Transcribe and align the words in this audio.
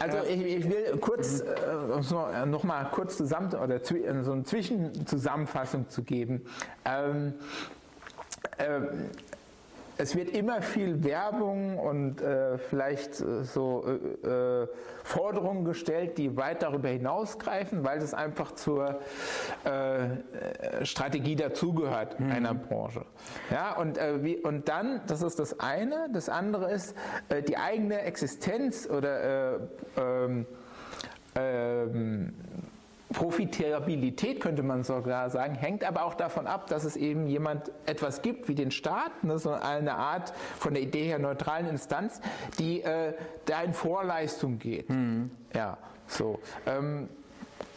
Also 0.00 0.18
ich, 0.28 0.40
ich 0.44 0.68
will 0.68 0.98
kurz 1.00 1.40
äh, 1.40 1.44
so, 2.00 2.26
äh, 2.26 2.46
noch 2.46 2.64
mal 2.64 2.84
kurz 2.90 3.16
zusammen 3.16 3.52
oder 3.54 3.76
äh, 3.76 4.24
so 4.24 4.32
eine 4.32 4.44
Zwischenzusammenfassung 4.44 5.88
zu 5.88 6.02
geben. 6.02 6.44
Ähm, 6.84 7.34
ähm, 8.58 9.10
es 9.98 10.14
wird 10.14 10.30
immer 10.30 10.62
viel 10.62 11.02
Werbung 11.04 11.78
und 11.78 12.20
äh, 12.20 12.58
vielleicht 12.58 13.20
äh, 13.20 13.44
so 13.44 13.84
äh, 13.86 14.62
äh, 14.62 14.68
Forderungen 15.02 15.64
gestellt, 15.64 16.18
die 16.18 16.36
weit 16.36 16.62
darüber 16.62 16.88
hinausgreifen, 16.88 17.84
weil 17.84 17.98
es 17.98 18.12
einfach 18.12 18.52
zur 18.52 19.00
äh, 19.64 20.84
Strategie 20.84 21.36
dazugehört 21.36 22.20
mhm. 22.20 22.30
einer 22.30 22.54
Branche. 22.54 23.04
Ja, 23.50 23.76
und, 23.76 23.98
wie, 24.22 24.36
und 24.36 24.68
dann, 24.68 25.00
das 25.06 25.22
ist 25.22 25.38
das 25.38 25.60
eine, 25.60 26.08
das 26.12 26.28
andere 26.28 26.72
ist 26.72 26.96
die 27.48 27.56
eigene 27.56 28.00
Existenz 28.02 28.88
oder 28.88 29.60
ähm, 29.96 30.46
ähm, 31.36 32.32
Profitabilität 33.16 34.40
könnte 34.40 34.62
man 34.62 34.84
sogar 34.84 35.30
sagen, 35.30 35.54
hängt 35.54 35.84
aber 35.84 36.04
auch 36.04 36.14
davon 36.14 36.46
ab, 36.46 36.66
dass 36.66 36.84
es 36.84 36.96
eben 36.96 37.26
jemand 37.26 37.72
etwas 37.86 38.20
gibt 38.20 38.46
wie 38.46 38.54
den 38.54 38.70
Staat, 38.70 39.24
ne, 39.24 39.38
so 39.38 39.52
eine 39.52 39.94
Art 39.94 40.34
von 40.58 40.74
der 40.74 40.82
Idee 40.82 41.04
her 41.04 41.18
neutralen 41.18 41.66
Instanz, 41.66 42.20
die 42.58 42.82
äh, 42.82 43.14
da 43.46 43.62
in 43.62 43.72
Vorleistung 43.72 44.58
geht. 44.58 44.90
Mhm. 44.90 45.30
Ja, 45.54 45.78
so. 46.06 46.40
Ähm, 46.66 47.08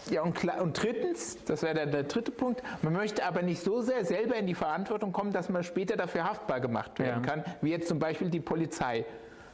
ja, 0.10 0.24
und, 0.24 0.44
und 0.44 0.84
drittens, 0.84 1.42
das 1.46 1.64
wäre 1.64 1.74
der, 1.74 1.86
der, 1.86 2.04
dritte 2.04 2.32
Punkt, 2.32 2.62
man 2.82 2.92
möchte 2.92 3.24
aber 3.24 3.42
nicht 3.42 3.64
so 3.64 3.80
sehr 3.80 4.04
selber 4.04 4.36
in 4.36 4.46
die 4.46 4.56
Verantwortung 4.56 5.14
kommen, 5.14 5.32
dass 5.32 5.48
man 5.48 5.64
später 5.64 5.96
dafür 5.96 6.26
haftbar 6.26 6.60
gemacht 6.60 7.00
werden 7.00 7.24
ja. 7.24 7.30
kann, 7.30 7.46
wie 7.62 7.70
jetzt 7.70 7.88
zum 7.88 8.00
Beispiel 8.00 8.30
die 8.30 8.42
Polizei. 8.42 9.06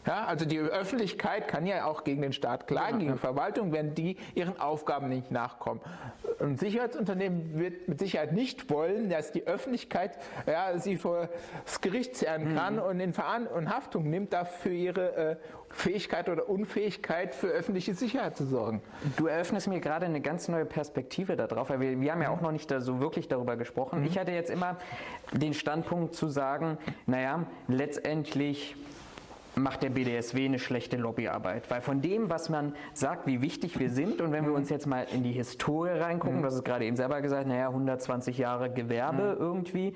Ja, 0.05 0.25
also 0.25 0.45
die 0.45 0.59
Öffentlichkeit 0.59 1.47
kann 1.47 1.65
ja 1.65 1.85
auch 1.85 2.03
gegen 2.03 2.21
den 2.21 2.33
Staat 2.33 2.67
klagen, 2.67 2.99
gegen 2.99 3.13
die 3.13 3.17
Verwaltung, 3.19 3.71
wenn 3.71 3.95
die 3.95 4.17
ihren 4.35 4.59
Aufgaben 4.59 5.09
nicht 5.09 5.31
nachkommen. 5.31 5.81
Ein 6.39 6.57
Sicherheitsunternehmen 6.57 7.57
wird 7.57 7.87
mit 7.87 7.99
Sicherheit 7.99 8.31
nicht 8.33 8.69
wollen, 8.69 9.09
dass 9.09 9.31
die 9.31 9.47
Öffentlichkeit 9.47 10.17
ja, 10.45 10.77
sie 10.77 10.97
vor 10.97 11.29
das 11.65 11.81
Gericht 11.81 12.15
zerren 12.15 12.51
mhm. 12.51 12.55
kann 12.55 12.75
mhm. 12.75 12.81
und 12.81 12.99
in 12.99 13.13
Veran 13.13 13.47
und 13.47 13.73
Haftung 13.73 14.09
nimmt, 14.09 14.33
dafür 14.33 14.71
ihre 14.71 15.15
äh, 15.15 15.35
Fähigkeit 15.69 16.29
oder 16.29 16.47
Unfähigkeit 16.47 17.33
für 17.33 17.47
öffentliche 17.47 17.95
Sicherheit 17.95 18.37
zu 18.37 18.45
sorgen. 18.45 18.81
Du 19.17 19.27
eröffnest 19.27 19.67
mir 19.67 19.79
gerade 19.79 20.05
eine 20.05 20.21
ganz 20.21 20.47
neue 20.47 20.65
Perspektive 20.65 21.35
darauf, 21.35 21.69
weil 21.69 21.79
wir, 21.79 21.99
wir 21.99 22.11
haben 22.11 22.21
ja 22.21 22.29
auch 22.29 22.41
noch 22.41 22.51
nicht 22.51 22.73
so 22.77 22.99
wirklich 23.01 23.27
darüber 23.27 23.57
gesprochen. 23.57 24.01
Mhm. 24.01 24.07
Ich 24.07 24.17
hatte 24.17 24.31
jetzt 24.31 24.49
immer 24.49 24.77
den 25.33 25.53
Standpunkt 25.53 26.15
zu 26.15 26.27
sagen, 26.27 26.77
naja, 27.07 27.45
letztendlich 27.67 28.75
macht 29.55 29.83
der 29.83 29.89
BDSW 29.89 30.45
eine 30.45 30.59
schlechte 30.59 30.97
Lobbyarbeit. 30.97 31.69
Weil 31.69 31.81
von 31.81 32.01
dem, 32.01 32.29
was 32.29 32.49
man 32.49 32.73
sagt, 32.93 33.27
wie 33.27 33.41
wichtig 33.41 33.79
wir 33.79 33.89
sind, 33.89 34.21
und 34.21 34.31
wenn 34.31 34.45
wir 34.45 34.53
uns 34.53 34.69
jetzt 34.69 34.85
mal 34.85 35.05
in 35.11 35.23
die 35.23 35.31
Historie 35.31 35.91
reingucken, 35.91 36.39
mhm. 36.39 36.43
das 36.43 36.55
ist 36.55 36.65
gerade 36.65 36.85
eben 36.85 36.95
selber 36.95 37.21
gesagt, 37.21 37.47
naja, 37.47 37.67
120 37.67 38.37
Jahre 38.37 38.69
Gewerbe 38.69 39.35
mhm. 39.35 39.41
irgendwie, 39.41 39.93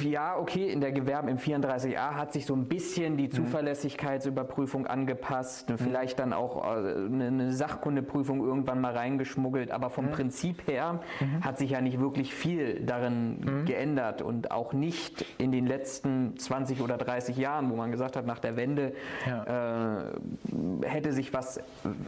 ja, 0.00 0.36
okay, 0.36 0.68
in 0.70 0.80
der 0.80 0.92
Gewerben 0.92 1.28
im 1.28 1.38
34a 1.38 2.14
hat 2.14 2.32
sich 2.32 2.46
so 2.46 2.54
ein 2.54 2.66
bisschen 2.66 3.16
die 3.16 3.28
mhm. 3.28 3.32
Zuverlässigkeitsüberprüfung 3.32 4.86
angepasst, 4.86 5.70
mhm. 5.70 5.78
vielleicht 5.78 6.18
dann 6.18 6.32
auch 6.32 6.64
äh, 6.64 6.90
eine 6.90 7.52
Sachkundeprüfung 7.52 8.44
irgendwann 8.44 8.80
mal 8.80 8.96
reingeschmuggelt, 8.96 9.70
aber 9.70 9.90
vom 9.90 10.06
mhm. 10.06 10.10
Prinzip 10.10 10.66
her 10.68 11.00
mhm. 11.20 11.44
hat 11.44 11.58
sich 11.58 11.70
ja 11.70 11.80
nicht 11.80 12.00
wirklich 12.00 12.34
viel 12.34 12.80
darin 12.80 13.40
mhm. 13.40 13.64
geändert 13.64 14.22
und 14.22 14.50
auch 14.50 14.72
nicht 14.72 15.24
in 15.38 15.52
den 15.52 15.66
letzten 15.66 16.36
20 16.36 16.80
oder 16.80 16.98
30 16.98 17.36
Jahren, 17.36 17.70
wo 17.70 17.76
man 17.76 17.90
gesagt 17.90 18.16
hat, 18.16 18.26
nach 18.26 18.38
der 18.38 18.56
Wende 18.56 18.92
ja. 19.26 20.02
äh, 20.02 20.86
hätte 20.86 21.12
sich 21.12 21.32
was 21.32 21.60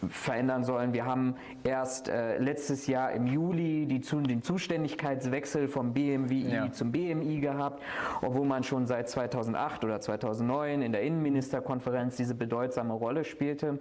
verändern 0.09 0.65
sollen. 0.65 0.93
Wir 0.93 1.07
haben 1.07 1.37
erst 1.65 2.09
äh, 2.09 2.39
letztes 2.39 2.87
Jahr 2.87 3.13
im 3.13 3.27
Juli 3.27 3.87
die, 3.87 4.01
den 4.01 4.43
Zuständigkeitswechsel 4.43 5.69
vom 5.69 5.93
BMWI 5.93 6.53
ja. 6.53 6.73
zum 6.73 6.93
BMI 6.93 7.32
gehabt, 7.41 7.83
obwohl 8.21 8.47
man 8.47 8.65
schon 8.65 8.87
seit 8.87 9.09
2008 9.09 9.85
oder 9.85 10.01
2009 10.01 10.83
in 10.83 10.93
der 10.93 11.03
Innenministerkonferenz 11.03 12.17
diese 12.17 12.35
bedeutsame 12.35 12.95
Rolle 12.95 13.25
spielte. 13.25 13.79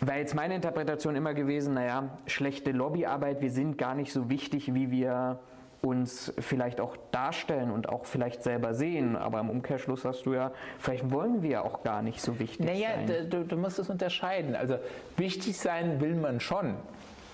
Wäre 0.00 0.18
jetzt 0.18 0.34
meine 0.34 0.54
Interpretation 0.54 1.16
immer 1.16 1.34
gewesen, 1.34 1.74
naja, 1.74 2.10
schlechte 2.26 2.70
Lobbyarbeit, 2.70 3.40
wir 3.40 3.50
sind 3.50 3.78
gar 3.78 3.94
nicht 3.94 4.12
so 4.12 4.30
wichtig, 4.30 4.72
wie 4.72 4.90
wir 4.90 5.40
uns 5.80 6.32
vielleicht 6.38 6.80
auch 6.80 6.96
darstellen 7.12 7.70
und 7.70 7.88
auch 7.88 8.04
vielleicht 8.04 8.42
selber 8.42 8.74
sehen. 8.74 9.16
Aber 9.16 9.40
im 9.40 9.50
Umkehrschluss 9.50 10.04
hast 10.04 10.26
du 10.26 10.34
ja, 10.34 10.52
vielleicht 10.78 11.10
wollen 11.10 11.42
wir 11.42 11.64
auch 11.64 11.82
gar 11.82 12.02
nicht 12.02 12.20
so 12.20 12.38
wichtig 12.38 12.66
naja, 12.66 12.88
sein. 12.94 13.06
Naja, 13.06 13.24
du, 13.24 13.44
du 13.44 13.56
musst 13.56 13.78
es 13.78 13.88
unterscheiden. 13.88 14.56
Also 14.56 14.78
wichtig 15.16 15.56
sein 15.56 16.00
will 16.00 16.14
man 16.14 16.40
schon 16.40 16.74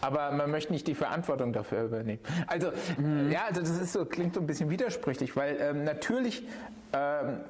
aber 0.04 0.30
man 0.32 0.50
möchte 0.50 0.72
nicht 0.72 0.86
die 0.86 0.94
Verantwortung 0.94 1.52
dafür 1.52 1.84
übernehmen. 1.84 2.20
Also, 2.46 2.72
mhm. 2.98 3.30
ja, 3.30 3.44
also 3.48 3.60
das 3.60 3.70
ist 3.70 3.92
so, 3.92 4.04
klingt 4.04 4.34
so 4.34 4.40
ein 4.40 4.46
bisschen 4.46 4.68
widersprüchlich, 4.68 5.34
weil 5.36 5.56
ähm, 5.60 5.84
natürlich 5.84 6.46
ähm, 6.92 7.40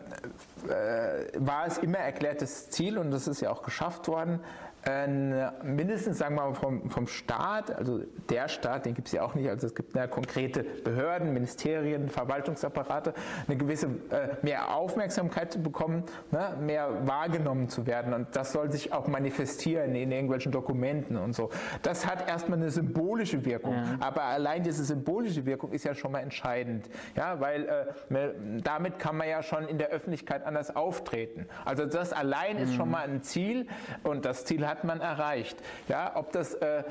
äh, 0.69 1.32
war 1.37 1.66
es 1.66 1.78
immer 1.78 1.98
erklärtes 1.98 2.70
Ziel 2.70 2.97
und 2.98 3.10
das 3.10 3.26
ist 3.26 3.41
ja 3.41 3.50
auch 3.50 3.62
geschafft 3.62 4.06
worden, 4.09 4.41
äh, 4.86 5.64
mindestens 5.64 6.18
sagen 6.18 6.34
wir 6.34 6.42
mal 6.42 6.54
vom, 6.54 6.90
vom 6.90 7.06
Staat, 7.06 7.74
also 7.74 8.00
der 8.28 8.48
Staat, 8.48 8.86
den 8.86 8.94
gibt 8.94 9.08
es 9.08 9.12
ja 9.12 9.22
auch 9.22 9.34
nicht, 9.34 9.48
also 9.48 9.66
es 9.66 9.74
gibt 9.74 9.94
ja 9.94 10.06
konkrete 10.06 10.62
Behörden, 10.62 11.32
Ministerien, 11.32 12.08
Verwaltungsapparate, 12.08 13.14
eine 13.46 13.56
gewisse 13.56 13.86
äh, 13.86 14.28
mehr 14.42 14.74
Aufmerksamkeit 14.74 15.52
zu 15.52 15.62
bekommen, 15.62 16.04
ne, 16.30 16.56
mehr 16.60 17.06
wahrgenommen 17.06 17.68
zu 17.68 17.86
werden 17.86 18.12
und 18.12 18.36
das 18.36 18.52
soll 18.52 18.70
sich 18.70 18.92
auch 18.92 19.08
manifestieren 19.08 19.94
in 19.94 20.12
irgendwelchen 20.12 20.52
Dokumenten 20.52 21.16
und 21.16 21.34
so. 21.34 21.50
Das 21.82 22.06
hat 22.06 22.28
erstmal 22.28 22.58
eine 22.58 22.70
symbolische 22.70 23.44
Wirkung, 23.44 23.74
ja. 23.74 23.96
aber 24.00 24.24
allein 24.24 24.62
diese 24.62 24.84
symbolische 24.84 25.46
Wirkung 25.46 25.72
ist 25.72 25.84
ja 25.84 25.94
schon 25.94 26.12
mal 26.12 26.20
entscheidend, 26.20 26.90
ja, 27.16 27.40
weil 27.40 27.64
äh, 28.10 28.28
damit 28.62 28.98
kann 28.98 29.16
man 29.16 29.28
ja 29.28 29.42
schon 29.42 29.66
in 29.66 29.78
der 29.78 29.88
Öffentlichkeit 29.88 30.44
anders 30.44 30.74
auftreten. 30.76 31.46
Also 31.64 31.86
das 31.86 32.12
allein 32.12 32.58
ist 32.58 32.74
schon 32.74 32.86
mhm. 32.86 32.92
mal 32.92 33.08
ein 33.08 33.22
Ziel 33.22 33.66
und 34.02 34.24
das 34.24 34.44
Ziel 34.44 34.66
hat 34.66 34.73
hat 34.74 34.84
man 34.84 35.00
erreicht. 35.00 35.56
Ja, 35.88 36.12
ob 36.16 36.32
das 36.32 36.54
äh, 36.54 36.82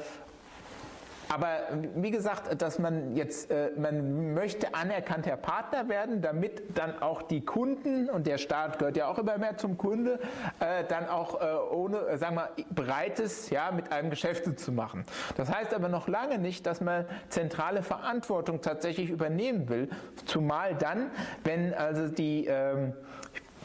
aber 1.29 1.47
wie 1.95 2.11
gesagt, 2.11 2.61
dass 2.61 2.79
man 2.79 3.15
jetzt, 3.15 3.49
äh, 3.49 3.71
man 3.75 4.33
möchte 4.33 4.75
anerkannter 4.75 5.35
Partner 5.35 5.89
werden, 5.89 6.21
damit 6.21 6.77
dann 6.77 7.01
auch 7.01 7.23
die 7.23 7.43
Kunden, 7.43 8.09
und 8.09 8.27
der 8.27 8.37
Staat 8.37 8.77
gehört 8.77 8.97
ja 8.97 9.07
auch 9.07 9.17
immer 9.17 9.37
mehr 9.37 9.57
zum 9.57 9.77
Kunde, 9.77 10.19
äh, 10.59 10.83
dann 10.87 11.07
auch 11.07 11.41
äh, 11.41 11.73
ohne, 11.73 11.97
äh, 12.01 12.17
sagen 12.17 12.35
wir, 12.35 12.49
bereit 12.69 13.19
ist, 13.19 13.49
ja, 13.49 13.71
mit 13.71 13.91
einem 13.91 14.09
Geschäfte 14.11 14.55
zu 14.55 14.71
machen. 14.71 15.05
Das 15.35 15.51
heißt 15.51 15.73
aber 15.73 15.89
noch 15.89 16.07
lange 16.07 16.37
nicht, 16.37 16.67
dass 16.67 16.81
man 16.81 17.05
zentrale 17.29 17.81
Verantwortung 17.81 18.61
tatsächlich 18.61 19.09
übernehmen 19.09 19.69
will, 19.69 19.89
zumal 20.25 20.75
dann, 20.75 21.09
wenn 21.43 21.73
also 21.73 22.09
die, 22.09 22.45
ähm, 22.45 22.93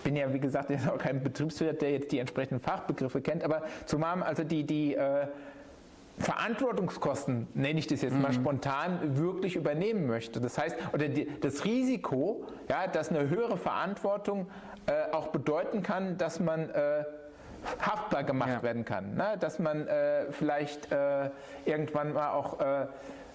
bin 0.02 0.16
ja, 0.16 0.32
wie 0.32 0.40
gesagt, 0.40 0.70
jetzt 0.70 0.88
auch 0.88 0.98
kein 0.98 1.22
Betriebswirt, 1.22 1.82
der 1.82 1.92
jetzt 1.92 2.12
die 2.12 2.18
entsprechenden 2.18 2.60
Fachbegriffe 2.60 3.20
kennt, 3.20 3.44
aber 3.44 3.62
zumal 3.86 4.22
also 4.22 4.44
die, 4.44 4.64
die 4.64 4.94
äh, 4.94 5.26
Verantwortungskosten, 6.18 7.46
nenne 7.54 7.78
ich 7.78 7.86
das 7.86 8.02
jetzt 8.02 8.14
mhm. 8.14 8.22
mal 8.22 8.32
spontan, 8.32 9.16
wirklich 9.16 9.56
übernehmen 9.56 10.06
möchte. 10.06 10.40
Das 10.40 10.58
heißt, 10.58 10.76
oder 10.92 11.08
die, 11.08 11.28
das 11.40 11.64
Risiko, 11.64 12.44
ja, 12.68 12.86
dass 12.86 13.10
eine 13.10 13.28
höhere 13.28 13.56
Verantwortung 13.56 14.48
äh, 14.86 15.12
auch 15.12 15.28
bedeuten 15.28 15.82
kann, 15.82 16.18
dass 16.18 16.40
man 16.40 16.70
äh, 16.70 17.04
haftbar 17.80 18.24
gemacht 18.24 18.50
ja. 18.50 18.62
werden 18.62 18.84
kann. 18.84 19.14
Ne? 19.14 19.36
Dass 19.38 19.58
man 19.58 19.86
äh, 19.86 20.32
vielleicht 20.32 20.90
äh, 20.90 21.30
irgendwann 21.64 22.12
mal 22.12 22.32
auch 22.32 22.60
äh, 22.60 22.86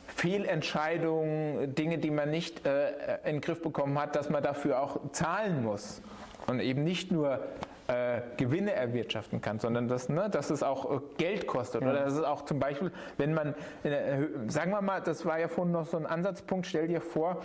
Fehlentscheidungen, 0.07 1.75
Dinge, 1.75 1.97
die 1.97 2.11
man 2.11 2.31
nicht 2.31 2.65
äh, 2.65 2.89
in 3.23 3.35
den 3.35 3.41
Griff 3.41 3.61
bekommen 3.61 3.97
hat, 3.99 4.15
dass 4.15 4.29
man 4.29 4.43
dafür 4.43 4.81
auch 4.81 4.99
zahlen 5.11 5.63
muss 5.63 6.01
und 6.47 6.59
eben 6.59 6.83
nicht 6.83 7.11
nur 7.11 7.39
äh, 7.87 8.21
Gewinne 8.37 8.73
erwirtschaften 8.73 9.41
kann, 9.41 9.59
sondern 9.59 9.87
dass, 9.87 10.07
ne, 10.09 10.29
dass 10.29 10.49
es 10.49 10.63
auch 10.63 10.89
äh, 10.89 10.99
Geld 11.17 11.47
kostet. 11.47 11.81
Ja. 11.81 11.89
Oder 11.89 12.05
dass 12.05 12.13
es 12.13 12.23
auch 12.23 12.45
zum 12.45 12.59
Beispiel, 12.59 12.91
wenn 13.17 13.33
man, 13.33 13.55
äh, 13.83 14.21
sagen 14.47 14.71
wir 14.71 14.81
mal, 14.81 15.01
das 15.01 15.25
war 15.25 15.39
ja 15.39 15.47
vorhin 15.47 15.73
noch 15.73 15.85
so 15.85 15.97
ein 15.97 16.05
Ansatzpunkt, 16.05 16.65
stell 16.65 16.87
dir 16.87 17.01
vor, 17.01 17.41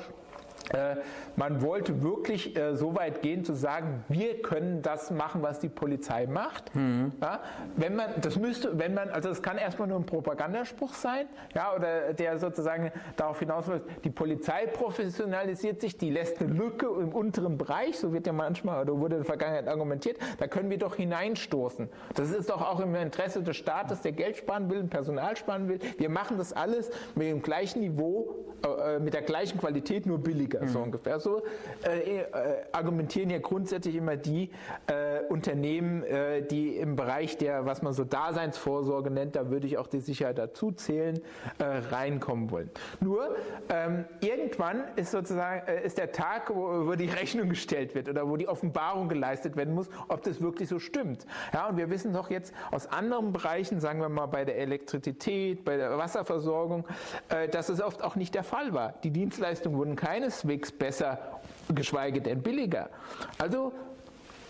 man 1.37 1.62
wollte 1.62 2.02
wirklich 2.02 2.56
äh, 2.56 2.76
so 2.76 2.94
weit 2.96 3.22
gehen 3.22 3.44
zu 3.44 3.55
sagen, 3.55 4.05
wir 4.08 4.43
können 4.43 4.82
das 4.82 5.10
machen, 5.10 5.43
was 5.43 5.60
die 5.60 5.69
Polizei 5.69 6.26
macht. 6.26 6.75
Mhm. 6.75 7.12
Ja, 7.22 7.40
wenn 7.76 7.96
man, 7.96 8.20
das 8.20 8.37
müsste, 8.37 8.78
wenn 8.78 8.94
man, 8.94 9.08
also 9.10 9.28
das 9.28 9.43
kann 9.43 9.56
erstmal 9.56 9.88
nur 9.88 9.99
ein 9.99 10.06
Propagandaspruch 10.06 10.94
sein, 10.94 11.26
ja, 11.55 11.75
oder 11.75 12.12
der 12.12 12.38
sozusagen 12.38 12.90
darauf 13.16 13.38
hinaus 13.38 13.69
will, 13.69 13.81
die 14.05 14.10
Polizei 14.10 14.66
professionalisiert 14.66 15.81
sich, 15.81 15.96
die 15.96 16.10
lässt 16.10 16.40
eine 16.40 16.52
Lücke 16.52 16.87
im 16.87 17.11
unteren 17.11 17.56
Bereich, 17.56 17.99
so 17.99 18.12
wird 18.12 18.26
ja 18.26 18.32
manchmal 18.32 18.82
oder 18.82 18.99
wurde 18.99 19.16
in 19.16 19.22
der 19.22 19.26
Vergangenheit 19.26 19.69
argumentiert, 19.69 20.19
da 20.38 20.46
können 20.49 20.70
wir 20.70 20.78
doch 20.78 20.96
hineinstoßen. 20.96 21.88
Das 22.14 22.31
ist 22.31 22.50
doch 22.50 22.62
auch 22.62 22.81
im 22.81 22.94
Interesse 22.94 23.43
des 23.43 23.56
Staates, 23.56 24.00
der 24.02 24.12
Geld 24.12 24.37
sparen 24.37 24.70
will, 24.70 24.84
Personal 24.84 25.37
sparen 25.37 25.69
will. 25.69 25.78
Wir 25.99 26.08
machen 26.08 26.37
das 26.38 26.52
alles 26.52 26.90
mit 27.14 27.28
dem 27.28 27.43
gleichen 27.43 27.81
Niveau, 27.81 28.34
äh, 28.64 28.99
mit 28.99 29.14
der 29.14 29.22
gleichen 29.22 29.58
Qualität, 29.58 30.06
nur 30.06 30.19
billiger. 30.19 30.47
Billiger, 30.48 30.62
mhm. 30.62 30.68
so 30.68 30.78
ungefähr. 30.80 31.20
So 31.20 31.42
äh, 31.84 32.20
äh, 32.20 32.24
argumentieren 32.72 33.30
ja 33.30 33.38
grundsätzlich 33.38 33.96
immer 33.96 34.16
die 34.16 34.50
äh, 34.86 35.20
Unternehmen, 35.28 36.02
äh, 36.02 36.42
die 36.42 36.76
im 36.76 36.96
Bereich 36.96 37.36
der, 37.38 37.66
was 37.66 37.82
man 37.82 37.92
so 37.92 38.04
Daseinsvorsorge 38.04 39.10
nennt, 39.10 39.36
da 39.36 39.50
würde 39.50 39.66
ich 39.66 39.78
auch 39.78 39.86
die 39.86 40.00
Sicherheit 40.00 40.38
dazu 40.38 40.72
zählen, 40.72 41.20
äh, 41.58 41.64
reinkommen 41.64 42.50
wollen. 42.50 42.70
Nur 43.00 43.36
ähm, 43.68 44.04
irgendwann 44.20 44.84
ist 44.96 45.10
sozusagen 45.10 45.66
äh, 45.66 45.84
ist 45.84 45.98
der 45.98 46.12
Tag, 46.12 46.54
wo, 46.54 46.86
wo, 46.86 46.94
die 46.94 47.06
Rechnung 47.06 47.48
gestellt 47.48 47.94
wird 47.94 48.08
oder 48.08 48.28
wo 48.28 48.36
die 48.36 48.48
Offenbarung 48.48 49.08
geleistet 49.08 49.56
werden 49.56 49.74
muss, 49.74 49.88
ob 50.08 50.22
das 50.22 50.40
wirklich 50.40 50.68
so 50.68 50.78
stimmt. 50.78 51.26
Ja, 51.52 51.68
und 51.68 51.76
wir 51.76 51.90
wissen 51.90 52.12
doch 52.12 52.30
jetzt 52.30 52.54
aus 52.70 52.86
anderen 52.86 53.32
Bereichen, 53.32 53.80
sagen 53.80 54.00
wir 54.00 54.08
mal 54.08 54.26
bei 54.26 54.44
der 54.44 54.58
Elektrizität, 54.58 55.64
bei 55.64 55.76
der 55.76 55.96
Wasserversorgung, 55.98 56.86
dass 57.50 57.68
es 57.68 57.80
oft 57.80 58.02
auch 58.02 58.16
nicht 58.16 58.34
der 58.34 58.44
Fall 58.44 58.72
war. 58.72 58.94
Die 59.02 59.10
Dienstleistungen 59.10 59.76
wurden 59.76 59.96
keineswegs 60.38 60.73
besser, 60.73 61.19
geschweige 61.75 62.20
denn 62.20 62.43
billiger. 62.43 62.88
Also 63.38 63.73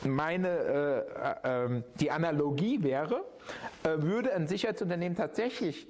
meine, 0.04 0.48
äh, 0.48 0.98
äh, 0.98 1.04
ähm, 1.44 1.84
die 2.00 2.10
Analogie 2.10 2.82
wäre, 2.82 3.24
äh, 3.82 4.00
würde 4.00 4.32
ein 4.32 4.46
Sicherheitsunternehmen 4.46 5.16
tatsächlich 5.16 5.88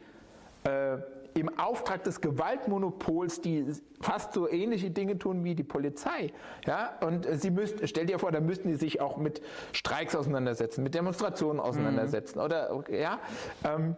äh, 0.65 0.97
im 1.35 1.57
Auftrag 1.59 2.03
des 2.05 2.21
Gewaltmonopols, 2.21 3.43
die 3.43 3.67
fast 4.01 4.33
so 4.33 4.49
ähnliche 4.49 4.91
Dinge 4.91 5.19
tun 5.19 5.45
wie 5.45 5.55
die 5.55 5.63
Polizei. 5.63 6.33
Ja? 6.67 6.99
Und 7.01 7.29
sie 7.31 7.51
müssten, 7.51 7.87
stell 7.87 8.07
dir 8.07 8.19
vor, 8.19 8.33
da 8.33 8.41
müssten 8.41 8.69
die 8.69 8.77
sich 8.77 9.01
auch 9.01 9.19
mit 9.19 9.43
Streiks 9.73 10.17
auseinandersetzen, 10.17 10.83
mit 10.83 10.95
Demonstrationen 10.95 11.61
auseinandersetzen. 11.61 12.39
Mhm. 12.39 12.45
Oder 12.45 12.85
ja, 12.91 13.19
ähm, 13.65 13.95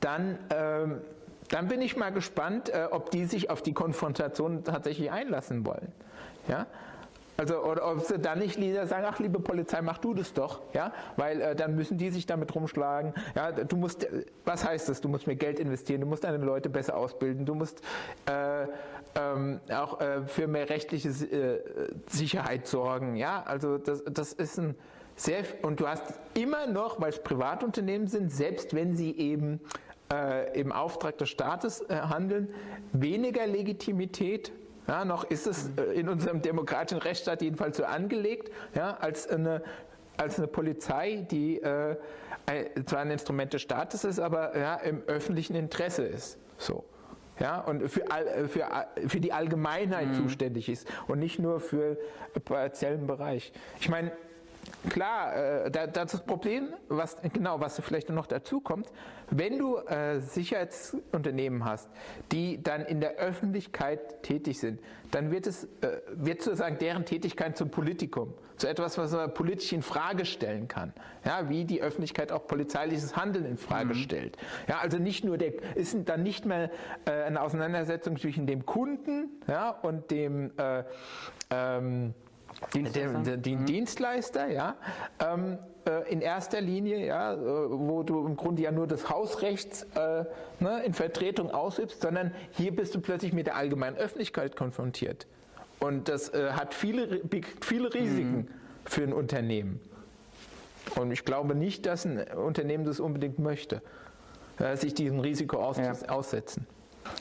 dann, 0.00 0.38
ähm, 0.50 1.00
dann 1.50 1.68
bin 1.68 1.82
ich 1.82 1.96
mal 1.96 2.10
gespannt, 2.10 2.70
äh, 2.70 2.88
ob 2.90 3.10
die 3.10 3.26
sich 3.26 3.50
auf 3.50 3.60
die 3.60 3.74
Konfrontation 3.74 4.64
tatsächlich 4.64 5.10
einlassen 5.10 5.66
wollen. 5.66 5.92
Ja? 6.48 6.66
Also, 7.36 7.62
oder 7.64 7.90
ob 7.90 8.00
sie 8.00 8.18
dann 8.18 8.38
nicht 8.38 8.58
lieber 8.58 8.86
sagen, 8.86 9.06
ach 9.08 9.18
liebe 9.18 9.40
Polizei, 9.40 9.80
mach 9.80 9.96
du 9.96 10.12
das 10.12 10.34
doch, 10.34 10.60
ja, 10.74 10.92
weil 11.16 11.40
äh, 11.40 11.56
dann 11.56 11.74
müssen 11.74 11.96
die 11.96 12.10
sich 12.10 12.26
damit 12.26 12.54
rumschlagen. 12.54 13.14
Ja, 13.34 13.50
du 13.50 13.76
musst, 13.76 14.06
was 14.44 14.66
heißt 14.66 14.90
das? 14.90 15.00
Du 15.00 15.08
musst 15.08 15.26
mehr 15.26 15.36
Geld 15.36 15.58
investieren, 15.58 16.02
du 16.02 16.06
musst 16.06 16.24
deine 16.24 16.36
Leute 16.44 16.68
besser 16.68 16.98
ausbilden, 16.98 17.46
du 17.46 17.54
musst 17.54 17.80
äh, 18.26 18.66
ähm, 19.14 19.58
auch 19.72 20.02
äh, 20.02 20.20
für 20.26 20.48
mehr 20.48 20.68
rechtliche 20.68 21.08
äh, 21.08 21.60
Sicherheit 22.08 22.66
sorgen, 22.66 23.16
ja. 23.16 23.42
Also 23.46 23.78
das, 23.78 24.04
das 24.04 24.34
ist 24.34 24.58
ein 24.58 24.74
sehr 25.16 25.44
und 25.62 25.80
du 25.80 25.88
hast 25.88 26.04
immer 26.34 26.66
noch, 26.66 27.00
weil 27.00 27.08
es 27.08 27.22
Privatunternehmen 27.22 28.06
sind, 28.06 28.30
selbst 28.30 28.74
wenn 28.74 28.96
sie 28.96 29.16
eben 29.16 29.60
äh, 30.12 30.58
im 30.58 30.72
Auftrag 30.72 31.18
des 31.18 31.28
Staates 31.28 31.82
äh, 31.88 31.94
handeln, 31.94 32.52
weniger 32.92 33.46
Legitimität 33.46 34.52
ja, 34.88 35.04
noch 35.04 35.24
ist 35.24 35.46
es 35.46 35.70
äh, 35.76 35.82
in 35.92 36.08
unserem 36.08 36.42
demokratischen 36.42 37.00
Rechtsstaat 37.00 37.42
jedenfalls 37.42 37.76
so 37.76 37.84
angelegt, 37.84 38.50
ja, 38.74 38.96
als 38.96 39.28
eine 39.28 39.62
als 40.16 40.36
eine 40.38 40.48
Polizei, 40.48 41.26
die 41.30 41.62
äh, 41.62 41.96
zwar 42.84 43.00
ein 43.00 43.10
Instrument 43.10 43.52
des 43.52 43.62
Staates 43.62 44.04
ist, 44.04 44.18
aber 44.18 44.56
ja, 44.58 44.74
im 44.76 45.02
öffentlichen 45.06 45.54
Interesse 45.56 46.04
ist. 46.04 46.38
So. 46.58 46.84
Ja, 47.38 47.60
und 47.60 47.88
für, 47.88 48.04
für, 48.48 48.68
für 49.06 49.20
die 49.20 49.32
Allgemeinheit 49.32 50.08
mhm. 50.08 50.14
zuständig 50.14 50.68
ist 50.68 50.86
und 51.08 51.20
nicht 51.20 51.38
nur 51.38 51.58
für 51.58 51.96
einen 52.34 52.44
partiellen 52.44 53.06
Bereich. 53.06 53.52
Ich 53.80 53.88
meine, 53.88 54.12
Klar, 54.88 55.36
äh, 55.36 55.70
da, 55.70 55.86
das 55.86 56.24
Problem, 56.24 56.68
was 56.88 57.16
genau, 57.32 57.60
was 57.60 57.80
vielleicht 57.80 58.08
noch 58.08 58.26
dazu 58.26 58.60
kommt, 58.60 58.90
wenn 59.30 59.58
du 59.58 59.76
äh, 59.76 60.20
Sicherheitsunternehmen 60.20 61.64
hast, 61.64 61.90
die 62.32 62.62
dann 62.62 62.84
in 62.86 63.00
der 63.00 63.16
Öffentlichkeit 63.16 64.22
tätig 64.22 64.58
sind, 64.58 64.80
dann 65.10 65.30
wird 65.30 65.46
es 65.46 65.64
äh, 65.82 66.00
wird 66.14 66.42
sozusagen 66.42 66.78
deren 66.78 67.04
Tätigkeit 67.04 67.56
zum 67.58 67.70
Politikum, 67.70 68.32
zu 68.56 68.68
etwas, 68.68 68.96
was 68.96 69.12
man 69.12 69.32
politisch 69.34 69.72
in 69.72 69.82
Frage 69.82 70.24
stellen 70.24 70.66
kann, 70.66 70.94
ja, 71.24 71.48
wie 71.50 71.64
die 71.64 71.82
Öffentlichkeit 71.82 72.32
auch 72.32 72.46
polizeiliches 72.46 73.16
Handeln 73.16 73.44
in 73.44 73.58
Frage 73.58 73.94
mhm. 73.94 73.98
stellt. 73.98 74.38
Ja, 74.66 74.78
also 74.78 74.98
nicht 74.98 75.24
nur 75.24 75.36
der 75.36 75.76
ist 75.76 75.96
dann 76.06 76.22
nicht 76.22 76.46
mehr 76.46 76.70
äh, 77.04 77.10
eine 77.10 77.42
Auseinandersetzung 77.42 78.18
zwischen 78.18 78.46
dem 78.46 78.64
Kunden, 78.64 79.28
ja, 79.46 79.70
und 79.70 80.10
dem 80.10 80.52
äh, 80.56 80.84
ähm, 81.50 82.14
Dienstleister, 82.74 83.22
der, 83.22 83.36
der, 83.36 83.56
mhm. 83.56 83.66
Dienstleister 83.66 84.48
ja, 84.48 84.76
ähm, 85.20 85.58
äh, 85.86 86.12
in 86.12 86.20
erster 86.20 86.60
Linie, 86.60 87.06
ja, 87.06 87.34
äh, 87.34 87.38
wo 87.38 88.02
du 88.02 88.26
im 88.26 88.36
Grunde 88.36 88.62
ja 88.62 88.70
nur 88.70 88.86
das 88.86 89.08
Hausrecht 89.08 89.86
äh, 89.94 90.24
ne, 90.62 90.82
in 90.84 90.92
Vertretung 90.92 91.50
ausübst, 91.50 92.02
sondern 92.02 92.34
hier 92.50 92.74
bist 92.74 92.94
du 92.94 93.00
plötzlich 93.00 93.32
mit 93.32 93.46
der 93.46 93.56
allgemeinen 93.56 93.96
Öffentlichkeit 93.96 94.56
konfrontiert. 94.56 95.26
Und 95.78 96.08
das 96.08 96.28
äh, 96.30 96.50
hat 96.52 96.74
viele, 96.74 97.22
viele 97.60 97.94
Risiken 97.94 98.36
mhm. 98.36 98.48
für 98.84 99.02
ein 99.02 99.12
Unternehmen. 99.12 99.80
Und 100.96 101.12
ich 101.12 101.24
glaube 101.24 101.54
nicht, 101.54 101.86
dass 101.86 102.04
ein 102.04 102.20
Unternehmen 102.32 102.84
das 102.84 103.00
unbedingt 103.00 103.38
möchte, 103.38 103.82
sich 104.74 104.92
diesem 104.92 105.20
Risiko 105.20 105.58
aus, 105.58 105.78
ja. 105.78 105.92
aussetzen. 106.08 106.66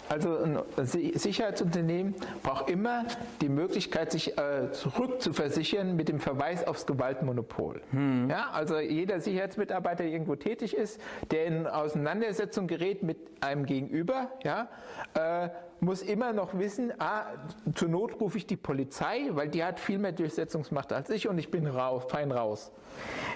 Also 0.08 0.38
ein 0.38 0.60
Sicherheitsunternehmen 0.86 2.16
braucht 2.44 2.70
immer 2.70 3.06
die 3.42 3.50
Möglichkeit, 3.50 4.12
sich 4.12 4.38
äh, 4.38 4.72
zurückzuversichern 4.72 5.96
mit 5.96 6.10
dem 6.10 6.20
Verweis 6.20 6.66
aufs 6.66 6.86
Gewaltmonopol. 6.86 7.82
Hm. 7.92 8.30
Ja, 8.30 8.50
also 8.52 8.80
jeder 8.80 9.20
Sicherheitsmitarbeiter, 9.20 10.04
der 10.04 10.12
irgendwo 10.12 10.36
tätig 10.36 10.76
ist, 10.76 11.00
der 11.32 11.46
in 11.46 11.68
Auseinandersetzung 11.68 12.68
gerät 12.68 13.04
mit 13.04 13.18
einem 13.42 13.66
Gegenüber, 13.66 14.32
ja, 14.44 14.70
äh, 15.14 15.50
muss 15.82 16.02
immer 16.02 16.34
noch 16.34 16.58
wissen, 16.58 16.94
ah, 17.00 17.26
zur 17.74 17.88
Not 17.88 18.20
rufe 18.20 18.38
ich 18.38 18.48
die 18.48 18.58
Polizei, 18.58 19.30
weil 19.32 19.48
die 19.48 19.64
hat 19.64 19.80
viel 19.80 19.98
mehr 19.98 20.12
Durchsetzungsmacht 20.12 20.92
als 20.92 21.10
ich 21.10 21.28
und 21.28 21.38
ich 21.38 21.52
bin 21.52 21.68
raus, 21.68 22.04
fein 22.10 22.32
raus. 22.32 22.72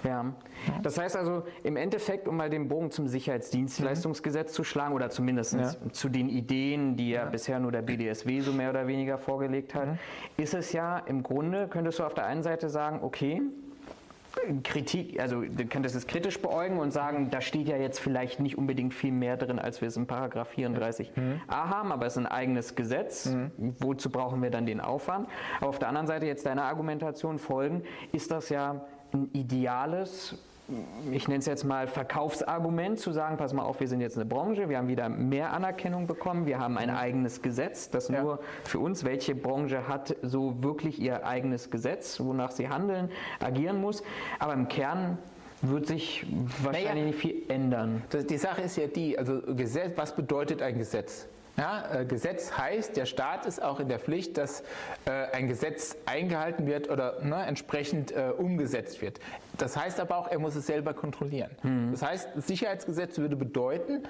Ja, 0.03 0.33
das 0.81 0.97
heißt 0.97 1.15
also 1.15 1.43
im 1.63 1.77
Endeffekt, 1.77 2.27
um 2.27 2.37
mal 2.37 2.49
den 2.49 2.67
Bogen 2.67 2.91
zum 2.91 3.07
Sicherheitsdienstleistungsgesetz 3.07 4.51
mhm. 4.51 4.55
zu 4.55 4.63
schlagen 4.63 4.93
oder 4.93 5.09
zumindest 5.09 5.53
ja. 5.53 5.73
zu 5.91 6.09
den 6.09 6.29
Ideen, 6.29 6.95
die 6.95 7.11
ja, 7.11 7.23
ja, 7.23 7.29
bisher 7.29 7.59
nur 7.59 7.71
der 7.71 7.81
BDSW 7.81 8.41
so 8.41 8.51
mehr 8.51 8.69
oder 8.69 8.87
weniger 8.87 9.17
vorgelegt 9.17 9.75
hat, 9.75 9.87
mhm. 9.87 9.97
ist 10.37 10.53
es 10.53 10.73
ja 10.73 10.99
im 10.99 11.23
Grunde, 11.23 11.67
könntest 11.67 11.99
du 11.99 12.03
auf 12.03 12.13
der 12.13 12.25
einen 12.25 12.43
Seite 12.43 12.69
sagen, 12.69 12.99
okay, 13.01 13.41
Kritik, 14.63 15.19
also 15.19 15.41
du 15.41 15.65
könntest 15.65 15.95
es 15.95 16.07
kritisch 16.07 16.41
beäugen 16.41 16.79
und 16.79 16.91
sagen, 16.91 17.29
da 17.29 17.39
steht 17.39 17.67
ja 17.67 17.77
jetzt 17.77 17.99
vielleicht 17.99 18.39
nicht 18.39 18.57
unbedingt 18.57 18.93
viel 18.93 19.11
mehr 19.11 19.37
drin, 19.37 19.59
als 19.59 19.81
wir 19.81 19.87
es 19.87 19.95
in 19.97 20.07
Paragraph 20.07 20.53
34a 20.53 21.07
mhm. 21.15 21.41
haben, 21.47 21.91
aber 21.91 22.07
es 22.07 22.13
ist 22.13 22.17
ein 22.17 22.25
eigenes 22.25 22.75
Gesetz. 22.75 23.27
Mhm. 23.27 23.51
Wozu 23.79 24.09
brauchen 24.09 24.41
wir 24.41 24.49
dann 24.49 24.65
den 24.65 24.81
Aufwand? 24.81 25.27
Aber 25.59 25.69
auf 25.69 25.79
der 25.79 25.87
anderen 25.87 26.07
Seite 26.07 26.25
jetzt 26.25 26.45
deiner 26.45 26.63
Argumentation 26.63 27.37
folgen, 27.37 27.83
ist 28.11 28.31
das 28.31 28.49
ja 28.49 28.85
ein 29.13 29.29
ideales 29.33 30.35
ich 31.11 31.27
nenne 31.27 31.39
es 31.39 31.45
jetzt 31.45 31.65
mal 31.65 31.87
Verkaufsargument, 31.87 32.97
zu 32.97 33.11
sagen, 33.11 33.37
pass 33.37 33.53
mal 33.53 33.63
auf, 33.63 33.81
wir 33.81 33.87
sind 33.87 33.99
jetzt 33.99 34.15
eine 34.15 34.25
Branche, 34.25 34.69
wir 34.69 34.77
haben 34.77 34.87
wieder 34.87 35.09
mehr 35.09 35.51
Anerkennung 35.51 36.07
bekommen, 36.07 36.45
wir 36.45 36.59
haben 36.59 36.77
ein 36.77 36.89
eigenes 36.89 37.41
Gesetz, 37.41 37.89
das 37.89 38.07
ja. 38.07 38.21
nur 38.21 38.39
für 38.63 38.79
uns, 38.79 39.03
welche 39.03 39.35
Branche 39.35 39.87
hat 39.87 40.15
so 40.21 40.63
wirklich 40.63 40.99
ihr 40.99 41.25
eigenes 41.25 41.69
Gesetz, 41.69 42.19
wonach 42.21 42.51
sie 42.51 42.69
handeln, 42.69 43.09
agieren 43.39 43.81
muss. 43.81 44.03
Aber 44.39 44.53
im 44.53 44.69
Kern 44.69 45.17
wird 45.61 45.85
sich 45.87 46.25
wahrscheinlich 46.61 46.93
naja, 46.93 47.05
nicht 47.05 47.19
viel 47.19 47.43
ändern. 47.49 48.01
die 48.11 48.37
Sache 48.37 48.61
ist 48.61 48.77
ja 48.77 48.87
die, 48.87 49.17
also 49.17 49.41
Gesetz, 49.41 49.97
was 49.97 50.15
bedeutet 50.15 50.61
ein 50.61 50.77
Gesetz? 50.77 51.27
Ja, 51.57 52.01
äh, 52.01 52.05
Gesetz 52.05 52.57
heißt, 52.57 52.97
der 52.97 53.05
Staat 53.05 53.45
ist 53.45 53.61
auch 53.61 53.79
in 53.79 53.87
der 53.87 53.99
Pflicht, 53.99 54.37
dass 54.37 54.63
äh, 55.05 55.11
ein 55.33 55.47
Gesetz 55.47 55.95
eingehalten 56.05 56.65
wird 56.65 56.89
oder 56.89 57.21
ne, 57.21 57.45
entsprechend 57.45 58.11
äh, 58.11 58.31
umgesetzt 58.35 59.01
wird. 59.01 59.19
Das 59.57 59.77
heißt 59.77 59.99
aber 59.99 60.17
auch, 60.17 60.27
er 60.27 60.39
muss 60.39 60.55
es 60.55 60.65
selber 60.65 60.93
kontrollieren. 60.93 61.51
Mhm. 61.61 61.91
Das 61.91 62.01
heißt, 62.01 62.29
Sicherheitsgesetz 62.37 63.19
würde 63.19 63.35
bedeuten, 63.35 64.03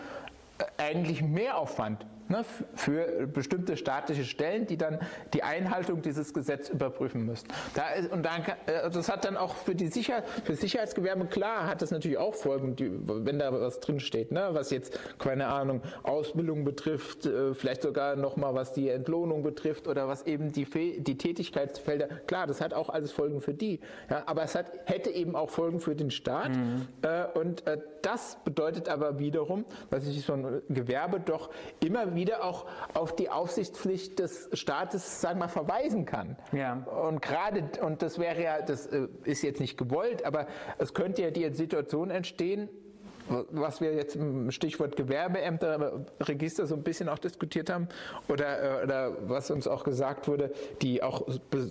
äh, 0.58 0.64
eigentlich 0.78 1.22
Mehraufwand 1.22 2.06
ne, 2.30 2.46
für 2.75 3.27
bestimmte 3.27 3.77
staatliche 3.77 4.24
Stellen, 4.24 4.68
die 4.68 4.77
dann 4.77 5.00
die 5.34 5.44
Einhaltung 5.44 6.01
dieses 6.01 6.34
Gesetzes 6.34 6.70
überprüfen 6.70 7.25
müssen. 7.25 7.48
Da 7.74 7.89
ist, 7.89 8.12
und 8.12 8.24
dann, 8.24 8.42
äh, 8.65 8.89
das 8.89 9.10
hat 9.10 9.25
dann 9.25 9.38
auch 9.38 9.56
für 9.56 9.75
die 9.75 9.88
Sicher 9.88 10.24
für 10.44 10.56
Sicherheitsgewerbe 10.56 11.25
klar, 11.25 11.68
hat 11.68 11.82
das 11.82 11.92
natürlich 11.92 12.18
auch 12.18 12.36
Folgen, 12.36 12.75
die, 12.75 12.92
wenn 13.03 13.39
da 13.39 13.51
was 13.53 13.80
drinsteht, 13.80 14.32
ne, 14.32 14.50
was 14.51 14.72
jetzt, 14.72 15.00
keine 15.20 15.48
Ahnung, 15.48 15.82
Ausbildung 16.03 16.63
betrifft, 16.63 17.25
äh, 17.25 17.53
vielleicht 17.53 17.84
sogar 17.84 18.15
nochmal 18.15 18.56
was 18.56 18.74
die 18.74 18.89
Entlohnung 18.89 19.44
betrifft 19.44 19.88
oder 19.88 20.08
was 20.08 20.24
eben 20.24 20.51
die, 20.51 20.65
die 21.00 21.18
Tätigkeitsfelder, 21.18 22.08
klar, 22.27 22.48
das 22.48 22.62
hat 22.62 22.74
auch 22.74 22.89
alles 22.89 23.12
Folgen 23.12 23.42
für 23.42 23.53
die, 23.53 23.80
ja, 24.10 24.24
aber 24.25 24.44
es 24.44 24.56
hat, 24.56 24.72
hätte 24.86 25.10
eben 25.10 25.36
auch 25.36 25.50
Folgen 25.50 25.80
für 25.80 25.96
den 25.96 26.12
Staat 26.12 26.50
mhm. 26.50 26.88
äh, 27.01 27.25
und 27.38 27.63
das 28.01 28.38
bedeutet 28.44 28.89
aber 28.89 29.20
wiederum, 29.20 29.65
dass 29.89 30.03
sich 30.03 30.25
so 30.25 30.34
ein 30.34 30.62
Gewerbe 30.70 31.20
doch 31.20 31.50
immer 31.80 32.12
wieder 32.15 32.43
auch 32.43 32.65
auf 32.93 33.15
die 33.15 33.29
Aufsichtspflicht 33.29 34.20
des 34.20 34.50
Staates, 34.53 35.22
sagen 35.22 35.39
wir 35.39 35.46
mal, 35.46 35.50
verweisen 35.50 36.05
kann. 36.05 36.38
Ja. 36.51 36.84
Und 36.84 37.22
gerade, 37.22 37.63
und 37.82 38.01
das 38.01 38.20
wäre 38.20 38.41
ja, 38.41 38.62
das 38.62 38.88
äh, 38.88 39.08
ist 39.24 39.41
jetzt 39.43 39.60
nicht 39.60 39.77
gewollt, 39.77 40.25
aber 40.25 40.48
es 40.77 40.93
könnte 40.93 41.22
ja 41.22 41.32
die 41.32 41.53
Situation 41.53 42.10
entstehen, 42.10 42.70
was 43.27 43.82
wir 43.82 43.93
jetzt 43.93 44.15
im 44.15 44.51
Stichwort 44.51 44.96
Gewerbeämterregister 44.96 46.67
so 46.67 46.75
ein 46.75 46.84
bisschen 46.84 47.10
auch 47.10 47.20
diskutiert 47.20 47.70
haben 47.70 47.88
oder, 48.27 48.82
äh, 48.82 48.84
oder 48.84 49.29
was 49.29 49.51
uns 49.51 49.67
auch 49.67 49.84
gesagt 49.84 50.27
wurde, 50.27 50.51
die 50.82 51.03
auch, 51.03 51.27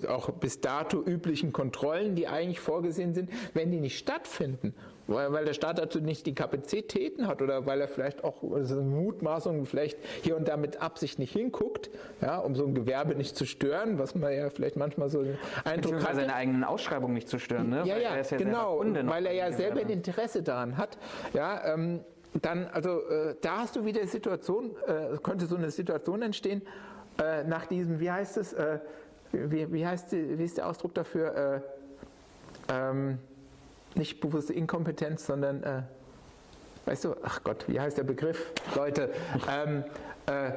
auch 0.09 0.31
bis 0.31 0.61
dato 0.61 1.03
üblichen 1.03 1.53
Kontrollen, 1.53 2.15
die 2.15 2.29
eigentlich 2.29 2.61
vorgesehen 2.61 3.15
sind, 3.15 3.31
wenn 3.55 3.71
die 3.71 3.81
nicht 3.81 3.99
stattfinden, 3.99 4.75
weil, 5.07 5.33
weil 5.33 5.45
der 5.45 5.53
Staat 5.53 5.79
dazu 5.79 6.01
nicht 6.01 6.27
die 6.27 6.35
Kapazitäten 6.35 7.27
hat 7.27 7.43
oder 7.43 7.67
weil 7.67 7.81
er 7.81 7.89
vielleicht 7.89 8.25
auch 8.25 8.43
Mutmaßungen 8.43 9.67
vielleicht 9.67 9.99
hier 10.23 10.37
und 10.37 10.49
da 10.49 10.57
mit 10.57 10.81
Absicht 10.81 11.19
nicht 11.19 11.33
hinguckt, 11.33 11.91
ja, 12.21 12.39
um 12.39 12.55
so 12.55 12.65
ein 12.65 12.75
Gewerbe 12.75 13.15
nicht 13.15 13.37
zu 13.37 13.45
stören, 13.45 13.99
was 13.99 14.15
man 14.15 14.33
ja 14.33 14.51
vielleicht 14.51 14.77
manchmal 14.77 15.09
so 15.09 15.23
den 15.23 15.39
Eindruck 15.65 16.07
hat. 16.07 16.15
seine 16.15 16.35
eigenen 16.35 16.65
Ausschreibungen 16.65 17.15
nicht 17.15 17.29
zu 17.29 17.39
stören, 17.39 17.71
ne? 17.71 17.83
Ja, 17.85 17.97
ja, 17.99 18.17
ja 18.17 18.37
genau, 18.37 18.81
weil 18.81 19.27
er 19.27 19.33
ja 19.33 19.53
selber 19.53 19.81
ein 19.81 19.89
Interesse 19.89 20.43
daran 20.43 20.77
hat. 20.77 20.99
Ja, 21.33 21.75
ähm, 21.75 22.01
dann, 22.41 22.67
also 22.73 23.01
äh, 23.09 23.35
da 23.41 23.59
hast 23.59 23.77
du 23.77 23.85
wieder 23.85 24.07
Situation, 24.07 24.71
äh, 24.87 25.19
könnte 25.23 25.47
so 25.47 25.57
eine 25.57 25.71
Situation 25.71 26.23
entstehen, 26.23 26.63
äh, 27.23 27.45
nach 27.45 27.67
diesem, 27.67 28.01
wie 28.01 28.11
heißt 28.11 28.39
es, 28.39 28.55
äh, 28.55 28.79
wie, 29.33 29.71
wie, 29.73 29.87
heißt 29.87 30.13
die, 30.13 30.39
wie 30.39 30.45
ist 30.45 30.57
der 30.57 30.67
Ausdruck 30.67 30.95
dafür? 30.95 31.63
Äh, 32.69 32.73
ähm, 32.73 33.19
nicht 33.97 34.21
bewusste 34.21 34.53
Inkompetenz, 34.53 35.27
sondern, 35.27 35.63
äh, 35.63 35.83
weißt 36.87 37.05
du, 37.05 37.17
ach 37.23 37.43
Gott, 37.45 37.65
wie 37.69 37.81
heißt 37.81 37.99
der 37.99 38.05
Begriff? 38.05 38.53
Leute, 38.75 39.11
ähm, 39.51 39.85
äh, 40.27 40.53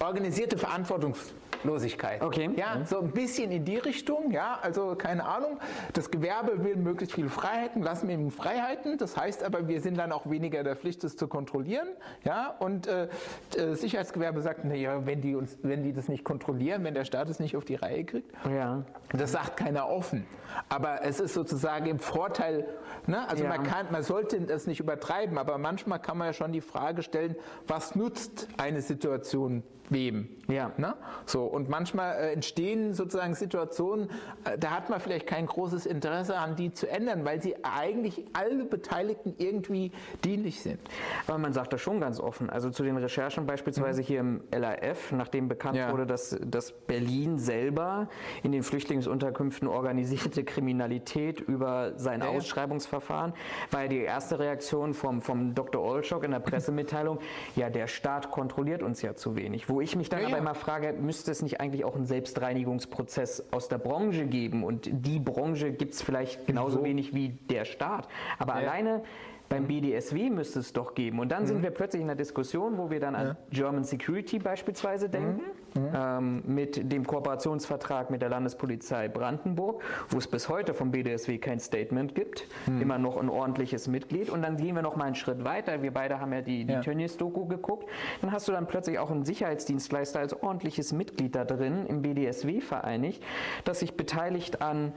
organisierte 0.00 0.58
Verantwortungs 0.58 1.32
Losigkeit. 1.66 2.22
Okay. 2.22 2.50
Ja, 2.56 2.84
so 2.84 3.00
ein 3.00 3.10
bisschen 3.10 3.50
in 3.50 3.64
die 3.64 3.76
Richtung, 3.76 4.30
ja, 4.30 4.58
also 4.62 4.94
keine 4.96 5.24
Ahnung. 5.24 5.58
Das 5.92 6.10
Gewerbe 6.10 6.64
will 6.64 6.76
möglichst 6.76 7.14
viele 7.14 7.28
Freiheiten, 7.28 7.82
lassen 7.82 8.08
wir 8.08 8.14
ihm 8.14 8.30
Freiheiten. 8.30 8.98
Das 8.98 9.16
heißt 9.16 9.44
aber, 9.44 9.68
wir 9.68 9.80
sind 9.80 9.98
dann 9.98 10.12
auch 10.12 10.28
weniger 10.30 10.62
der 10.62 10.76
Pflicht, 10.76 11.04
es 11.04 11.16
zu 11.16 11.28
kontrollieren, 11.28 11.88
ja. 12.24 12.54
Und 12.58 12.86
äh, 12.86 13.08
das 13.54 13.80
Sicherheitsgewerbe 13.80 14.40
sagt, 14.40 14.64
naja, 14.64 15.04
wenn 15.04 15.20
die 15.20 15.34
uns, 15.34 15.58
wenn 15.62 15.82
die 15.82 15.92
das 15.92 16.08
nicht 16.08 16.24
kontrollieren, 16.24 16.84
wenn 16.84 16.94
der 16.94 17.04
Staat 17.04 17.28
es 17.28 17.40
nicht 17.40 17.56
auf 17.56 17.64
die 17.64 17.74
Reihe 17.74 18.04
kriegt, 18.04 18.32
ja. 18.48 18.84
das 19.12 19.32
sagt 19.32 19.56
keiner 19.56 19.88
offen. 19.88 20.26
Aber 20.68 21.02
es 21.02 21.20
ist 21.20 21.34
sozusagen 21.34 21.86
im 21.86 21.98
Vorteil, 21.98 22.66
ne? 23.06 23.28
also 23.28 23.44
ja. 23.44 23.50
man 23.50 23.62
kann, 23.64 23.86
man 23.90 24.02
sollte 24.02 24.40
das 24.40 24.66
nicht 24.66 24.80
übertreiben, 24.80 25.38
aber 25.38 25.58
manchmal 25.58 26.00
kann 26.00 26.18
man 26.18 26.28
ja 26.28 26.32
schon 26.32 26.52
die 26.52 26.60
Frage 26.60 27.02
stellen, 27.02 27.36
was 27.66 27.94
nutzt 27.94 28.48
eine 28.56 28.80
Situation 28.80 29.62
wem. 29.90 30.28
Ja. 30.48 30.72
Ne? 30.76 30.94
So, 31.24 31.44
und 31.44 31.68
manchmal 31.68 32.16
äh, 32.16 32.32
entstehen 32.32 32.94
sozusagen 32.94 33.34
Situationen, 33.34 34.10
äh, 34.44 34.56
da 34.58 34.70
hat 34.70 34.90
man 34.90 35.00
vielleicht 35.00 35.26
kein 35.26 35.46
großes 35.46 35.86
Interesse 35.86 36.36
an 36.36 36.54
die 36.56 36.72
zu 36.72 36.88
ändern, 36.88 37.24
weil 37.24 37.42
sie 37.42 37.56
eigentlich 37.64 38.24
alle 38.32 38.64
Beteiligten 38.64 39.34
irgendwie 39.38 39.92
dienlich 40.24 40.60
sind. 40.60 40.78
Aber 41.26 41.38
man 41.38 41.52
sagt 41.52 41.72
das 41.72 41.80
schon 41.80 42.00
ganz 42.00 42.20
offen. 42.20 42.48
Also 42.48 42.70
zu 42.70 42.84
den 42.84 42.96
Recherchen 42.96 43.46
beispielsweise 43.46 44.02
mhm. 44.02 44.06
hier 44.06 44.20
im 44.20 44.40
LAF, 44.52 45.12
nachdem 45.12 45.48
bekannt 45.48 45.76
ja. 45.76 45.90
wurde, 45.90 46.06
dass, 46.06 46.38
dass 46.44 46.72
Berlin 46.72 47.38
selber 47.38 48.08
in 48.42 48.52
den 48.52 48.62
Flüchtlingsunterkünften 48.62 49.66
organisierte 49.66 50.44
Kriminalität 50.44 51.40
über 51.40 51.92
sein 51.96 52.20
ja, 52.20 52.28
Ausschreibungsverfahren, 52.28 53.32
war 53.70 53.82
ja 53.82 53.88
die 53.88 54.00
erste 54.00 54.38
Reaktion 54.38 54.94
vom, 54.94 55.20
vom 55.22 55.54
Dr. 55.54 55.82
Olschok 55.82 56.24
in 56.24 56.30
der 56.30 56.38
Pressemitteilung, 56.46 57.18
ja, 57.56 57.68
der 57.68 57.88
Staat 57.88 58.30
kontrolliert 58.30 58.82
uns 58.82 59.02
ja 59.02 59.14
zu 59.14 59.34
wenig. 59.34 59.68
Wo 59.68 59.75
wo 59.76 59.82
ich 59.82 59.94
mich 59.94 60.08
dann 60.08 60.20
ja, 60.20 60.28
aber 60.28 60.36
ja. 60.36 60.42
immer 60.42 60.54
frage, 60.54 60.94
müsste 60.94 61.30
es 61.30 61.42
nicht 61.42 61.60
eigentlich 61.60 61.84
auch 61.84 61.94
einen 61.94 62.06
Selbstreinigungsprozess 62.06 63.44
aus 63.50 63.68
der 63.68 63.76
Branche 63.76 64.24
geben? 64.24 64.64
Und 64.64 64.88
die 64.90 65.18
Branche 65.18 65.70
gibt 65.70 65.92
es 65.92 66.00
vielleicht 66.00 66.46
genauso 66.46 66.78
so. 66.78 66.84
wenig 66.84 67.14
wie 67.14 67.28
der 67.50 67.66
Staat. 67.66 68.08
Aber 68.38 68.54
ja. 68.54 68.60
alleine 68.60 69.02
beim 69.50 69.66
BDSW 69.66 70.30
müsste 70.30 70.60
es 70.60 70.72
doch 70.72 70.94
geben. 70.94 71.18
Und 71.18 71.30
dann 71.30 71.42
mhm. 71.42 71.48
sind 71.48 71.62
wir 71.62 71.72
plötzlich 71.72 72.00
in 72.00 72.08
einer 72.08 72.16
Diskussion, 72.16 72.78
wo 72.78 72.88
wir 72.88 73.00
dann 73.00 73.14
an 73.14 73.36
German 73.50 73.84
Security 73.84 74.38
beispielsweise 74.38 75.10
denken. 75.10 75.42
Mhm 75.42 75.65
mhm. 75.76 75.88
ähm, 75.94 76.42
mit 76.46 76.92
dem 76.92 77.06
Kooperationsvertrag 77.06 78.10
mit 78.10 78.22
der 78.22 78.28
Landespolizei 78.28 79.08
Brandenburg, 79.08 79.82
wo 80.08 80.18
es 80.18 80.26
bis 80.26 80.48
heute 80.48 80.74
vom 80.74 80.90
BDSW 80.90 81.38
kein 81.38 81.60
Statement 81.60 82.14
gibt, 82.14 82.46
mhm. 82.66 82.82
immer 82.82 82.98
noch 82.98 83.16
ein 83.16 83.28
ordentliches 83.28 83.88
Mitglied. 83.88 84.30
Und 84.30 84.42
dann 84.42 84.56
gehen 84.56 84.74
wir 84.74 84.82
noch 84.82 84.96
mal 84.96 85.04
einen 85.04 85.14
Schritt 85.14 85.44
weiter. 85.44 85.82
Wir 85.82 85.92
beide 85.92 86.20
haben 86.20 86.32
ja 86.32 86.40
die, 86.40 86.64
die 86.64 86.72
ja. 86.72 86.80
Tönnies-Doku 86.80 87.46
geguckt. 87.46 87.88
Dann 88.20 88.32
hast 88.32 88.48
du 88.48 88.52
dann 88.52 88.66
plötzlich 88.66 88.98
auch 88.98 89.10
einen 89.10 89.24
Sicherheitsdienstleister 89.24 90.20
als 90.20 90.42
ordentliches 90.42 90.92
Mitglied 90.92 91.34
da 91.34 91.44
drin, 91.44 91.86
im 91.86 92.02
BDSW 92.02 92.60
vereinigt, 92.60 93.22
das 93.64 93.80
sich 93.80 93.96
beteiligt 93.96 94.62
an 94.62 94.92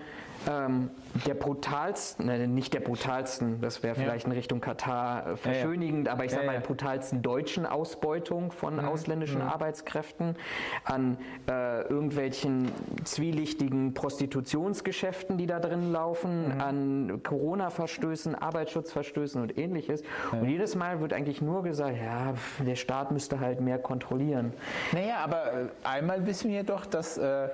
ähm, 0.47 0.89
der 1.27 1.33
brutalsten, 1.33 2.25
ne, 2.25 2.47
nicht 2.47 2.73
der 2.73 2.79
brutalsten, 2.79 3.59
das 3.61 3.83
wäre 3.83 3.95
vielleicht 3.95 4.25
ja. 4.25 4.31
in 4.31 4.37
Richtung 4.37 4.61
Katar 4.61 5.27
äh, 5.27 5.37
verschönigend, 5.37 6.07
ja, 6.07 6.13
aber 6.13 6.25
ich 6.25 6.31
sage 6.31 6.45
mal, 6.45 6.59
brutalsten 6.59 7.21
deutschen 7.21 7.65
Ausbeutung 7.65 8.51
von 8.51 8.75
mhm. 8.75 8.85
ausländischen 8.85 9.41
mhm. 9.41 9.49
Arbeitskräften, 9.49 10.35
an 10.83 11.17
äh, 11.47 11.81
irgendwelchen 11.83 12.71
zwielichtigen 13.03 13.93
Prostitutionsgeschäften, 13.93 15.37
die 15.37 15.45
da 15.45 15.59
drin 15.59 15.91
laufen, 15.91 16.55
mhm. 16.55 16.61
an 16.61 17.23
Corona-Verstößen, 17.23 18.35
Arbeitsschutzverstößen 18.35 19.41
und 19.41 19.57
ähnliches. 19.57 20.03
Und 20.31 20.49
jedes 20.49 20.75
Mal 20.75 21.01
wird 21.01 21.13
eigentlich 21.13 21.41
nur 21.41 21.63
gesagt, 21.63 21.97
ja, 21.97 22.33
der 22.65 22.75
Staat 22.75 23.11
müsste 23.11 23.39
halt 23.39 23.61
mehr 23.61 23.79
kontrollieren. 23.79 24.53
Naja, 24.91 25.17
aber 25.23 25.53
äh, 25.53 25.65
einmal 25.83 26.25
wissen 26.25 26.51
wir 26.51 26.63
doch, 26.63 26.85
dass 26.85 27.17
äh, 27.17 27.49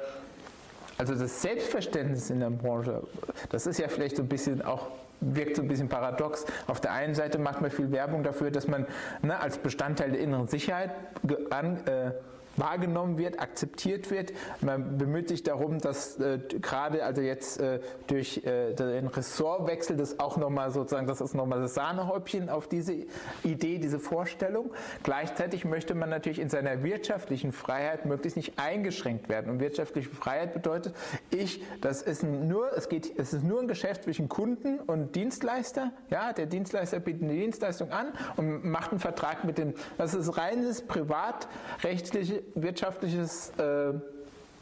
also 0.97 1.13
das 1.13 1.41
Selbstverständnis 1.41 2.29
in 2.29 2.39
der 2.39 2.49
Branche, 2.49 3.03
das 3.49 3.67
ist 3.67 3.79
ja 3.79 3.87
vielleicht 3.87 4.15
so 4.15 4.23
ein 4.23 4.29
bisschen 4.29 4.61
auch 4.61 4.87
wirkt 5.21 5.55
so 5.55 5.61
ein 5.61 5.67
bisschen 5.67 5.89
paradox. 5.89 6.45
Auf 6.67 6.81
der 6.81 6.91
einen 6.91 7.15
Seite 7.15 7.39
macht 7.39 7.61
man 7.61 7.71
viel 7.71 7.91
Werbung 7.91 8.23
dafür, 8.23 8.51
dass 8.51 8.67
man 8.67 8.85
ne, 9.21 9.39
als 9.39 9.57
Bestandteil 9.57 10.11
der 10.11 10.19
inneren 10.19 10.47
Sicherheit 10.47 10.91
an, 11.49 11.77
äh, 11.87 12.11
wahrgenommen 12.57 13.17
wird, 13.17 13.39
akzeptiert 13.39 14.11
wird. 14.11 14.33
Man 14.61 14.97
bemüht 14.97 15.29
sich 15.29 15.43
darum, 15.43 15.79
dass 15.79 16.19
äh, 16.19 16.39
gerade 16.61 17.03
also 17.03 17.21
jetzt 17.21 17.59
äh, 17.59 17.79
durch 18.07 18.45
äh, 18.45 18.73
den 18.73 19.07
Ressortwechsel 19.07 19.97
das 19.97 20.19
auch 20.19 20.37
nochmal 20.37 20.71
sozusagen, 20.71 21.07
das 21.07 21.21
ist 21.21 21.33
nochmal 21.33 21.61
das 21.61 21.73
Sahnehäubchen 21.73 22.49
auf 22.49 22.67
diese 22.67 22.93
Idee, 23.43 23.77
diese 23.77 23.99
Vorstellung. 23.99 24.71
Gleichzeitig 25.03 25.65
möchte 25.65 25.95
man 25.95 26.09
natürlich 26.09 26.39
in 26.39 26.49
seiner 26.49 26.83
wirtschaftlichen 26.83 27.51
Freiheit 27.51 28.05
möglichst 28.05 28.37
nicht 28.37 28.57
eingeschränkt 28.57 29.29
werden. 29.29 29.49
Und 29.51 29.59
wirtschaftliche 29.59 30.09
Freiheit 30.09 30.53
bedeutet, 30.53 30.95
ich, 31.29 31.63
das 31.81 32.01
ist 32.01 32.23
nur, 32.23 32.75
es 32.77 32.89
geht, 32.89 33.17
es 33.17 33.33
ist 33.33 33.43
nur 33.43 33.61
ein 33.61 33.67
Geschäft 33.67 34.03
zwischen 34.03 34.29
Kunden 34.29 34.79
und 34.79 35.15
Dienstleister. 35.15 35.91
Ja, 36.09 36.33
der 36.33 36.45
Dienstleister 36.45 36.99
bietet 36.99 37.23
eine 37.23 37.33
Dienstleistung 37.33 37.91
an 37.91 38.07
und 38.37 38.65
macht 38.65 38.91
einen 38.91 38.99
Vertrag 38.99 39.43
mit 39.43 39.57
dem, 39.57 39.73
das 39.97 40.13
ist 40.13 40.37
reines 40.37 40.81
privatrechtliche 40.81 42.44
wirtschaftliches 42.53 43.51
äh, 43.57 43.93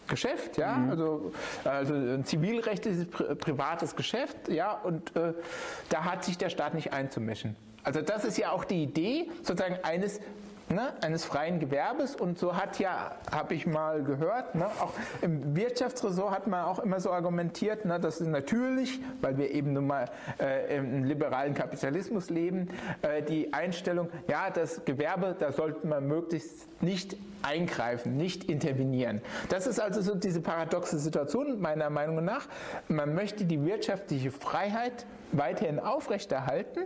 Geschäft, 0.07 0.57
ja, 0.57 0.73
mhm. 0.73 0.89
also, 0.89 1.31
also 1.63 1.93
ein 1.93 2.25
zivilrechtliches 2.25 3.07
privates 3.07 3.95
Geschäft, 3.95 4.49
ja, 4.49 4.73
und 4.73 5.15
äh, 5.15 5.33
da 5.89 6.03
hat 6.03 6.25
sich 6.25 6.37
der 6.37 6.49
Staat 6.49 6.73
nicht 6.73 6.91
einzumischen. 6.91 7.55
Also 7.83 8.01
das 8.01 8.25
ist 8.25 8.37
ja 8.37 8.51
auch 8.51 8.65
die 8.65 8.83
Idee 8.83 9.29
sozusagen 9.43 9.77
eines 9.83 10.19
ne, 10.73 10.93
eines 11.01 11.25
freien 11.25 11.59
Gewerbes 11.59 12.15
und 12.15 12.37
so 12.37 12.55
hat 12.55 12.79
ja, 12.79 13.15
habe 13.31 13.53
ich 13.53 13.65
mal 13.65 14.03
gehört, 14.03 14.55
ne, 14.55 14.65
auch 14.65 14.93
im 15.21 15.55
Wirtschaftsressort 15.55 16.33
hat 16.33 16.47
man 16.47 16.65
auch 16.65 16.79
immer 16.79 16.99
so 16.99 17.11
argumentiert, 17.11 17.85
ne, 17.85 17.99
dass 17.99 18.19
natürlich, 18.19 18.99
weil 19.21 19.37
wir 19.37 19.51
eben 19.51 19.73
nun 19.73 19.87
mal 19.87 20.05
äh, 20.39 20.77
im 20.77 21.03
liberalen 21.03 21.53
Kapitalismus 21.53 22.29
leben, 22.29 22.69
äh, 23.01 23.21
die 23.21 23.53
Einstellung, 23.53 24.09
ja, 24.27 24.49
das 24.49 24.83
Gewerbe, 24.85 25.35
da 25.37 25.51
sollte 25.51 25.85
man 25.87 26.07
möglichst 26.07 26.67
nicht 26.81 27.15
eingreifen, 27.41 28.17
nicht 28.17 28.45
intervenieren. 28.45 29.21
Das 29.49 29.67
ist 29.67 29.79
also 29.79 30.01
so 30.01 30.15
diese 30.15 30.41
paradoxe 30.41 30.97
Situation 30.99 31.59
meiner 31.59 31.89
Meinung 31.89 32.23
nach. 32.23 32.47
Man 32.87 33.13
möchte 33.13 33.45
die 33.45 33.63
wirtschaftliche 33.65 34.31
Freiheit 34.31 35.05
weiterhin 35.31 35.79
aufrechterhalten, 35.79 36.81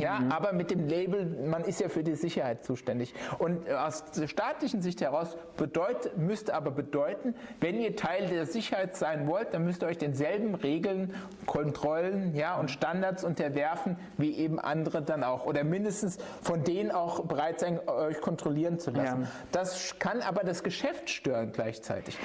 ja, 0.00 0.20
mhm. 0.20 0.32
aber 0.32 0.52
mit 0.52 0.70
dem 0.70 0.88
Label, 0.88 1.24
man 1.46 1.64
ist 1.64 1.80
ja 1.80 1.88
für 1.88 2.02
die 2.02 2.14
Sicherheit 2.14 2.64
zuständig. 2.64 3.14
Und 3.38 3.68
äh, 3.68 3.72
aus 3.72 4.04
der 4.12 4.28
staatlichen 4.28 4.82
Sicht 4.82 5.00
heraus 5.00 5.36
bedeut, 5.56 6.16
müsste 6.16 6.54
aber 6.54 6.70
bedeuten, 6.70 7.34
wenn 7.60 7.80
ihr 7.80 7.96
Teil 7.96 8.26
der 8.26 8.46
Sicherheit 8.46 8.96
sein 8.96 9.26
wollt, 9.26 9.54
dann 9.54 9.64
müsst 9.64 9.82
ihr 9.82 9.86
euch 9.86 9.98
denselben 9.98 10.54
Regeln, 10.54 11.14
Kontrollen 11.46 12.34
ja, 12.34 12.58
und 12.58 12.70
Standards 12.70 13.24
unterwerfen, 13.24 13.96
wie 14.16 14.36
eben 14.36 14.58
andere 14.58 15.02
dann 15.02 15.22
auch. 15.22 15.46
Oder 15.46 15.64
mindestens 15.64 16.18
von 16.42 16.64
denen 16.64 16.90
auch 16.90 17.24
bereit 17.24 17.60
sein, 17.60 17.80
euch 17.86 18.20
kontrollieren 18.20 18.78
zu 18.78 18.90
lassen. 18.90 19.22
Ja. 19.22 19.28
Das 19.52 19.98
kann 19.98 20.20
aber 20.22 20.42
das 20.42 20.62
Geschäft 20.62 21.10
stören 21.10 21.52
gleichzeitig. 21.52 22.18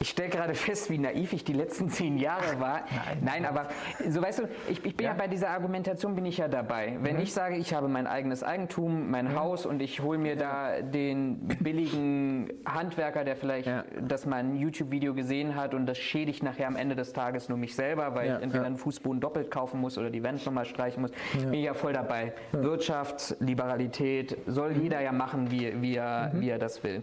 Ich 0.00 0.10
stelle 0.10 0.30
gerade 0.30 0.54
fest, 0.54 0.90
wie 0.90 0.98
naiv 0.98 1.32
ich 1.32 1.44
die 1.44 1.52
letzten 1.52 1.88
zehn 1.88 2.18
Jahre 2.18 2.60
war. 2.60 2.82
Nein, 3.20 3.42
Nein 3.42 3.46
aber 3.46 3.68
so 4.08 4.20
weißt 4.22 4.40
du, 4.40 4.48
ich, 4.68 4.84
ich 4.84 4.96
bin 4.96 5.06
ja. 5.06 5.12
ja. 5.12 5.18
bei 5.18 5.28
dieser 5.28 5.50
Argumentation 5.50 6.14
bin 6.14 6.24
ich 6.26 6.38
ja 6.38 6.48
dabei. 6.48 6.96
Wenn 7.00 7.11
Wenn 7.12 7.20
ich 7.22 7.32
sage, 7.34 7.56
ich 7.56 7.74
habe 7.74 7.88
mein 7.88 8.06
eigenes 8.06 8.42
Eigentum, 8.42 9.10
mein 9.10 9.34
Haus 9.36 9.66
und 9.66 9.82
ich 9.82 10.00
hole 10.00 10.16
mir 10.18 10.34
da 10.36 10.80
den 10.80 11.46
billigen 11.60 12.50
Handwerker, 12.64 13.22
der 13.24 13.36
vielleicht 13.36 13.66
Ja. 13.66 13.84
das 14.00 14.24
mal 14.24 14.36
ein 14.36 14.56
YouTube-Video 14.56 15.12
gesehen 15.12 15.54
hat 15.54 15.74
und 15.74 15.84
das 15.86 15.98
schädigt 15.98 16.42
nachher 16.42 16.66
am 16.68 16.76
Ende 16.76 16.96
des 16.96 17.12
Tages 17.12 17.48
nur 17.50 17.58
mich 17.58 17.74
selber, 17.74 18.14
weil 18.14 18.28
Ja, 18.28 18.36
ich 18.38 18.42
entweder 18.44 18.62
ja. 18.62 18.66
einen 18.68 18.78
Fußboden 18.78 19.20
doppelt 19.20 19.50
kaufen 19.50 19.80
muss 19.80 19.98
oder 19.98 20.08
die 20.10 20.24
Wand 20.24 20.44
nochmal 20.46 20.64
streichen 20.64 21.02
muss, 21.02 21.10
bin 21.38 21.52
ich 21.54 21.64
ja 21.64 21.74
voll 21.74 21.92
dabei. 21.92 22.32
Wirtschaft, 22.52 23.36
Liberalität, 23.40 24.38
soll 24.46 24.70
Mhm. 24.72 24.82
jeder 24.82 25.00
ja 25.02 25.12
machen, 25.12 25.50
wie, 25.50 25.82
wie, 25.82 25.96
er, 25.96 26.30
wie 26.34 26.48
er 26.48 26.58
das 26.58 26.82
will. 26.82 27.02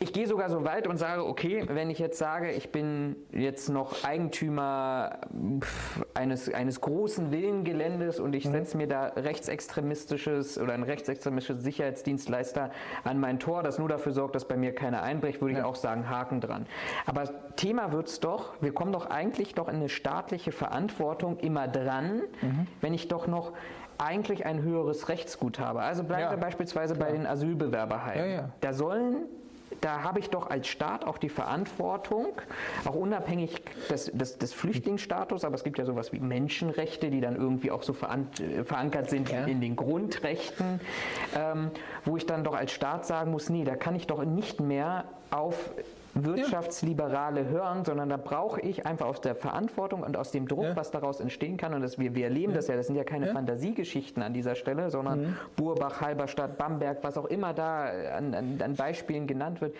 Ich 0.00 0.12
gehe 0.12 0.28
sogar 0.28 0.48
so 0.48 0.64
weit 0.64 0.86
und 0.86 0.96
sage, 0.96 1.26
okay, 1.26 1.64
wenn 1.68 1.90
ich 1.90 1.98
jetzt 1.98 2.18
sage, 2.18 2.52
ich 2.52 2.70
bin 2.70 3.16
jetzt 3.32 3.68
noch 3.68 4.04
Eigentümer 4.04 5.18
eines, 6.14 6.52
eines 6.52 6.80
großen 6.80 7.32
Villengeländes 7.32 8.20
und 8.20 8.34
ich 8.36 8.44
Mhm. 8.46 8.52
setze 8.52 8.76
mir 8.76 8.86
da 8.86 9.06
rechtsextremistisches 9.16 10.58
oder 10.58 10.72
ein 10.74 10.84
rechtsextremistisches 10.84 11.62
Sicherheitsdienstleister 11.64 12.70
an 13.02 13.18
mein 13.18 13.40
Tor, 13.40 13.62
das 13.64 13.78
nur 13.80 13.88
dafür 13.88 14.12
sorgt, 14.12 14.36
dass 14.36 14.46
bei 14.46 14.56
mir 14.56 14.72
keiner 14.74 15.02
einbricht, 15.02 15.40
würde 15.40 15.54
ich 15.54 15.62
auch 15.62 15.74
sagen, 15.74 16.08
Haken 16.08 16.40
dran. 16.40 16.66
Aber 17.06 17.24
Thema 17.56 17.90
wird 17.92 18.06
es 18.06 18.20
doch, 18.20 18.52
wir 18.60 18.72
kommen 18.72 18.92
doch 18.92 19.06
eigentlich 19.10 19.54
doch 19.54 19.68
in 19.68 19.76
eine 19.76 19.88
staatliche 19.88 20.52
Verantwortung 20.52 21.38
immer 21.38 21.66
dran, 21.66 22.22
Mhm. 22.40 22.66
wenn 22.80 22.94
ich 22.94 23.08
doch 23.08 23.26
noch 23.26 23.52
eigentlich 23.98 24.46
ein 24.46 24.62
höheres 24.62 25.08
Rechtsgut 25.08 25.58
habe. 25.58 25.80
Also 25.80 26.04
bleiben 26.04 26.22
Ja. 26.22 26.30
wir 26.30 26.36
beispielsweise 26.38 26.94
bei 26.94 27.10
den 27.10 27.26
Asylbewerberheimen. 27.26 28.30
Ja, 28.30 28.36
ja. 28.42 28.48
Da 28.60 28.72
sollen, 28.72 29.24
da 29.80 30.02
habe 30.02 30.18
ich 30.18 30.30
doch 30.30 30.50
als 30.50 30.66
Staat 30.68 31.04
auch 31.06 31.18
die 31.18 31.28
Verantwortung, 31.28 32.28
auch 32.84 32.94
unabhängig 32.94 33.62
des, 33.90 34.10
des, 34.12 34.38
des 34.38 34.52
Flüchtlingsstatus, 34.52 35.44
aber 35.44 35.54
es 35.54 35.64
gibt 35.64 35.78
ja 35.78 35.84
sowas 35.84 36.12
wie 36.12 36.20
Menschenrechte, 36.20 37.10
die 37.10 37.20
dann 37.20 37.36
irgendwie 37.36 37.70
auch 37.70 37.82
so 37.82 37.92
äh, 37.92 38.64
verankert 38.64 39.10
sind 39.10 39.30
Ja. 39.30 39.44
in 39.44 39.60
den 39.60 39.76
Grundrechten, 39.76 40.80
ähm, 41.36 41.70
wo 42.04 42.16
ich 42.16 42.26
dann 42.26 42.44
doch 42.44 42.54
als 42.54 42.72
Staat 42.72 43.06
sagen 43.06 43.30
muss, 43.30 43.48
nee, 43.50 43.64
da 43.64 43.76
kann 43.76 43.94
ich 43.94 44.06
doch 44.06 44.24
nicht 44.24 44.60
mehr 44.60 45.04
auf 45.30 45.70
Wirtschaftsliberale 46.14 47.48
hören, 47.48 47.84
sondern 47.84 48.08
da 48.08 48.16
brauche 48.16 48.60
ich 48.60 48.86
einfach 48.86 49.06
aus 49.06 49.20
der 49.20 49.34
Verantwortung 49.34 50.02
und 50.02 50.16
aus 50.16 50.30
dem 50.30 50.48
Druck, 50.48 50.64
Ja. 50.64 50.76
was 50.76 50.90
daraus 50.90 51.20
entstehen 51.20 51.56
kann. 51.56 51.74
Und 51.74 51.82
das, 51.82 51.98
wir, 51.98 52.14
wir 52.14 52.24
erleben 52.24 52.54
das 52.54 52.66
ja, 52.68 52.76
das 52.76 52.86
sind 52.86 52.96
ja 52.96 53.04
keine 53.04 53.28
Fantasiegeschichten 53.28 54.22
an 54.22 54.32
dieser 54.34 54.54
Stelle, 54.54 54.90
sondern 54.90 55.20
Mhm. 55.20 55.36
Burbach, 55.56 56.00
Halberstadt, 56.00 56.58
Bamberg, 56.58 56.98
was 57.02 57.16
auch 57.16 57.26
immer 57.26 57.54
da 57.54 57.90
an, 58.16 58.34
an, 58.34 58.60
an 58.62 58.74
Beispielen 58.74 59.26
genannt 59.26 59.60
wird, 59.60 59.74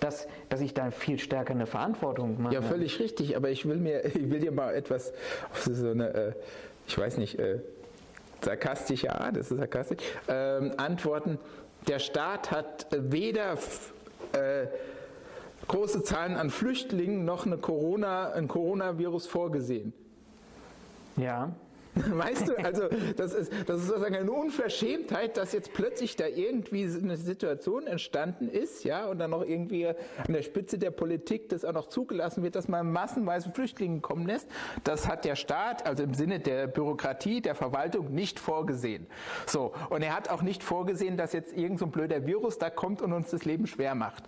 dass, 0.00 0.26
dass 0.48 0.60
ich 0.60 0.74
da 0.74 0.90
viel 0.90 1.18
stärker 1.18 1.52
eine 1.54 1.66
Verantwortung 1.66 2.40
mache. 2.42 2.54
Ja, 2.54 2.62
völlig 2.62 2.98
richtig, 3.00 3.36
aber 3.36 3.50
ich 3.50 3.66
will 3.68 3.76
mir, 3.76 4.04
ich 4.14 4.30
will 4.30 4.40
dir 4.40 4.52
mal 4.52 4.74
etwas 4.74 5.12
auf 5.52 5.62
so 5.64 5.90
eine, 5.90 6.14
äh, 6.14 6.32
ich 6.86 6.98
weiß 6.98 7.18
nicht, 7.18 7.38
äh, 7.38 7.60
sarkastische 8.40 9.10
Art, 9.18 9.36
ist 9.36 9.50
es 9.50 9.58
sarkastisch, 9.58 9.98
ähm, 10.28 10.72
antworten. 10.76 11.38
Der 11.88 11.98
Staat 11.98 12.50
hat 12.50 12.92
äh, 12.92 13.12
weder 13.12 13.52
äh, 14.32 14.66
große 15.68 16.02
Zahlen 16.02 16.36
an 16.36 16.50
Flüchtlingen 16.50 17.24
noch 17.24 17.46
eine 17.46 17.58
Corona, 17.58 18.32
ein 18.32 18.48
Coronavirus 18.48 19.26
vorgesehen. 19.26 19.92
Ja. 21.16 21.52
Weißt 22.10 22.48
du, 22.48 22.56
also 22.58 22.88
das 23.16 23.34
ist, 23.34 23.52
das 23.66 23.80
ist 23.80 23.86
sozusagen 23.86 24.16
eine 24.16 24.32
Unverschämtheit, 24.32 25.36
dass 25.36 25.52
jetzt 25.52 25.72
plötzlich 25.72 26.16
da 26.16 26.26
irgendwie 26.26 26.84
eine 26.84 27.16
Situation 27.16 27.86
entstanden 27.86 28.48
ist, 28.48 28.84
ja, 28.84 29.06
und 29.06 29.18
dann 29.18 29.30
noch 29.30 29.44
irgendwie 29.44 29.86
an 29.86 29.94
der 30.28 30.42
Spitze 30.42 30.78
der 30.78 30.90
Politik 30.90 31.48
das 31.48 31.64
auch 31.64 31.72
noch 31.72 31.88
zugelassen 31.88 32.42
wird, 32.42 32.56
dass 32.56 32.68
man 32.68 32.90
massenweise 32.90 33.50
Flüchtlinge 33.52 34.00
kommen 34.00 34.26
lässt. 34.26 34.48
Das 34.82 35.06
hat 35.08 35.24
der 35.24 35.36
Staat, 35.36 35.86
also 35.86 36.02
im 36.02 36.14
Sinne 36.14 36.40
der 36.40 36.66
Bürokratie, 36.66 37.40
der 37.40 37.54
Verwaltung, 37.54 38.12
nicht 38.12 38.40
vorgesehen. 38.40 39.06
So, 39.46 39.72
und 39.90 40.02
er 40.02 40.16
hat 40.16 40.30
auch 40.30 40.42
nicht 40.42 40.64
vorgesehen, 40.64 41.16
dass 41.16 41.32
jetzt 41.32 41.56
irgend 41.56 41.78
so 41.78 41.86
blöder 41.86 42.26
Virus 42.26 42.58
da 42.58 42.70
kommt 42.70 43.02
und 43.02 43.12
uns 43.12 43.30
das 43.30 43.44
Leben 43.44 43.66
schwer 43.66 43.94
macht. 43.94 44.24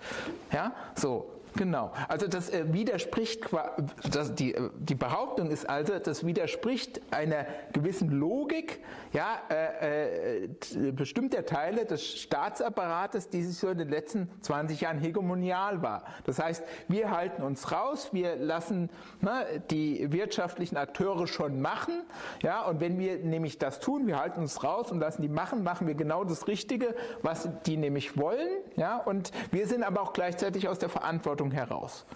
Ja, 0.52 0.74
so. 0.94 1.35
Genau. 1.56 1.92
Also 2.08 2.28
das 2.28 2.50
äh, 2.50 2.72
widerspricht, 2.72 3.48
das, 4.10 4.34
die, 4.34 4.54
äh, 4.54 4.70
die 4.78 4.94
Behauptung 4.94 5.50
ist 5.50 5.68
also, 5.68 5.98
das 5.98 6.24
widerspricht 6.26 7.00
einer 7.10 7.46
gewissen 7.72 8.10
Logik, 8.10 8.80
ja, 9.12 9.38
äh, 9.50 10.44
äh, 10.44 10.48
bestimmter 10.92 11.46
Teile 11.46 11.86
des 11.86 12.04
Staatsapparates, 12.06 13.30
die 13.30 13.42
sich 13.42 13.56
so 13.56 13.68
in 13.68 13.78
den 13.78 13.88
letzten 13.88 14.28
20 14.42 14.82
Jahren 14.82 14.98
hegemonial 14.98 15.82
war. 15.82 16.04
Das 16.24 16.38
heißt, 16.38 16.62
wir 16.88 17.10
halten 17.10 17.42
uns 17.42 17.72
raus, 17.72 18.10
wir 18.12 18.36
lassen 18.36 18.90
ne, 19.20 19.62
die 19.70 20.12
wirtschaftlichen 20.12 20.76
Akteure 20.76 21.26
schon 21.26 21.60
machen, 21.60 22.02
ja, 22.42 22.64
und 22.66 22.80
wenn 22.80 22.98
wir 22.98 23.18
nämlich 23.18 23.58
das 23.58 23.80
tun, 23.80 24.06
wir 24.06 24.20
halten 24.20 24.40
uns 24.40 24.62
raus 24.62 24.92
und 24.92 25.00
lassen 25.00 25.22
die 25.22 25.28
machen, 25.28 25.62
machen 25.62 25.86
wir 25.86 25.94
genau 25.94 26.24
das 26.24 26.46
Richtige, 26.46 26.94
was 27.22 27.48
die 27.64 27.76
nämlich 27.76 28.18
wollen, 28.18 28.48
ja, 28.76 28.98
und 28.98 29.30
wir 29.50 29.66
sind 29.66 29.82
aber 29.82 30.02
auch 30.02 30.12
gleichzeitig 30.12 30.68
aus 30.68 30.78
der 30.78 30.88
Verantwortung 30.88 31.45
heraus. 31.52 32.06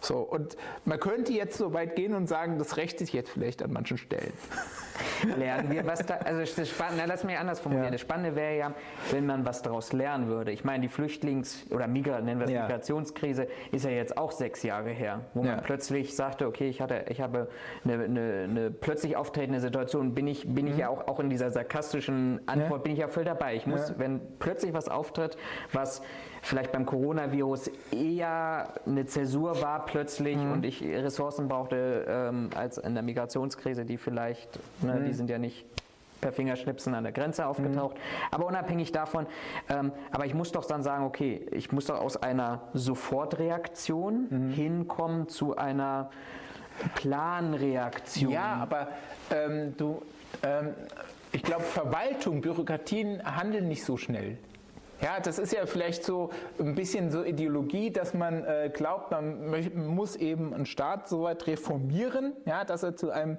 So, 0.00 0.18
und 0.18 0.56
man 0.84 1.00
könnte 1.00 1.32
jetzt 1.32 1.56
so 1.56 1.72
weit 1.72 1.96
gehen 1.96 2.14
und 2.14 2.26
sagen, 2.28 2.58
das 2.58 2.76
rächt 2.76 2.98
sich 2.98 3.12
jetzt 3.14 3.30
vielleicht 3.30 3.62
an 3.62 3.72
manchen 3.72 3.96
Stellen. 3.96 4.32
lernen 5.36 5.70
wir 5.70 5.86
was 5.86 6.04
da. 6.04 6.16
Also 6.16 6.40
das 6.60 6.68
Spannende, 6.68 7.04
lass 7.06 7.24
mich 7.24 7.36
anders 7.36 7.60
formulieren. 7.60 7.86
Ja. 7.86 7.90
Das 7.92 8.02
Spannende 8.02 8.36
wäre 8.36 8.56
ja, 8.56 8.72
wenn 9.10 9.26
man 9.26 9.44
was 9.46 9.62
daraus 9.62 9.92
lernen 9.92 10.28
würde. 10.28 10.52
Ich 10.52 10.64
meine, 10.64 10.82
die 10.82 10.88
Flüchtlings- 10.88 11.70
oder 11.72 11.86
Migra, 11.86 12.20
nennen 12.20 12.40
wir 12.40 12.44
es 12.46 12.52
Ja. 12.52 12.62
Migrationskrise 12.64 13.48
ist 13.72 13.84
ja 13.84 13.90
jetzt 13.90 14.16
auch 14.16 14.32
sechs 14.32 14.62
Jahre 14.62 14.90
her, 14.90 15.22
wo 15.34 15.42
Ja. 15.42 15.56
man 15.56 15.64
plötzlich 15.64 16.14
sagte, 16.14 16.46
okay, 16.46 16.68
ich 16.68 16.80
hatte, 16.80 17.06
ich 17.08 17.20
habe 17.20 17.48
eine, 17.84 18.04
eine, 18.04 18.46
eine 18.48 18.70
plötzlich 18.70 19.16
auftretende 19.16 19.60
Situation, 19.60 20.14
bin 20.14 20.26
ich, 20.26 20.46
bin 20.54 20.66
ich 20.66 20.76
ja 20.76 20.88
auch, 20.88 21.08
auch 21.08 21.20
in 21.20 21.30
dieser 21.30 21.50
sarkastischen 21.50 22.40
Antwort, 22.46 22.80
Mhm. 22.80 22.82
Bin 22.84 22.92
ich 22.92 22.98
ja 22.98 23.08
voll 23.08 23.24
dabei. 23.24 23.56
Ich 23.56 23.66
muss, 23.66 23.98
wenn 23.98 24.20
plötzlich 24.38 24.72
was 24.74 24.88
auftritt, 24.88 25.36
was 25.72 26.02
vielleicht 26.46 26.72
beim 26.72 26.86
Coronavirus 26.86 27.70
eher 27.90 28.68
eine 28.86 29.04
Zäsur 29.06 29.60
war 29.62 29.84
plötzlich 29.84 30.36
Mhm. 30.36 30.52
und 30.52 30.64
ich 30.64 30.82
Ressourcen 30.82 31.48
brauchte 31.48 32.04
ähm, 32.08 32.50
als 32.54 32.78
in 32.78 32.94
der 32.94 33.02
Migrationskrise, 33.02 33.84
die 33.84 33.96
vielleicht, 33.98 34.58
ne, 34.82 34.94
Mhm. 34.94 35.04
die 35.06 35.12
sind 35.12 35.28
ja 35.30 35.38
nicht 35.38 35.66
per 36.20 36.32
Fingerschnipsen 36.32 36.94
an 36.94 37.02
der 37.04 37.12
Grenze 37.12 37.46
aufgetaucht. 37.46 37.96
Aber 38.30 38.46
unabhängig 38.46 38.90
davon, 38.92 39.26
ähm, 39.68 39.92
aber 40.12 40.24
ich 40.26 40.34
muss 40.34 40.50
doch 40.52 40.64
dann 40.64 40.82
sagen, 40.82 41.04
okay, 41.04 41.46
ich 41.50 41.72
muss 41.72 41.86
doch 41.86 42.00
aus 42.00 42.16
einer 42.16 42.62
Sofortreaktion 42.74 44.26
Mhm. 44.30 44.50
hinkommen 44.52 45.28
zu 45.28 45.56
einer 45.56 46.10
Planreaktion. 46.94 48.32
Ja, 48.32 48.54
aber 48.60 48.88
ähm, 49.30 49.74
du, 49.76 50.02
ähm, 50.42 50.74
ich 51.32 51.42
glaube, 51.42 51.64
Verwaltung, 51.64 52.40
Bürokratien 52.40 53.20
handeln 53.24 53.68
nicht 53.68 53.84
so 53.84 53.96
schnell. 53.96 54.38
Ja, 55.02 55.20
das 55.22 55.38
ist 55.38 55.52
ja 55.52 55.66
vielleicht 55.66 56.04
so 56.04 56.30
ein 56.58 56.74
bisschen 56.74 57.10
so 57.10 57.22
Ideologie, 57.22 57.90
dass 57.90 58.14
man 58.14 58.44
äh, 58.44 58.70
glaubt, 58.72 59.10
man 59.10 59.50
muss 59.88 60.16
eben 60.16 60.54
einen 60.54 60.64
Staat 60.64 61.08
so 61.08 61.24
weit 61.24 61.46
reformieren, 61.46 62.32
ja, 62.46 62.64
dass 62.64 62.82
er 62.82 62.96
zu 62.96 63.10
einem 63.10 63.36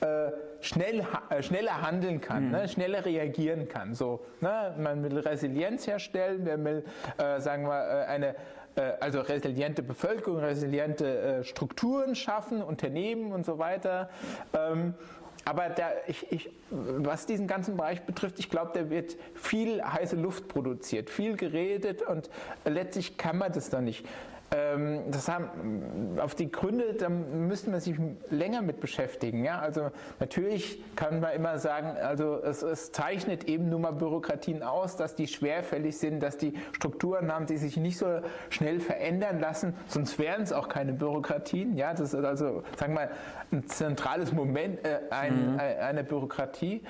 äh, 0.00 0.30
schnell, 0.60 1.04
ha- 1.04 1.22
äh, 1.28 1.42
schneller 1.42 1.82
handeln 1.82 2.22
kann, 2.22 2.50
ne, 2.50 2.68
schneller 2.68 3.04
reagieren 3.04 3.68
kann. 3.68 3.94
So, 3.94 4.20
ne, 4.40 4.74
man 4.78 5.02
will 5.02 5.18
Resilienz 5.18 5.86
herstellen, 5.86 6.44
man 6.44 6.64
will, 6.64 6.84
äh, 7.18 7.38
sagen 7.38 7.66
wir, 7.66 7.82
äh, 7.86 8.04
eine 8.06 8.28
äh, 8.76 8.92
also 9.00 9.20
resiliente 9.20 9.82
Bevölkerung, 9.82 10.38
resiliente 10.40 11.44
Strukturen 11.44 12.14
schaffen, 12.14 12.62
Unternehmen 12.62 13.32
und 13.32 13.44
so 13.44 13.58
weiter. 13.58 14.08
Ähm, 14.54 14.94
aber 15.44 15.68
da, 15.68 15.90
ich, 16.06 16.30
ich, 16.32 16.50
was 16.70 17.26
diesen 17.26 17.46
ganzen 17.46 17.76
Bereich 17.76 18.02
betrifft, 18.02 18.38
ich 18.38 18.50
glaube, 18.50 18.72
da 18.74 18.90
wird 18.90 19.16
viel 19.34 19.82
heiße 19.84 20.16
Luft 20.16 20.48
produziert, 20.48 21.10
viel 21.10 21.36
geredet 21.36 22.02
und 22.02 22.30
letztlich 22.64 23.16
kann 23.16 23.38
man 23.38 23.52
das 23.52 23.70
dann 23.70 23.84
nicht. 23.84 24.06
Ähm, 24.54 25.10
das 25.10 25.28
haben, 25.28 26.18
auf 26.18 26.34
die 26.34 26.50
Gründe, 26.50 26.94
da 26.94 27.08
müsste 27.08 27.70
man 27.70 27.80
sich 27.80 27.96
länger 28.30 28.62
mit 28.62 28.80
beschäftigen. 28.80 29.44
Ja? 29.44 29.58
Also 29.58 29.90
natürlich 30.20 30.82
kann 30.94 31.20
man 31.20 31.32
immer 31.32 31.58
sagen, 31.58 31.88
also 31.88 32.40
es, 32.42 32.62
es 32.62 32.92
zeichnet 32.92 33.44
eben 33.44 33.68
nur 33.68 33.80
mal 33.80 33.92
Bürokratien 33.92 34.62
aus, 34.62 34.96
dass 34.96 35.14
die 35.14 35.26
schwerfällig 35.26 35.98
sind, 35.98 36.20
dass 36.22 36.36
die 36.36 36.54
Strukturen 36.72 37.32
haben, 37.32 37.46
die 37.46 37.56
sich 37.56 37.76
nicht 37.76 37.98
so 37.98 38.20
schnell 38.50 38.80
verändern 38.80 39.40
lassen, 39.40 39.74
sonst 39.88 40.18
wären 40.18 40.42
es 40.42 40.52
auch 40.52 40.68
keine 40.68 40.92
Bürokratien. 40.92 41.76
Ja? 41.76 41.92
Das 41.92 42.12
ist 42.12 42.24
also, 42.24 42.62
sagen 42.78 42.92
wir 42.94 43.06
mal, 43.06 43.10
ein 43.50 43.66
zentrales 43.66 44.32
Moment 44.32 44.84
äh, 44.84 45.00
ein, 45.10 45.58
äh, 45.58 45.62
einer 45.62 46.02
Bürokratie. 46.02 46.82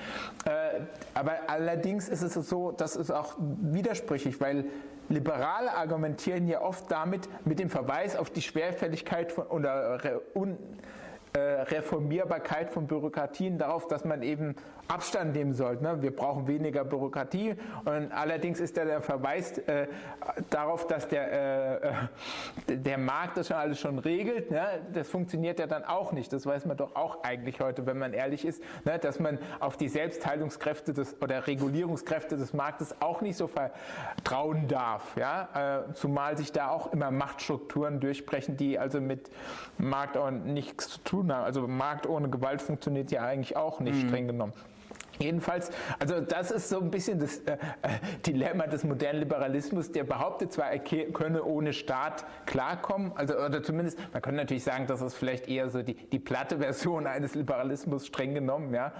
Äh, 0.45 0.81
aber 1.13 1.33
allerdings 1.47 2.09
ist 2.09 2.21
es 2.21 2.33
so, 2.33 2.71
das 2.71 2.95
ist 2.95 3.11
auch 3.11 3.35
widersprüchlich, 3.39 4.39
weil 4.39 4.65
Liberale 5.09 5.73
argumentieren 5.73 6.47
ja 6.47 6.61
oft 6.61 6.89
damit 6.91 7.29
mit 7.45 7.59
dem 7.59 7.69
Verweis 7.69 8.15
auf 8.15 8.29
die 8.29 8.41
Schwerfälligkeit 8.41 9.31
von, 9.31 9.45
oder 9.47 10.03
Re, 10.03 10.21
un, 10.33 10.57
äh, 11.33 11.81
von 12.71 12.87
Bürokratien 12.87 13.57
darauf, 13.57 13.87
dass 13.87 14.05
man 14.05 14.21
eben 14.21 14.55
Abstand 14.87 15.33
nehmen 15.33 15.53
sollte. 15.53 15.83
Ne? 15.83 16.01
Wir 16.01 16.15
brauchen 16.15 16.47
weniger 16.47 16.83
Bürokratie. 16.83 17.55
Und 17.85 18.11
allerdings 18.11 18.59
ist 18.59 18.77
da 18.77 18.85
der 18.85 19.01
Verweis 19.01 19.57
äh, 19.59 19.87
darauf, 20.49 20.87
dass 20.87 21.07
der, 21.07 21.31
äh, 21.31 22.73
äh, 22.73 22.77
der 22.77 22.97
Markt 22.97 23.37
das 23.37 23.47
schon 23.47 23.57
alles 23.57 23.79
schon 23.79 23.99
regelt. 23.99 24.51
Ne? 24.51 24.63
Das 24.93 25.07
funktioniert 25.07 25.59
ja 25.59 25.67
dann 25.67 25.83
auch 25.83 26.11
nicht. 26.11 26.31
Das 26.31 26.45
weiß 26.45 26.65
man 26.65 26.77
doch 26.77 26.95
auch 26.95 27.23
eigentlich 27.23 27.59
heute, 27.59 27.85
wenn 27.85 27.97
man 27.97 28.13
ehrlich 28.13 28.45
ist, 28.45 28.61
ne? 28.83 28.99
dass 28.99 29.19
man 29.19 29.39
auf 29.59 29.77
die 29.77 29.89
Selbstheilungskräfte 29.89 30.93
des, 30.93 31.19
oder 31.21 31.47
Regulierungskräfte 31.47 32.37
des 32.37 32.53
Marktes 32.53 32.95
auch 33.01 33.21
nicht 33.21 33.37
so 33.37 33.47
vertrauen 33.47 34.67
darf. 34.67 35.15
Ja? 35.17 35.85
Äh, 35.89 35.93
zumal 35.93 36.37
sich 36.37 36.51
da 36.51 36.69
auch 36.69 36.93
immer 36.93 37.11
Machtstrukturen 37.11 37.99
durchbrechen, 37.99 38.55
die 38.57 38.77
also 38.77 39.01
mit 39.01 39.29
Markt 39.77 40.15
nichts 40.45 40.89
zu 40.89 40.99
tun 40.99 41.33
haben. 41.33 41.43
Also 41.43 41.67
Markt 41.67 42.07
ohne 42.07 42.29
Gewalt 42.29 42.61
funktioniert 42.61 43.11
ja 43.11 43.23
eigentlich 43.23 43.57
auch 43.57 43.79
nicht 43.79 44.03
mhm. 44.03 44.07
streng 44.07 44.27
genommen. 44.27 44.53
Jedenfalls, 45.19 45.71
also 45.99 46.19
das 46.19 46.51
ist 46.51 46.69
so 46.69 46.79
ein 46.79 46.91
bisschen 46.91 47.19
das 47.19 47.39
äh, 47.39 47.53
äh, 47.53 47.57
Dilemma 48.25 48.67
des 48.67 48.83
modernen 48.83 49.19
Liberalismus, 49.19 49.91
der 49.91 50.03
behauptet 50.03 50.51
zwar, 50.51 50.71
er 50.71 50.79
könne 50.79 51.43
ohne 51.43 51.73
Staat 51.73 52.25
klarkommen, 52.45 53.11
also 53.15 53.35
oder 53.37 53.63
zumindest, 53.63 53.97
man 54.13 54.21
könnte 54.21 54.37
natürlich 54.41 54.63
sagen, 54.63 54.87
das 54.87 55.01
ist 55.01 55.15
vielleicht 55.15 55.47
eher 55.47 55.69
so 55.69 55.81
die, 55.81 55.93
die 55.93 56.19
platte 56.19 56.57
Version 56.59 57.07
eines 57.15 57.35
Liberalismus 57.35 58.07
streng 58.07 58.33
genommen, 58.33 58.73
ja. 58.73 58.93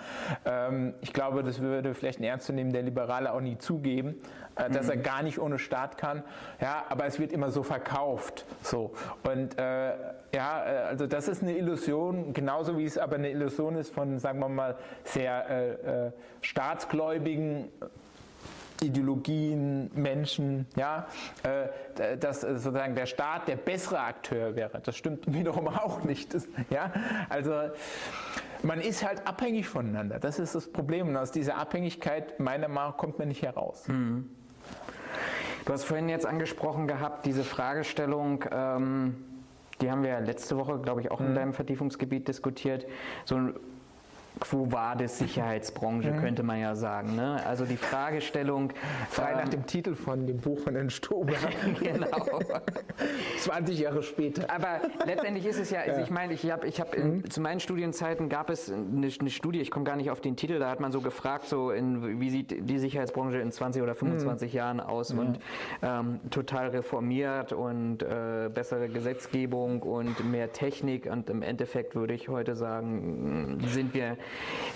Ähm, 0.46 0.94
ich 1.02 1.14
glaube, 1.14 1.44
das 1.44 1.60
würde 1.60 1.94
vielleicht 1.94 2.20
ein 2.20 2.24
ernstzunehmender 2.24 2.82
Liberale 2.82 3.34
auch 3.34 3.42
nie 3.42 3.58
zugeben, 3.58 4.16
äh, 4.56 4.70
dass 4.70 4.86
mhm. 4.86 4.92
er 4.92 4.98
gar 4.98 5.24
nicht 5.24 5.40
ohne 5.40 5.60
Staat 5.60 5.98
kann, 5.98 6.24
ja, 6.62 6.86
aber 6.90 7.06
es 7.06 7.20
wird 7.20 7.32
immer 7.32 7.52
so 7.52 7.64
verkauft, 7.64 8.46
so. 8.62 8.94
Und 9.24 9.58
äh, 9.58 9.94
ja, 10.34 10.66
äh, 10.66 10.78
also 10.88 11.08
das 11.08 11.28
ist 11.28 11.42
eine 11.42 11.58
Illusion, 11.58 12.34
genauso 12.34 12.78
wie 12.78 12.86
es 12.86 12.98
aber 12.98 13.16
eine 13.16 13.30
Illusion 13.30 13.76
ist 13.76 13.94
von, 13.94 14.20
sagen 14.20 14.40
wir 14.40 14.50
mal, 14.50 14.78
sehr 15.04 15.50
äh, 15.50 16.08
äh, 16.08 16.12
staatsgläubigen 16.42 17.70
Ideologien, 18.82 19.90
Menschen, 19.96 20.68
ja, 20.76 21.08
äh, 21.44 22.18
dass 22.18 22.42
sozusagen 22.42 22.96
der 22.96 23.06
Staat 23.06 23.48
der 23.48 23.56
bessere 23.56 24.00
Akteur 24.00 24.56
wäre. 24.56 24.82
Das 24.84 24.96
stimmt 24.96 25.24
wiederum 25.34 25.68
auch 25.68 26.04
nicht. 26.04 26.34
Das, 26.34 26.48
ja, 26.70 26.92
also 27.30 27.54
man 28.64 28.82
ist 28.82 29.06
halt 29.06 29.26
abhängig 29.28 29.68
voneinander. 29.68 30.20
Das 30.20 30.40
ist 30.40 30.56
das 30.56 30.72
Problem. 30.72 31.08
Und 31.10 31.18
aus 31.18 31.32
dieser 31.32 31.58
Abhängigkeit, 31.58 32.40
meiner 32.40 32.68
Meinung 32.68 32.92
nach, 32.92 32.98
kommt 32.98 33.20
man 33.20 33.30
nicht 33.30 33.42
heraus. 33.44 33.88
Mhm. 33.88 34.30
Du 35.66 35.74
hast 35.74 35.84
vorhin 35.84 36.10
jetzt 36.10 36.28
angesprochen 36.28 36.88
gehabt, 36.88 37.26
diese 37.26 37.44
Fragestellung, 37.44 38.46
ähm, 38.52 39.16
die 39.82 39.90
haben 39.90 40.04
wir 40.04 40.12
ja 40.12 40.20
letzte 40.20 40.58
Woche, 40.58 40.78
glaube 40.80 41.02
ich, 41.02 41.10
auch 41.10 41.20
mhm. 41.20 41.28
in 41.28 41.36
deinem 41.36 41.54
Vertiefungsgebiet 41.54 42.28
diskutiert. 42.28 42.86
So 43.26 43.50
Quo 44.40 44.72
vadis 44.72 45.18
Sicherheitsbranche, 45.18 46.12
mhm. 46.12 46.20
könnte 46.20 46.44
man 46.44 46.60
ja 46.60 46.76
sagen. 46.76 47.16
Ne? 47.16 47.42
Also 47.46 47.66
die 47.66 47.78
Fragestellung. 47.78 48.74
Frei 49.10 49.32
ähm, 49.32 49.38
nach 49.38 49.50
dem 49.50 49.66
Titel 49.66 49.96
von 49.96 50.28
dem 50.28 50.38
Buch 50.38 50.60
von 50.60 50.74
den 50.74 50.90
Stuber. 50.90 51.34
genau. 51.82 52.08
20 53.40 53.80
Jahre 53.80 54.04
später. 54.04 54.50
Aber 54.50 54.82
letztendlich 55.06 55.46
ist 55.46 55.60
es 55.60 55.70
ja, 55.70 55.82
also 55.82 56.02
ich 56.02 56.10
meine, 56.10 56.34
ich 56.34 56.50
habe 56.52 56.68
ich 56.68 56.80
hab 56.80 56.98
mhm. 56.98 57.30
zu 57.30 57.42
meinen 57.42 57.60
Studienzeiten 57.60 58.30
gab 58.30 58.50
es 58.50 58.72
eine, 58.72 59.10
eine 59.20 59.30
Studie, 59.30 59.60
ich 59.60 59.72
komme 59.72 59.86
gar 59.86 59.96
nicht 59.96 60.12
auf 60.12 60.22
den 60.22 60.36
Titel, 60.36 60.60
da 60.60 60.70
hat 60.70 60.80
man 60.80 60.92
so 60.92 61.02
gefragt, 61.02 61.46
so 61.46 61.72
in, 61.72 62.20
wie 62.20 62.30
sieht 62.30 62.70
die 62.70 62.80
Sicherheitsbranche 62.80 63.40
in 63.40 63.52
20 63.52 63.82
oder 63.82 63.96
25 63.96 64.52
mhm. 64.52 64.58
Jahren 64.58 64.80
aus 64.80 65.12
und 65.12 65.40
ähm, 65.82 66.20
total 66.30 66.70
reformiert 66.70 67.54
und 67.54 68.04
äh, 68.04 68.50
bessere 68.54 68.90
Gesetzgebung 68.90 69.82
und 69.82 70.30
mehr 70.30 70.52
Technik 70.52 71.06
und 71.12 71.30
im 71.30 71.42
Endeffekt 71.42 71.96
würde 71.96 72.14
ich 72.14 72.30
heute 72.30 72.56
sagen, 72.56 73.60
sind 73.68 73.94
wir 73.94 74.18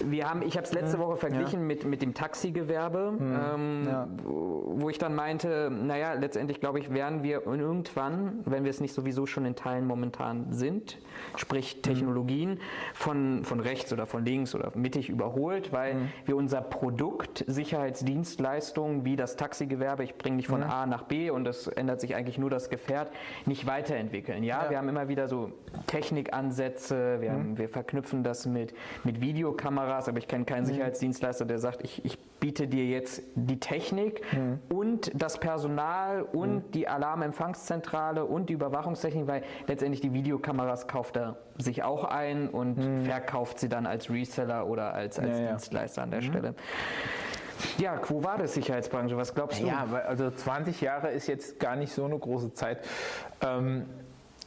wir 0.05 0.29
haben, 0.29 0.41
ich 0.41 0.55
habe 0.55 0.65
es 0.65 0.73
letzte 0.73 0.99
Woche 0.99 1.17
verglichen 1.17 1.61
ja. 1.61 1.65
mit, 1.65 1.85
mit 1.85 2.01
dem 2.01 2.13
Taxigewerbe, 2.13 3.11
mhm. 3.11 3.39
ähm, 3.53 3.87
ja. 3.87 4.07
wo 4.23 4.89
ich 4.89 4.97
dann 4.97 5.15
meinte, 5.15 5.69
naja, 5.71 6.13
letztendlich 6.13 6.59
glaube 6.59 6.79
ich, 6.79 6.93
werden 6.93 7.23
wir 7.23 7.45
irgendwann, 7.45 8.41
wenn 8.45 8.63
wir 8.63 8.69
es 8.69 8.81
nicht 8.81 8.93
sowieso 8.93 9.25
schon 9.25 9.45
in 9.45 9.55
Teilen 9.55 9.85
momentan 9.85 10.51
sind, 10.51 10.99
sprich 11.35 11.77
mhm. 11.77 11.81
Technologien, 11.81 12.49
mhm. 12.51 12.59
von, 12.93 13.43
von 13.43 13.59
rechts 13.59 13.93
oder 13.93 14.05
von 14.05 14.25
links 14.25 14.55
oder 14.55 14.71
mittig 14.75 15.09
überholt, 15.09 15.71
weil 15.71 15.95
mhm. 15.95 16.09
wir 16.25 16.35
unser 16.35 16.61
Produkt, 16.61 17.43
Sicherheitsdienstleistungen 17.47 19.05
wie 19.05 19.15
das 19.15 19.35
Taxigewerbe, 19.35 20.03
ich 20.03 20.17
bringe 20.17 20.37
dich 20.37 20.47
von 20.47 20.61
mhm. 20.61 20.69
A 20.69 20.85
nach 20.85 21.03
B 21.03 21.29
und 21.29 21.47
es 21.47 21.67
ändert 21.67 22.01
sich 22.01 22.15
eigentlich 22.15 22.37
nur 22.37 22.49
das 22.49 22.69
Gefährt, 22.69 23.11
nicht 23.45 23.65
weiterentwickeln. 23.65 24.43
Ja, 24.43 24.63
ja. 24.63 24.69
wir 24.69 24.77
haben 24.77 24.89
immer 24.89 25.07
wieder 25.07 25.27
so 25.27 25.51
Technikansätze, 25.87 27.21
wir, 27.21 27.31
haben, 27.31 27.57
wir 27.57 27.69
verknüpfen 27.69 28.23
das 28.23 28.45
mit, 28.45 28.73
mit 29.03 29.21
Video 29.21 29.38
Videokameras, 29.39 30.09
aber 30.09 30.17
ich 30.17 30.27
kenne 30.27 30.43
keinen 30.43 30.63
mhm. 30.63 30.67
Sicherheitsdienstleister, 30.67 31.45
der 31.45 31.59
sagt, 31.59 31.83
ich, 31.83 32.03
ich 32.03 32.19
biete 32.39 32.67
dir 32.67 32.85
jetzt 32.85 33.21
die 33.35 33.59
Technik 33.59 34.21
mhm. 34.33 34.59
und 34.69 35.11
das 35.13 35.39
Personal 35.39 36.23
und 36.23 36.55
mhm. 36.55 36.71
die 36.71 36.87
Alarmempfangszentrale 36.87 38.25
und 38.25 38.49
die 38.49 38.53
Überwachungstechnik, 38.53 39.27
weil 39.27 39.43
letztendlich 39.67 40.01
die 40.01 40.13
Videokameras 40.13 40.87
kauft 40.87 41.15
er 41.15 41.37
sich 41.57 41.83
auch 41.83 42.03
ein 42.03 42.49
und 42.49 42.77
mhm. 42.77 43.05
verkauft 43.05 43.59
sie 43.59 43.69
dann 43.69 43.85
als 43.85 44.09
Reseller 44.09 44.67
oder 44.67 44.93
als, 44.93 45.17
als 45.19 45.39
ja, 45.39 45.49
Dienstleister 45.49 46.03
an 46.03 46.11
der 46.11 46.21
mhm. 46.21 46.25
Stelle. 46.25 46.55
Ja, 47.77 47.97
quo 47.97 48.23
war 48.23 48.37
das 48.37 48.53
Sicherheitsbranche? 48.53 49.15
Was 49.17 49.33
glaubst 49.33 49.61
du? 49.61 49.67
Ja, 49.67 49.85
also 50.05 50.31
20 50.31 50.79
Jahre 50.81 51.11
ist 51.11 51.27
jetzt 51.27 51.59
gar 51.59 51.75
nicht 51.75 51.93
so 51.93 52.05
eine 52.05 52.17
große 52.17 52.53
Zeit. 52.53 52.85
Ähm, 53.41 53.85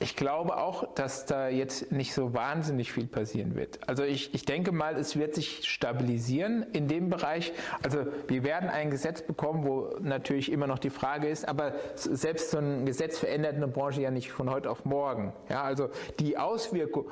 ich 0.02 0.16
glaube 0.16 0.56
auch, 0.56 0.92
dass 0.94 1.26
da 1.26 1.48
jetzt 1.48 1.92
nicht 1.92 2.12
so 2.12 2.34
wahnsinnig 2.34 2.92
viel 2.92 3.06
passieren 3.06 3.54
wird. 3.54 3.78
Also 3.88 4.02
ich, 4.02 4.34
ich 4.34 4.44
denke 4.44 4.72
mal, 4.72 4.96
es 4.96 5.16
wird 5.16 5.34
sich 5.34 5.68
stabilisieren 5.68 6.66
in 6.72 6.88
dem 6.88 7.08
Bereich. 7.08 7.52
Also 7.82 8.06
wir 8.26 8.42
werden 8.42 8.68
ein 8.68 8.90
Gesetz 8.90 9.22
bekommen, 9.22 9.64
wo 9.64 9.96
natürlich 10.00 10.50
immer 10.50 10.66
noch 10.66 10.78
die 10.78 10.90
Frage 10.90 11.28
ist, 11.28 11.46
aber 11.46 11.72
selbst 11.94 12.50
so 12.50 12.58
ein 12.58 12.84
Gesetz 12.84 13.18
verändert 13.18 13.54
eine 13.54 13.68
Branche 13.68 14.02
ja 14.02 14.10
nicht 14.10 14.32
von 14.32 14.50
heute 14.50 14.70
auf 14.70 14.84
morgen. 14.84 15.32
Ja, 15.48 15.62
also 15.62 15.90
die 16.18 16.36
Auswirkung 16.36 17.06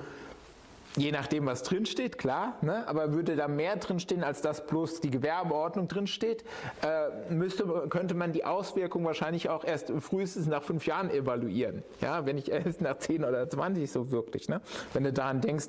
Je 0.97 1.13
nachdem, 1.13 1.47
was 1.47 1.63
drinsteht, 1.63 2.19
klar, 2.19 2.57
ne? 2.63 2.87
aber 2.89 3.13
würde 3.13 3.37
da 3.37 3.47
mehr 3.47 3.77
drinstehen, 3.77 4.25
als 4.25 4.43
dass 4.43 4.67
bloß 4.67 5.01
die 5.01 5.11
Gewerbeordnung 5.11 5.87
drinsteht, 5.87 6.45
äh, 6.83 7.33
müsste, 7.33 7.65
könnte 7.89 8.15
man 8.15 8.33
die 8.33 8.45
Auswirkungen 8.45 9.05
wahrscheinlich 9.05 9.49
auch 9.49 9.65
erst 9.65 9.93
frühestens 10.01 10.49
nach 10.49 10.65
fünf 10.65 10.87
Jahren 10.87 11.11
evaluieren. 11.11 11.85
Ja, 12.01 12.27
wenn 12.27 12.37
nicht 12.37 12.49
erst 12.49 12.81
nach 12.81 12.99
zehn 12.99 13.25
oder 13.25 13.49
zwanzig 13.49 13.93
so 13.93 14.11
wirklich. 14.11 14.49
Ne? 14.49 14.61
Wenn 14.93 15.05
du 15.05 15.13
daran 15.13 15.41
denkst, 15.41 15.69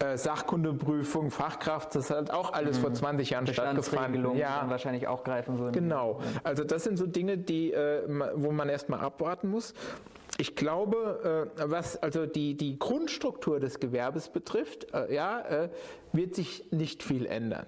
äh, 0.00 0.16
Sachkundeprüfung, 0.16 1.30
Fachkraft, 1.30 1.94
das 1.94 2.10
hat 2.10 2.32
auch 2.32 2.52
alles 2.52 2.78
mhm. 2.78 2.82
vor 2.82 2.94
20 2.94 3.30
Jahren 3.30 3.46
stattgefunden. 3.46 4.36
Ja, 4.36 4.64
wahrscheinlich 4.68 5.06
auch 5.06 5.22
greifen 5.22 5.58
würden. 5.58 5.72
Genau. 5.72 6.20
Also 6.42 6.64
das 6.64 6.82
sind 6.82 6.96
so 6.96 7.06
Dinge, 7.06 7.38
die, 7.38 7.72
äh, 7.72 8.02
wo 8.34 8.50
man 8.50 8.68
erstmal 8.68 9.00
abwarten 9.00 9.50
muss. 9.50 9.72
Ich 10.40 10.54
glaube, 10.54 11.50
äh, 11.58 11.62
was 11.68 11.96
also 12.00 12.24
die, 12.24 12.56
die 12.56 12.78
Grundstruktur 12.78 13.58
des 13.58 13.80
Gewerbes 13.80 14.28
betrifft, 14.28 14.86
äh, 14.94 15.12
ja, 15.12 15.40
äh, 15.40 15.68
wird 16.12 16.34
sich 16.34 16.64
nicht 16.70 17.02
viel 17.02 17.26
ändern 17.26 17.66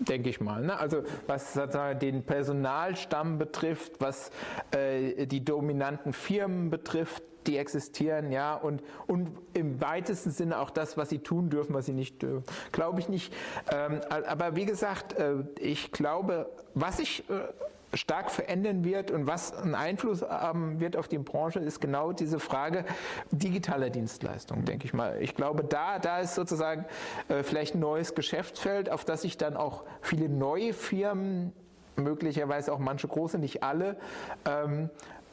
denke 0.00 0.30
ich 0.30 0.40
mal. 0.40 0.62
Ne? 0.62 0.78
Also 0.78 1.02
was 1.26 1.54
sozusagen 1.54 1.98
den 1.98 2.22
Personalstamm 2.22 3.36
betrifft, 3.36 4.00
was 4.00 4.30
äh, 4.70 5.26
die 5.26 5.44
dominanten 5.44 6.12
Firmen 6.12 6.70
betrifft, 6.70 7.24
die 7.48 7.56
existieren, 7.56 8.30
ja, 8.30 8.54
und, 8.54 8.82
und 9.06 9.30
im 9.54 9.80
weitesten 9.80 10.30
Sinne 10.30 10.58
auch 10.58 10.70
das, 10.70 10.96
was 10.96 11.08
sie 11.08 11.18
tun 11.18 11.50
dürfen, 11.50 11.74
was 11.74 11.86
sie 11.86 11.92
nicht 11.92 12.22
dürfen. 12.22 12.44
Glaube 12.72 13.00
ich 13.00 13.08
nicht. 13.08 13.34
Ähm, 13.72 14.00
aber 14.10 14.54
wie 14.54 14.66
gesagt, 14.66 15.14
äh, 15.14 15.36
ich 15.58 15.90
glaube, 15.90 16.48
was 16.74 17.00
ich 17.00 17.28
äh, 17.30 17.40
stark 17.94 18.30
verändern 18.30 18.84
wird 18.84 19.10
und 19.10 19.26
was 19.26 19.52
einen 19.52 19.74
Einfluss 19.74 20.22
haben 20.22 20.80
wird 20.80 20.96
auf 20.96 21.08
die 21.08 21.18
Branche, 21.18 21.58
ist 21.60 21.80
genau 21.80 22.12
diese 22.12 22.38
Frage 22.38 22.84
digitaler 23.30 23.90
Dienstleistungen, 23.90 24.64
denke 24.64 24.84
ich 24.86 24.92
mal. 24.92 25.16
Ich 25.20 25.34
glaube, 25.34 25.64
da, 25.64 25.98
da 25.98 26.20
ist 26.20 26.34
sozusagen 26.34 26.84
äh, 27.28 27.42
vielleicht 27.42 27.74
ein 27.74 27.80
neues 27.80 28.14
Geschäftsfeld, 28.14 28.90
auf 28.90 29.04
das 29.04 29.22
sich 29.22 29.36
dann 29.36 29.56
auch 29.56 29.84
viele 30.02 30.28
neue 30.28 30.72
Firmen 30.72 31.52
möglicherweise 31.96 32.72
auch 32.72 32.78
manche 32.78 33.08
große, 33.08 33.38
nicht 33.38 33.62
alle, 33.62 33.96
ähm, 34.46 34.88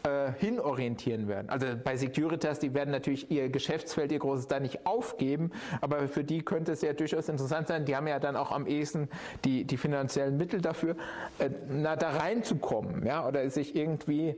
äh, 0.05 0.33
hinorientieren 0.39 1.27
werden. 1.27 1.49
Also 1.49 1.67
bei 1.83 1.95
Securitas, 1.97 2.59
die 2.59 2.73
werden 2.73 2.91
natürlich 2.91 3.31
ihr 3.31 3.49
Geschäftsfeld, 3.49 4.11
ihr 4.11 4.19
großes 4.19 4.47
da 4.47 4.59
nicht 4.59 4.85
aufgeben, 4.85 5.51
aber 5.81 6.07
für 6.07 6.23
die 6.23 6.43
könnte 6.43 6.73
es 6.73 6.81
ja 6.81 6.93
durchaus 6.93 7.27
interessant 7.27 7.67
sein, 7.67 7.85
die 7.85 7.95
haben 7.95 8.07
ja 8.07 8.19
dann 8.19 8.35
auch 8.35 8.51
am 8.51 8.67
ehesten 8.67 9.09
die, 9.45 9.63
die 9.63 9.77
finanziellen 9.77 10.37
Mittel 10.37 10.61
dafür, 10.61 10.95
äh, 11.39 11.49
na, 11.69 11.95
da 11.95 12.11
reinzukommen, 12.11 13.05
ja, 13.05 13.27
oder 13.27 13.49
sich 13.49 13.75
irgendwie 13.75 14.35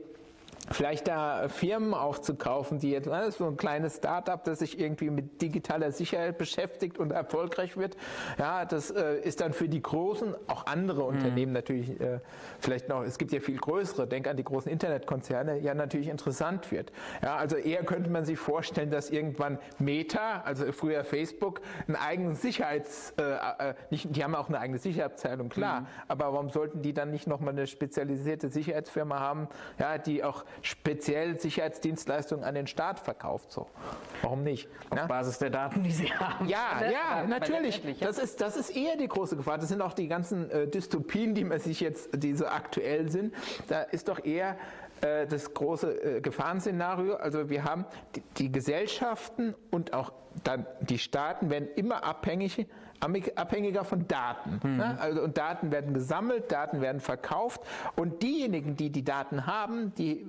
vielleicht 0.70 1.08
da 1.08 1.48
Firmen 1.48 1.94
aufzukaufen, 1.94 2.78
die 2.78 2.90
jetzt 2.90 3.06
ne, 3.06 3.30
so 3.30 3.46
ein 3.46 3.56
kleines 3.56 3.96
Startup, 3.96 4.42
das 4.42 4.60
sich 4.60 4.78
irgendwie 4.78 5.10
mit 5.10 5.40
digitaler 5.40 5.92
Sicherheit 5.92 6.38
beschäftigt 6.38 6.98
und 6.98 7.12
erfolgreich 7.12 7.76
wird. 7.76 7.96
Ja, 8.38 8.64
das 8.64 8.90
äh, 8.90 9.18
ist 9.20 9.40
dann 9.40 9.52
für 9.52 9.68
die 9.68 9.82
großen, 9.82 10.34
auch 10.46 10.66
andere 10.66 11.02
mhm. 11.02 11.08
Unternehmen 11.08 11.52
natürlich 11.52 12.00
äh, 12.00 12.20
vielleicht 12.58 12.88
noch, 12.88 13.02
es 13.02 13.18
gibt 13.18 13.32
ja 13.32 13.40
viel 13.40 13.56
größere, 13.56 14.06
denk 14.06 14.28
an 14.28 14.36
die 14.36 14.44
großen 14.44 14.70
Internetkonzerne, 14.70 15.58
ja 15.58 15.74
natürlich 15.74 16.08
interessant 16.08 16.70
wird. 16.70 16.92
Ja, 17.22 17.36
also 17.36 17.56
eher 17.56 17.84
könnte 17.84 18.10
man 18.10 18.24
sich 18.24 18.38
vorstellen, 18.38 18.90
dass 18.90 19.10
irgendwann 19.10 19.58
Meta, 19.78 20.42
also 20.44 20.70
früher 20.72 21.04
Facebook, 21.04 21.60
einen 21.86 21.96
eigenen 21.96 22.34
Sicherheits, 22.34 23.14
äh, 23.18 23.68
äh 23.70 23.74
nicht, 23.90 24.14
die 24.14 24.24
haben 24.24 24.34
auch 24.34 24.48
eine 24.48 24.60
eigene 24.60 24.78
Sicherheitsabteilung, 24.78 25.48
klar, 25.48 25.80
mhm. 25.82 25.86
aber 26.08 26.32
warum 26.32 26.50
sollten 26.50 26.82
die 26.82 26.92
dann 26.92 27.10
nicht 27.10 27.26
nochmal 27.26 27.52
eine 27.52 27.66
spezialisierte 27.66 28.48
Sicherheitsfirma 28.48 29.18
haben, 29.18 29.48
ja, 29.78 29.98
die 29.98 30.24
auch 30.24 30.44
speziell 30.62 31.38
Sicherheitsdienstleistungen 31.38 32.44
an 32.44 32.54
den 32.54 32.66
Staat 32.66 33.00
verkauft. 33.00 33.52
So. 33.52 33.66
Warum 34.22 34.42
nicht? 34.42 34.68
Auf 34.90 34.98
Na? 34.98 35.06
Basis 35.06 35.38
der 35.38 35.50
Daten, 35.50 35.82
die 35.82 35.92
sie 35.92 36.12
haben. 36.12 36.48
Ja, 36.48 36.82
ja, 36.90 37.26
natürlich. 37.26 37.82
Das 38.00 38.18
ist, 38.18 38.40
das 38.40 38.56
ist 38.56 38.70
eher 38.70 38.96
die 38.96 39.08
große 39.08 39.36
Gefahr. 39.36 39.58
Das 39.58 39.68
sind 39.68 39.82
auch 39.82 39.94
die 39.94 40.08
ganzen 40.08 40.50
äh, 40.50 40.66
Dystopien, 40.66 41.34
die 41.34 41.44
man 41.44 41.58
sich 41.58 41.80
jetzt, 41.80 42.10
die 42.14 42.34
so 42.34 42.46
aktuell 42.46 43.10
sind. 43.10 43.34
Da 43.68 43.82
ist 43.82 44.08
doch 44.08 44.24
eher 44.24 44.56
äh, 45.00 45.26
das 45.26 45.54
große 45.54 46.16
äh, 46.16 46.20
Gefahrenszenario. 46.20 47.16
Also 47.16 47.50
wir 47.50 47.64
haben 47.64 47.84
die, 48.16 48.22
die 48.36 48.52
Gesellschaften 48.52 49.54
und 49.70 49.92
auch 49.92 50.12
dann 50.44 50.66
die 50.80 50.98
Staaten 50.98 51.50
werden 51.50 51.68
immer 51.74 52.04
abhängig 52.04 52.66
abhängiger 53.00 53.84
von 53.84 54.06
Daten. 54.08 54.60
Mhm. 54.62 54.76
Ne? 54.76 54.98
Also, 55.00 55.22
und 55.22 55.38
Daten 55.38 55.70
werden 55.70 55.94
gesammelt, 55.94 56.50
Daten 56.50 56.80
werden 56.80 57.00
verkauft 57.00 57.60
und 57.96 58.22
diejenigen, 58.22 58.76
die 58.76 58.90
die 58.90 59.04
Daten 59.04 59.46
haben, 59.46 59.94
die 59.94 60.26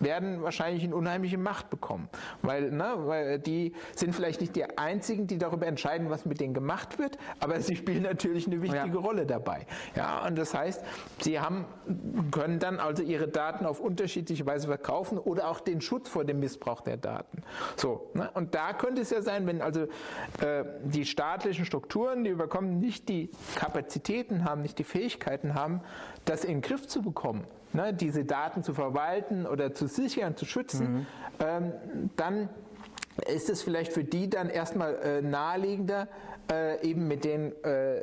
werden 0.00 0.42
wahrscheinlich 0.42 0.84
eine 0.84 0.94
unheimliche 0.94 1.38
Macht 1.38 1.70
bekommen. 1.70 2.08
Weil, 2.42 2.70
ne, 2.70 2.94
weil 2.98 3.38
die 3.38 3.74
sind 3.94 4.14
vielleicht 4.14 4.40
nicht 4.40 4.56
die 4.56 4.78
einzigen, 4.78 5.26
die 5.26 5.38
darüber 5.38 5.66
entscheiden, 5.66 6.10
was 6.10 6.26
mit 6.26 6.40
denen 6.40 6.54
gemacht 6.54 6.98
wird, 6.98 7.18
aber 7.40 7.60
sie 7.60 7.76
spielen 7.76 8.02
natürlich 8.02 8.46
eine 8.46 8.62
wichtige 8.62 8.94
ja. 8.94 9.00
Rolle 9.00 9.26
dabei. 9.26 9.66
Ja, 9.94 10.26
und 10.26 10.36
das 10.36 10.54
heißt, 10.54 10.82
sie 11.20 11.40
haben, 11.40 11.64
können 12.30 12.58
dann 12.58 12.78
also 12.78 13.02
ihre 13.02 13.28
Daten 13.28 13.66
auf 13.66 13.80
unterschiedliche 13.80 14.46
Weise 14.46 14.66
verkaufen 14.68 15.18
oder 15.18 15.48
auch 15.48 15.60
den 15.60 15.80
Schutz 15.80 16.08
vor 16.08 16.24
dem 16.24 16.40
Missbrauch 16.40 16.80
der 16.80 16.96
Daten. 16.96 17.42
So, 17.76 18.10
ne, 18.14 18.30
und 18.34 18.54
da 18.54 18.72
könnte 18.72 19.02
es 19.02 19.10
ja 19.10 19.22
sein, 19.22 19.46
wenn 19.46 19.62
also 19.62 19.82
äh, 20.40 20.64
die 20.84 21.04
staatlichen 21.04 21.64
Strukturen, 21.64 22.24
die 22.24 22.30
überkommen, 22.30 22.78
nicht 22.78 23.08
die 23.08 23.30
Kapazitäten 23.54 24.44
haben, 24.44 24.62
nicht 24.62 24.78
die 24.78 24.84
Fähigkeiten 24.84 25.54
haben, 25.54 25.80
das 26.26 26.44
in 26.44 26.56
den 26.56 26.60
Griff 26.60 26.86
zu 26.86 27.02
bekommen, 27.02 27.44
ne, 27.72 27.94
diese 27.94 28.24
Daten 28.24 28.62
zu 28.62 28.74
verwalten 28.74 29.46
oder 29.46 29.74
zu 29.74 29.86
sichern, 29.86 30.36
zu 30.36 30.44
schützen, 30.44 30.92
mhm. 30.92 31.06
ähm, 31.40 31.72
dann 32.16 32.48
ist 33.32 33.48
es 33.48 33.62
vielleicht 33.62 33.92
für 33.92 34.04
die 34.04 34.28
dann 34.28 34.50
erstmal 34.50 34.96
äh, 34.96 35.22
naheliegender, 35.22 36.08
äh, 36.52 36.86
eben 36.86 37.08
mit 37.08 37.24
den 37.24 37.52
äh, 37.64 38.02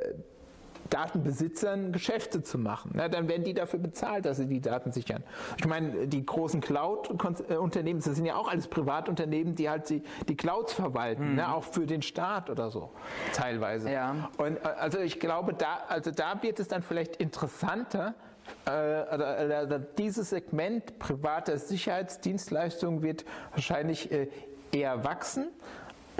Datenbesitzern 0.93 1.91
Geschäfte 1.91 2.43
zu 2.43 2.58
machen. 2.58 2.91
Na, 2.93 3.08
dann 3.10 3.27
werden 3.27 3.43
die 3.43 3.53
dafür 3.53 3.79
bezahlt, 3.79 4.25
dass 4.25 4.38
sie 4.38 4.45
die 4.45 4.62
Daten 4.62 4.91
sichern. 4.91 5.23
Ich 5.58 5.65
meine, 5.65 6.08
die 6.08 6.23
großen 6.23 6.62
Cloud-Unternehmen, 6.62 7.99
das 7.99 8.15
sind 8.15 8.25
ja 8.25 8.36
auch 8.36 8.47
alles 8.47 8.67
Privatunternehmen, 8.67 9.56
die 9.56 9.69
halt 9.69 9.89
die, 9.89 10.03
die 10.27 10.36
Clouds 10.36 10.73
verwalten, 10.73 11.32
mhm. 11.32 11.36
ne, 11.36 11.53
auch 11.53 11.63
für 11.63 11.88
den 11.88 12.01
Staat 12.01 12.49
oder 12.49 12.69
so, 12.69 12.91
teilweise. 13.34 13.91
Ja. 13.91 14.29
Und 14.38 14.58
äh, 14.58 14.60
also 14.79 14.99
ich 14.99 15.19
glaube, 15.19 15.53
da, 15.53 15.79
also 15.88 16.12
da 16.12 16.41
wird 16.43 16.60
es 16.60 16.67
dann 16.67 16.84
vielleicht 16.84 17.15
interessanter, 17.15 18.13
äh, 18.65 19.79
dieses 19.97 20.29
Segment 20.29 20.99
privater 20.99 21.58
Sicherheitsdienstleistungen 21.58 23.01
wird 23.01 23.25
wahrscheinlich 23.51 24.12
äh, 24.12 24.27
eher 24.71 25.03
wachsen 25.03 25.47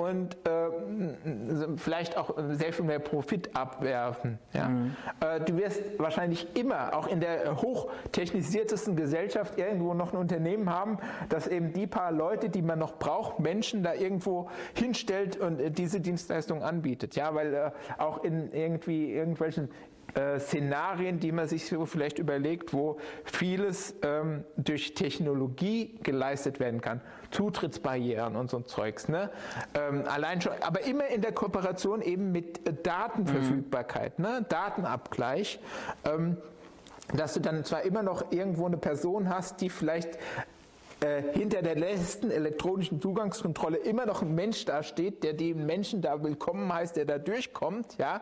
und 0.04 0.36
äh, 0.48 1.78
vielleicht 1.78 2.18
auch 2.18 2.36
sehr 2.52 2.74
viel 2.74 2.86
mehr 2.86 3.00
Profit 3.00 3.56
abwerfen. 3.56 4.39
Ja? 4.54 4.70
Mhm. 4.70 4.96
Äh, 5.20 5.39
du 5.42 5.58
wirst 5.58 5.82
wahrscheinlich 5.98 6.56
immer, 6.56 6.96
auch 6.96 7.08
in 7.08 7.20
der 7.20 7.62
hochtechnisiertesten 7.62 8.96
Gesellschaft, 8.96 9.58
irgendwo 9.58 9.94
noch 9.94 10.13
ein 10.13 10.18
Unternehmen 10.18 10.70
haben, 10.70 10.98
das 11.30 11.48
eben 11.48 11.74
die 11.74 11.88
paar 11.88 12.12
Leute, 12.12 12.50
die 12.50 12.62
man 12.62 12.80
noch 12.80 12.98
braucht, 12.98 13.39
Menschen 13.39 13.84
da 13.84 13.94
irgendwo 13.94 14.50
hinstellt 14.76 15.38
und 15.38 15.60
äh, 15.60 15.72
diese 15.72 16.00
Dienstleistung 16.00 16.63
anbietet. 16.63 17.16
Ja, 17.16 17.34
weil 17.36 17.54
äh, 17.54 17.72
auch 17.98 18.24
in 18.24 18.52
irgendwie 18.52 19.12
irgendwelchen 19.13 19.70
äh, 20.15 20.39
Szenarien, 20.39 21.19
die 21.19 21.32
man 21.32 21.47
sich 21.47 21.67
so 21.67 21.86
vielleicht 21.86 22.19
überlegt, 22.19 22.73
wo 22.73 22.97
vieles 23.23 23.95
ähm, 24.04 24.43
durch 24.58 24.93
Technologie 24.93 25.95
geleistet 26.04 26.60
werden 26.60 26.82
kann. 26.82 27.02
Zutrittsbarrieren 27.32 28.36
und 28.36 28.49
so 28.49 28.58
ein 28.58 28.65
Zeugs. 28.65 29.08
Ne? 29.08 29.32
Ähm, 29.73 30.04
allein 30.08 30.41
schon, 30.41 30.54
aber 30.62 30.82
immer 30.86 31.08
in 31.08 31.21
der 31.21 31.32
Kooperation 31.32 32.02
eben 32.02 32.32
mit 32.32 32.67
äh, 32.67 32.73
Datenverfügbarkeit, 32.73 34.19
mhm. 34.19 34.26
ne? 34.26 34.45
Datenabgleich. 34.47 35.60
Ähm, 36.06 36.38
dass 37.13 37.34
du 37.34 37.41
dann 37.41 37.65
zwar 37.65 37.82
immer 37.84 38.02
noch 38.02 38.32
irgendwo 38.32 38.65
eine 38.65 38.78
Person 38.78 39.30
hast, 39.30 39.62
die 39.62 39.69
vielleicht 39.69 40.17
äh, 41.04 41.22
hinter 41.34 41.62
der 41.62 41.76
letzten 41.76 42.32
elektronischen 42.32 43.02
Zugangskontrolle 43.02 43.78
immer 43.78 44.06
noch 44.06 44.22
ein 44.22 44.34
Mensch 44.34 44.63
da 44.63 44.84
steht, 44.84 45.24
der 45.24 45.34
den 45.34 45.66
Menschen 45.66 46.02
da 46.02 46.24
willkommen 46.24 46.72
heißt, 46.74 46.96
der 46.96 47.06
da 47.06 47.18
durchkommt, 47.18 47.98
ja, 47.98 48.22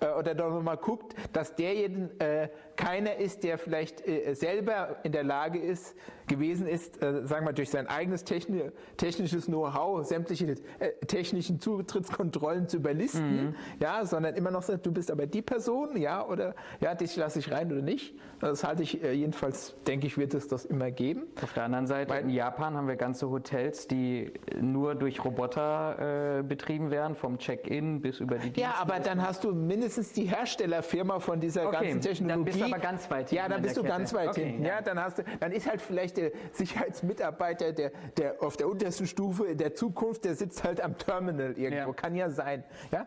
äh, 0.00 0.06
oder 0.18 0.34
da 0.34 0.48
nochmal 0.48 0.78
guckt, 0.78 1.14
dass 1.32 1.54
derjenige 1.54 2.18
äh, 2.20 2.48
keiner 2.76 3.16
ist, 3.16 3.44
der 3.44 3.58
vielleicht 3.58 4.06
äh, 4.06 4.34
selber 4.34 4.96
in 5.02 5.12
der 5.12 5.24
Lage 5.24 5.58
ist, 5.58 5.94
gewesen 6.26 6.66
ist, 6.66 7.02
äh, 7.02 7.26
sagen 7.26 7.46
wir 7.46 7.52
durch 7.52 7.70
sein 7.70 7.86
eigenes 7.86 8.24
techni 8.24 8.62
technisches 8.96 9.46
Know-how 9.46 10.06
sämtliche 10.06 10.56
äh, 10.78 10.92
technischen 11.06 11.60
Zutrittskontrollen 11.60 12.68
zu 12.68 12.78
überlisten, 12.78 13.48
mhm. 13.48 13.54
ja, 13.80 14.04
sondern 14.04 14.34
immer 14.34 14.50
noch 14.50 14.62
sagt, 14.62 14.86
du 14.86 14.92
bist 14.92 15.10
aber 15.10 15.26
die 15.26 15.42
Person, 15.42 15.96
ja, 15.96 16.26
oder 16.26 16.54
ja, 16.80 16.94
dich 16.94 17.16
lasse 17.16 17.38
ich 17.38 17.50
rein 17.50 17.70
oder 17.70 17.82
nicht. 17.82 18.14
Das 18.40 18.64
halte 18.64 18.82
ich 18.82 19.02
äh, 19.02 19.12
jedenfalls, 19.12 19.74
denke 19.86 20.06
ich, 20.06 20.18
wird 20.18 20.34
es 20.34 20.48
das 20.48 20.64
immer 20.64 20.90
geben. 20.90 21.24
Auf 21.42 21.52
der 21.52 21.64
anderen 21.64 21.86
Seite, 21.86 22.10
Weil, 22.10 22.24
in 22.24 22.30
Japan 22.30 22.76
haben 22.76 22.88
wir 22.88 22.96
ganze 22.96 23.30
Hotels, 23.30 23.86
die 23.86 24.32
nur 24.60 24.94
durch 24.94 25.24
Roboter 25.24 26.38
äh, 26.38 26.42
betrieben 26.42 26.90
werden, 26.90 27.14
vom 27.14 27.38
Check-in 27.38 28.00
bis 28.00 28.20
über 28.20 28.38
die 28.38 28.58
Ja, 28.60 28.74
aber 28.80 29.00
dann 29.00 29.22
hast 29.22 29.44
du 29.44 29.54
mindestens 29.54 30.12
die 30.12 30.24
Herstellerfirma 30.24 31.20
von 31.20 31.40
dieser 31.40 31.68
okay, 31.68 31.84
ganzen 31.84 32.00
Technologie. 32.00 32.50
Du 32.68 32.74
aber 32.74 32.82
ganz 32.82 33.10
weit 33.10 33.30
hinten. 33.30 33.34
Ja, 33.34 33.48
dann 33.48 33.62
bist 33.62 33.76
du 33.76 33.82
Kette. 33.82 33.96
ganz 33.96 34.14
weit 34.14 34.28
okay, 34.28 34.44
hinten. 34.44 34.64
Ja. 34.64 34.76
ja, 34.76 34.82
dann 34.82 35.00
hast 35.00 35.18
du, 35.18 35.24
dann 35.40 35.52
ist 35.52 35.68
halt 35.68 35.80
vielleicht 35.80 36.16
der 36.16 36.32
Sicherheitsmitarbeiter, 36.52 37.72
der, 37.72 37.92
der 38.16 38.42
auf 38.42 38.56
der 38.56 38.68
untersten 38.68 39.06
Stufe 39.06 39.46
in 39.46 39.58
der 39.58 39.74
Zukunft, 39.74 40.24
der 40.24 40.34
sitzt 40.34 40.64
halt 40.64 40.80
am 40.80 40.98
Terminal 40.98 41.52
irgendwo. 41.58 41.90
Ja. 41.90 41.92
Kann 41.92 42.14
ja 42.14 42.30
sein. 42.30 42.64
Ja, 42.90 43.06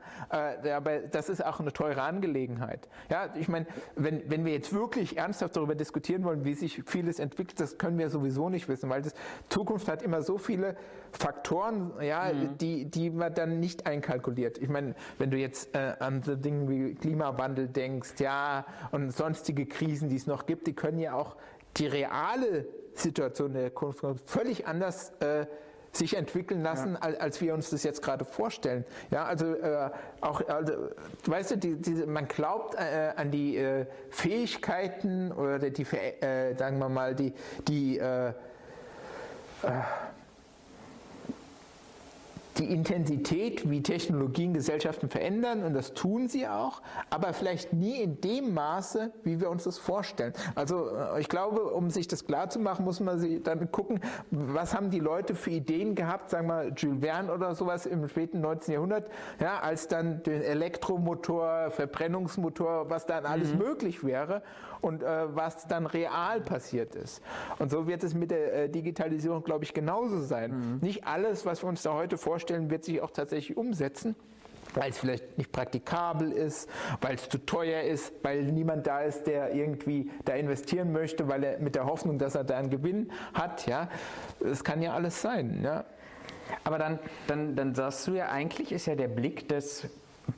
äh, 0.63 0.71
aber 0.71 0.99
das 0.99 1.29
ist 1.29 1.43
auch 1.43 1.59
eine 1.59 1.73
teure 1.73 2.01
Angelegenheit. 2.01 2.87
Ja, 3.09 3.33
ich 3.35 3.47
meine, 3.47 3.65
wenn, 3.95 4.29
wenn 4.29 4.45
wir 4.45 4.53
jetzt 4.53 4.73
wirklich 4.73 5.17
ernsthaft 5.17 5.55
darüber 5.55 5.75
diskutieren 5.75 6.23
wollen, 6.23 6.45
wie 6.45 6.53
sich 6.53 6.83
vieles 6.85 7.19
entwickelt, 7.19 7.59
das 7.59 7.77
können 7.77 7.97
wir 7.97 8.09
sowieso 8.09 8.49
nicht 8.49 8.67
wissen, 8.67 8.89
weil 8.89 9.01
das 9.01 9.13
Zukunft 9.49 9.87
hat 9.87 10.01
immer 10.01 10.21
so 10.21 10.37
viele 10.37 10.75
Faktoren, 11.11 11.93
ja, 12.01 12.31
mhm. 12.33 12.57
die, 12.57 12.85
die 12.85 13.09
man 13.09 13.33
dann 13.33 13.59
nicht 13.59 13.87
einkalkuliert. 13.87 14.57
Ich 14.57 14.69
meine, 14.69 14.95
wenn 15.17 15.31
du 15.31 15.37
jetzt 15.37 15.73
äh, 15.75 15.93
an 15.99 16.21
so 16.23 16.35
Dinge 16.35 16.69
wie 16.69 16.95
Klimawandel 16.95 17.67
denkst, 17.67 18.19
ja, 18.19 18.65
und 18.91 19.11
sonstige 19.45 19.67
Krisen, 19.67 20.09
die 20.09 20.15
es 20.15 20.25
noch 20.25 20.47
gibt, 20.47 20.65
die 20.65 20.73
können 20.73 20.97
ja 20.97 21.13
auch 21.13 21.35
die 21.77 21.85
reale 21.85 22.65
Situation 22.95 23.53
der 23.53 23.69
Kunst 23.69 24.01
völlig 24.25 24.65
anders 24.65 25.11
äh, 25.19 25.45
sich 25.91 26.17
entwickeln 26.17 26.63
lassen, 26.63 26.93
ja. 26.93 26.99
als, 26.99 27.19
als, 27.19 27.41
wir 27.41 27.53
uns 27.53 27.69
das 27.69 27.83
jetzt 27.83 28.01
gerade 28.01 28.25
vorstellen. 28.25 28.85
Ja, 29.11 29.25
also 29.25 29.53
äh, 29.53 29.91
auch, 30.21 30.41
also, 30.47 30.73
weißt 31.25 31.51
du, 31.51 31.57
die, 31.57 31.75
die, 31.75 31.91
man 32.07 32.27
glaubt 32.27 32.73
äh, 32.73 33.11
an 33.15 33.29
die 33.29 33.57
äh, 33.57 33.85
Fähigkeiten 34.09 35.31
oder 35.31 35.59
die, 35.59 35.83
äh, 35.83 36.55
sagen 36.57 36.79
wir 36.79 36.89
mal, 36.89 37.13
die, 37.13 37.33
die 37.67 37.99
äh, 37.99 38.29
äh, 38.29 38.33
die 42.57 42.71
Intensität, 42.71 43.69
wie 43.69 43.81
Technologien 43.81 44.53
Gesellschaften 44.53 45.09
verändern, 45.09 45.63
und 45.63 45.73
das 45.73 45.93
tun 45.93 46.27
sie 46.27 46.47
auch, 46.47 46.81
aber 47.09 47.33
vielleicht 47.33 47.73
nie 47.73 48.01
in 48.01 48.21
dem 48.21 48.53
Maße, 48.53 49.11
wie 49.23 49.39
wir 49.39 49.49
uns 49.49 49.65
das 49.65 49.77
vorstellen. 49.77 50.33
Also 50.55 50.89
äh, 50.89 51.19
ich 51.19 51.29
glaube, 51.29 51.63
um 51.65 51.89
sich 51.89 52.07
das 52.07 52.25
klar 52.25 52.49
zu 52.49 52.59
machen, 52.59 52.85
muss 52.85 52.99
man 52.99 53.19
sich 53.19 53.43
dann 53.43 53.71
gucken, 53.71 53.99
was 54.31 54.75
haben 54.75 54.89
die 54.89 54.99
Leute 54.99 55.35
für 55.35 55.51
Ideen 55.51 55.95
gehabt, 55.95 56.29
sagen 56.29 56.47
wir 56.47 56.71
Jules 56.75 57.01
Verne 57.01 57.33
oder 57.33 57.55
sowas 57.55 57.85
im 57.85 58.07
späten 58.07 58.41
19. 58.41 58.73
Jahrhundert, 58.73 59.09
ja, 59.39 59.59
als 59.59 59.87
dann 59.87 60.23
den 60.23 60.41
Elektromotor, 60.41 61.71
Verbrennungsmotor, 61.71 62.89
was 62.89 63.05
dann 63.05 63.25
alles 63.25 63.53
mhm. 63.53 63.59
möglich 63.59 64.03
wäre 64.03 64.41
und 64.85 65.03
äh, 65.03 65.35
was 65.35 65.67
dann 65.67 65.87
real 65.87 66.41
passiert 66.41 66.95
ist. 66.95 67.21
Und 67.59 67.71
so 67.71 67.87
wird 67.87 68.03
es 68.03 68.13
mit 68.13 68.29
der 68.31 68.53
äh, 68.53 68.69
Digitalisierung, 68.69 69.43
glaube 69.43 69.63
ich, 69.63 69.73
genauso 69.73 70.21
sein. 70.21 70.51
Mhm. 70.51 70.77
Nicht 70.81 71.05
alles, 71.07 71.45
was 71.45 71.63
wir 71.63 71.69
uns 71.69 71.81
da 71.81 71.93
heute 71.93 72.17
vorstellen, 72.17 72.69
wird 72.69 72.83
sich 72.83 73.01
auch 73.01 73.11
tatsächlich 73.11 73.57
umsetzen. 73.57 74.15
weil 74.73 74.89
es 74.89 74.97
vielleicht 74.97 75.37
nicht 75.37 75.51
praktikabel 75.51 76.31
ist, 76.31 76.69
weil 77.01 77.15
es 77.15 77.29
zu 77.29 77.37
teuer 77.37 77.83
ist, 77.83 78.13
weil 78.23 78.43
niemand 78.43 78.85
da 78.85 79.01
ist, 79.01 79.25
der 79.25 79.53
irgendwie 79.53 80.11
da 80.25 80.33
investieren 80.33 80.91
möchte, 80.91 81.27
weil 81.27 81.43
er 81.43 81.59
mit 81.59 81.75
der 81.75 81.85
Hoffnung, 81.85 82.17
dass 82.17 82.35
er 82.35 82.43
da 82.43 82.57
einen 82.57 82.69
Gewinn 82.69 83.11
hat. 83.33 83.67
Ja, 83.67 83.89
das 84.39 84.63
kann 84.63 84.81
ja 84.81 84.93
alles 84.93 85.21
sein. 85.21 85.61
Ja. 85.63 85.85
Aber 86.63 86.77
dann, 86.77 86.99
dann, 87.27 87.55
dann 87.55 87.73
sagst 87.73 88.07
du 88.07 88.13
ja, 88.13 88.29
eigentlich 88.29 88.71
ist 88.71 88.85
ja 88.85 88.95
der 88.95 89.07
Blick 89.07 89.47
des 89.47 89.87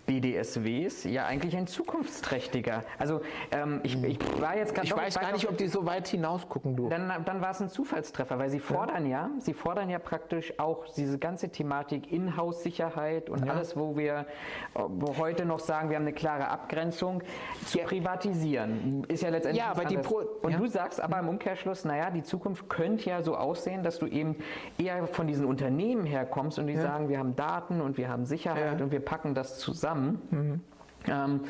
BDSWs 0.05 1.05
ja 1.05 1.25
eigentlich 1.25 1.55
ein 1.55 1.67
zukunftsträchtiger. 1.67 2.83
Also 2.97 3.21
ähm, 3.51 3.79
ich, 3.83 4.01
ich, 4.03 4.41
war 4.41 4.57
jetzt 4.57 4.75
ganz. 4.75 4.87
Ich 4.87 4.95
weiß 4.95 5.19
gar 5.19 5.31
nicht, 5.31 5.47
ob 5.47 5.57
die 5.57 5.67
so 5.67 5.85
weit 5.85 6.07
hinaus 6.07 6.47
gucken, 6.49 6.75
du. 6.75 6.89
Dann, 6.89 7.23
dann 7.25 7.41
war 7.41 7.51
es 7.51 7.61
ein 7.61 7.69
Zufallstreffer, 7.69 8.37
weil 8.37 8.49
sie 8.49 8.59
fordern 8.59 9.05
ja. 9.05 9.27
ja, 9.27 9.29
sie 9.39 9.53
fordern 9.53 9.89
ja 9.89 9.99
praktisch 9.99 10.53
auch 10.59 10.85
diese 10.95 11.17
ganze 11.17 11.49
Thematik 11.49 12.11
Inhouse-Sicherheit 12.11 13.29
und 13.29 13.45
ja. 13.45 13.53
alles, 13.53 13.75
wo 13.75 13.95
wir 13.97 14.25
wo 14.73 15.17
heute 15.17 15.45
noch 15.45 15.59
sagen, 15.59 15.89
wir 15.89 15.95
haben 15.95 16.03
eine 16.03 16.13
klare 16.13 16.49
Abgrenzung, 16.49 17.23
zu 17.65 17.79
ja. 17.79 17.85
privatisieren. 17.85 19.05
Ist 19.07 19.23
ja 19.23 19.29
letztendlich. 19.29 19.63
Ja, 19.63 19.71
aber 19.71 19.85
die 19.85 19.97
Pro 19.97 20.21
und 20.41 20.59
du 20.59 20.67
sagst 20.67 21.01
aber 21.01 21.19
im 21.19 21.29
Umkehrschluss, 21.29 21.85
naja, 21.85 22.09
die 22.11 22.23
Zukunft 22.23 22.69
könnte 22.69 23.09
ja 23.09 23.21
so 23.21 23.35
aussehen, 23.35 23.83
dass 23.83 23.99
du 23.99 24.07
eben 24.07 24.35
eher 24.77 25.07
von 25.07 25.27
diesen 25.27 25.45
Unternehmen 25.45 26.05
herkommst 26.05 26.59
und 26.59 26.67
die 26.67 26.77
sagen, 26.77 27.09
wir 27.09 27.19
haben 27.19 27.35
Daten 27.35 27.81
und 27.81 27.97
wir 27.97 28.09
haben 28.09 28.25
Sicherheit 28.25 28.81
und 28.81 28.91
wir 28.91 28.99
packen 28.99 29.33
das 29.33 29.59
zusammen 29.59 29.76
zusammen. 29.77 30.21
Mhm. 30.31 30.61
Ähm, 31.07 31.41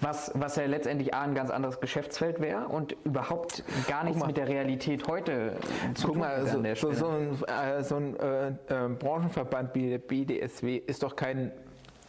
was, 0.00 0.30
was 0.34 0.56
ja 0.56 0.66
letztendlich 0.66 1.14
A, 1.14 1.22
ein 1.22 1.34
ganz 1.34 1.50
anderes 1.50 1.80
Geschäftsfeld 1.80 2.40
wäre 2.40 2.66
und 2.66 2.94
überhaupt 3.04 3.64
gar 3.88 4.04
nichts 4.04 4.24
mit 4.26 4.36
der 4.36 4.48
Realität 4.48 5.08
heute 5.08 5.56
zu 5.94 6.08
Guck 6.08 6.12
tun 6.14 6.20
mal, 6.20 6.46
so, 6.46 6.62
so, 6.74 6.92
so, 6.92 7.08
ein, 7.08 7.42
äh, 7.46 7.82
so 7.82 7.96
ein 7.96 8.16
äh, 8.20 8.48
äh, 8.48 8.88
Branchenverband 8.88 9.74
wie 9.74 9.90
der 9.90 9.98
BDSW 9.98 10.76
ist 10.76 11.02
doch 11.02 11.16
kein, 11.16 11.52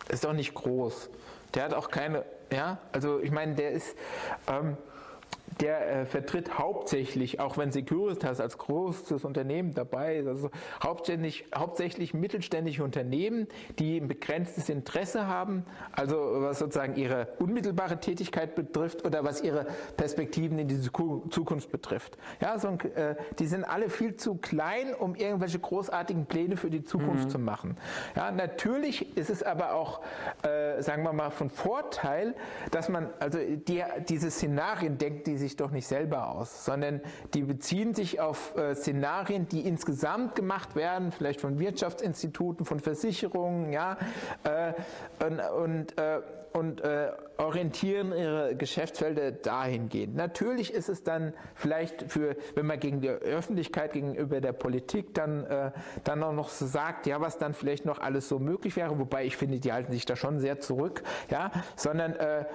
ist 0.10 0.26
doch 0.26 0.34
nicht 0.34 0.54
groß. 0.54 1.10
Der 1.54 1.64
hat 1.64 1.74
auch 1.74 1.90
keine, 1.90 2.26
ja, 2.52 2.80
also 2.92 3.22
ich 3.22 3.32
meine, 3.32 3.56
der 3.56 3.72
ist, 3.72 3.96
ähm, 4.48 4.76
der 5.62 6.02
äh, 6.02 6.06
vertritt 6.06 6.58
hauptsächlich, 6.58 7.40
auch 7.40 7.58
wenn 7.58 7.72
Securitas 7.72 8.40
als 8.40 8.58
großes 8.58 9.24
Unternehmen 9.24 9.74
dabei 9.74 10.18
ist, 10.18 10.28
also 10.28 10.50
hauptsächlich, 10.84 11.46
hauptsächlich 11.56 12.14
mittelständische 12.14 12.84
Unternehmen, 12.84 13.48
die 13.80 13.98
ein 13.98 14.08
begrenztes 14.08 14.70
Interesse 14.70 15.28
haben, 15.28 15.66
also 15.92 16.18
was 16.18 16.60
sozusagen 16.60 16.96
ihre 16.96 17.28
unmittelbare 17.40 18.00
Tätigkeit 18.00 18.56
betrifft 18.56 19.06
oder 19.06 19.24
was 19.24 19.42
ihre 19.42 19.68
Perspektiven 19.96 20.60
in 20.60 20.68
die 20.68 20.82
Zukunft 20.82 21.72
betrifft. 21.72 22.18
Ja, 22.42 22.60
so, 22.60 22.70
äh, 22.70 23.16
die 23.40 23.48
sind 23.48 23.64
alle 23.64 23.90
viel 23.90 24.16
zu 24.16 24.36
klein, 24.36 24.94
um 24.94 25.16
irgendwelche 25.16 25.60
großartigen 25.60 26.26
Pläne 26.26 26.58
für 26.58 26.70
die 26.70 26.84
Zukunft 26.84 27.26
mhm. 27.26 27.30
zu 27.30 27.40
machen. 27.40 27.78
Ja, 28.16 28.32
natürlich 28.32 29.18
ist 29.18 29.30
es 29.30 29.42
aber 29.42 29.74
auch, 29.74 30.02
äh, 30.44 30.82
sagen 30.82 31.04
wir 31.04 31.14
mal, 31.14 31.30
von 31.30 31.50
Vorteil, 31.50 32.36
dass 32.72 32.90
man 32.90 33.10
also 33.20 33.40
die, 33.40 33.84
diese 34.10 34.30
Szenarien 34.32 34.98
denkt, 34.98 35.28
die 35.28 35.35
sich 35.38 35.56
doch 35.56 35.72
nicht 35.72 35.88
selber 35.88 36.30
aus, 36.30 36.66
sondern 36.66 37.02
die 37.34 37.44
beziehen 37.44 37.94
sich 37.94 38.20
auf 38.20 38.56
äh, 38.58 38.76
Szenarien, 38.76 39.48
die 39.48 39.62
insgesamt 39.68 40.36
gemacht 40.36 40.76
werden, 40.76 41.12
vielleicht 41.12 41.42
von 41.42 41.60
Wirtschaftsinstituten, 41.60 42.66
von 42.66 42.80
Versicherungen, 42.80 43.72
ja, 43.72 43.98
äh, 44.44 44.74
und, 45.24 45.40
und 45.40 45.98
äh, 45.98 46.22
und 46.56 46.80
äh, 46.82 47.12
orientieren 47.38 48.14
ihre 48.14 48.56
Geschäftsfelder 48.56 49.34
dahingehend. 49.34 50.16
Natürlich 50.16 50.74
ist 50.74 50.88
es 50.88 51.04
dann 51.04 51.34
vielleicht 51.54 52.10
für, 52.10 52.38
wenn 52.56 52.66
man 52.66 52.80
gegen 52.80 53.02
die 53.02 53.10
Öffentlichkeit, 53.10 53.92
gegenüber 53.92 54.40
der 54.40 54.54
Politik 54.54 55.14
dann, 55.14 55.46
äh, 55.46 55.72
dann 56.06 56.24
auch 56.24 56.32
noch 56.32 56.48
so 56.48 56.66
sagt, 56.66 57.08
ja, 57.08 57.20
was 57.20 57.38
dann 57.38 57.54
vielleicht 57.54 57.84
noch 57.86 58.00
alles 58.00 58.30
so 58.30 58.40
möglich 58.40 58.78
wäre, 58.78 58.98
wobei 58.98 59.26
ich 59.26 59.36
finde, 59.36 59.60
die 59.60 59.74
halten 59.74 59.92
sich 59.92 60.06
da 60.06 60.16
schon 60.16 60.40
sehr 60.40 60.62
zurück, 60.62 61.04
ja, 61.30 61.52
sondern 61.76 62.14
äh, 62.14 62.46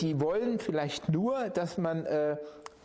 die 0.00 0.20
wollen 0.20 0.58
vielleicht 0.58 1.08
nur, 1.08 1.48
dass 1.50 1.78
man 1.78 2.06
äh, 2.06 2.36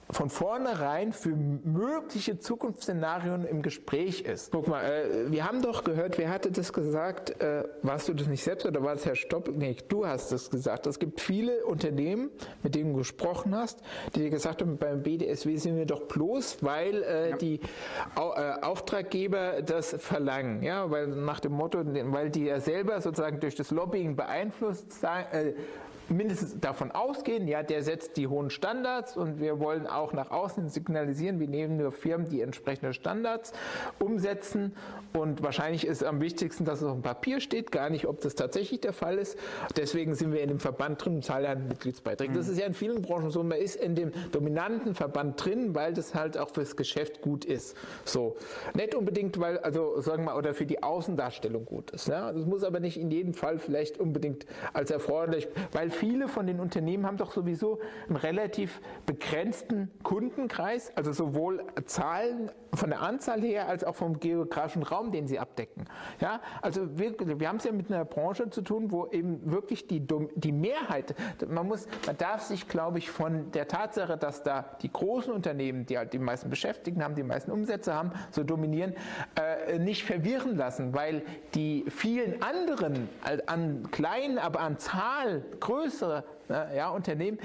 von 0.09 0.29
vornherein 0.29 1.11
für 1.11 1.35
mögliche 1.35 2.39
Zukunftsszenarien 2.39 3.45
im 3.45 3.61
Gespräch 3.61 4.21
ist. 4.21 4.51
Guck 4.51 4.67
mal, 4.67 4.83
äh, 4.83 5.31
wir 5.31 5.45
haben 5.45 5.61
doch 5.61 5.83
gehört, 5.83 6.17
wer 6.17 6.29
hatte 6.29 6.49
das 6.51 6.71
gesagt? 6.71 7.41
Äh, 7.41 7.63
warst 7.81 8.07
du 8.07 8.13
das 8.13 8.27
nicht 8.27 8.43
selbst 8.43 8.65
oder 8.65 8.81
war 8.83 8.93
es 8.93 9.05
Herr 9.05 9.15
Stopp? 9.15 9.49
Nee, 9.53 9.75
du 9.87 10.07
hast 10.07 10.31
das 10.31 10.49
gesagt. 10.49 10.87
Es 10.87 10.99
gibt 10.99 11.19
viele 11.19 11.65
Unternehmen, 11.65 12.29
mit 12.63 12.75
denen 12.75 12.93
du 12.93 12.99
gesprochen 12.99 13.55
hast, 13.55 13.81
die 14.15 14.21
dir 14.21 14.29
gesagt 14.29 14.61
haben, 14.61 14.77
beim 14.77 15.03
BDSW 15.03 15.57
sind 15.57 15.75
wir 15.75 15.85
doch 15.85 16.03
bloß, 16.03 16.59
weil 16.61 17.03
äh, 17.03 17.29
ja. 17.31 17.37
die 17.37 17.59
Au 18.15 18.33
äh, 18.33 18.61
Auftraggeber 18.61 19.61
das 19.61 19.95
verlangen. 19.99 20.63
Ja, 20.63 20.89
weil 20.89 21.07
nach 21.07 21.41
dem 21.41 21.51
Motto, 21.51 21.79
weil 21.85 22.29
die 22.29 22.45
ja 22.45 22.61
selber 22.61 23.01
sozusagen 23.01 23.41
durch 23.41 23.55
das 23.55 23.71
Lobbying 23.71 24.15
beeinflusst 24.15 24.93
sein, 24.93 25.25
äh, 25.33 25.53
mindestens 26.09 26.59
davon 26.59 26.91
ausgehen, 26.91 27.47
ja, 27.47 27.63
der 27.63 27.83
setzt 27.83 28.17
die 28.17 28.27
hohen 28.27 28.49
Standards 28.49 29.17
und 29.17 29.39
wir 29.39 29.59
wollen 29.59 29.87
auch 29.87 30.13
nach 30.13 30.31
außen 30.31 30.69
signalisieren, 30.69 31.39
wir 31.39 31.47
nehmen 31.47 31.77
nur 31.77 31.91
Firmen, 31.91 32.29
die 32.29 32.41
entsprechende 32.41 32.93
Standards 32.93 33.53
umsetzen 33.99 34.75
und 35.13 35.43
wahrscheinlich 35.43 35.85
ist 35.85 36.03
am 36.03 36.21
wichtigsten, 36.21 36.65
dass 36.65 36.81
es 36.81 36.87
auf 36.87 36.93
dem 36.93 37.01
Papier 37.01 37.39
steht, 37.39 37.71
gar 37.71 37.89
nicht, 37.89 38.07
ob 38.07 38.21
das 38.21 38.35
tatsächlich 38.35 38.81
der 38.81 38.93
Fall 38.93 39.17
ist. 39.17 39.37
Deswegen 39.75 40.15
sind 40.15 40.33
wir 40.33 40.41
in 40.41 40.49
dem 40.49 40.59
Verband 40.59 41.03
drin 41.03 41.15
und 41.15 41.25
zahlen 41.25 41.47
halt 41.47 41.67
Mitgliedsbeiträge. 41.67 42.33
Das 42.33 42.47
mhm. 42.47 42.53
ist 42.53 42.59
ja 42.59 42.65
in 42.65 42.73
vielen 42.73 43.01
Branchen 43.01 43.29
so, 43.29 43.43
man 43.43 43.57
ist 43.57 43.75
in 43.75 43.95
dem 43.95 44.11
dominanten 44.31 44.95
Verband 44.95 45.43
drin, 45.43 45.75
weil 45.75 45.93
das 45.93 46.15
halt 46.15 46.37
auch 46.37 46.49
fürs 46.49 46.75
Geschäft 46.75 47.21
gut 47.21 47.45
ist. 47.45 47.75
So. 48.05 48.35
Nicht 48.73 48.95
unbedingt, 48.95 49.39
weil, 49.39 49.57
also 49.59 50.01
sagen 50.01 50.23
wir 50.23 50.31
mal, 50.31 50.37
oder 50.37 50.53
für 50.53 50.65
die 50.65 50.83
Außendarstellung 50.83 51.65
gut 51.65 51.91
ist. 51.91 52.07
Ja? 52.07 52.31
Das 52.31 52.45
muss 52.45 52.63
aber 52.63 52.79
nicht 52.79 52.99
in 52.99 53.11
jedem 53.11 53.33
Fall 53.33 53.59
vielleicht 53.59 53.99
unbedingt 53.99 54.45
als 54.73 54.91
erforderlich, 54.91 55.47
weil 55.71 55.89
viele 55.97 56.27
von 56.27 56.47
den 56.47 56.59
Unternehmen 56.59 57.05
haben 57.05 57.17
doch 57.17 57.31
sowieso 57.31 57.79
einen 58.07 58.17
relativ 58.17 58.81
begrenzten 59.05 59.91
Kundenkreis, 60.03 60.91
also 60.95 61.11
sowohl 61.11 61.63
Zahlen 61.85 62.51
von 62.73 62.89
der 62.89 63.01
Anzahl 63.01 63.41
her 63.41 63.67
als 63.67 63.83
auch 63.83 63.95
vom 63.95 64.19
geografischen 64.19 64.83
Raum, 64.83 65.11
den 65.11 65.27
sie 65.27 65.39
abdecken. 65.39 65.85
Ja, 66.19 66.41
also 66.61 66.97
wir, 66.97 67.15
wir 67.39 67.47
haben 67.47 67.57
es 67.57 67.63
ja 67.63 67.71
mit 67.71 67.91
einer 67.91 68.05
Branche 68.05 68.49
zu 68.49 68.61
tun, 68.61 68.91
wo 68.91 69.07
eben 69.07 69.51
wirklich 69.51 69.87
die, 69.87 70.05
die 70.35 70.51
Mehrheit, 70.51 71.15
man 71.47 71.67
muss, 71.67 71.87
man 72.05 72.17
darf 72.17 72.43
sich, 72.43 72.67
glaube 72.67 72.99
ich, 72.99 73.09
von 73.09 73.51
der 73.51 73.67
Tatsache, 73.67 74.17
dass 74.17 74.43
da 74.43 74.65
die 74.81 74.91
großen 74.91 75.33
Unternehmen, 75.33 75.85
die 75.85 75.97
halt 75.97 76.13
die 76.13 76.19
meisten 76.19 76.49
Beschäftigten 76.49 77.03
haben, 77.03 77.15
die 77.15 77.23
meisten 77.23 77.51
Umsätze 77.51 77.93
haben, 77.93 78.11
so 78.31 78.43
dominieren, 78.43 78.93
äh, 79.35 79.79
nicht 79.79 80.03
verwirren 80.03 80.55
lassen, 80.55 80.93
weil 80.93 81.23
die 81.55 81.85
vielen 81.89 82.41
anderen 82.41 83.09
an 83.47 83.89
kleinen, 83.91 84.37
aber 84.37 84.59
an 84.59 84.77
Zahl 84.77 85.43
größere 85.87 86.23
ja, 86.49 86.89
Unternehmen, 86.89 87.39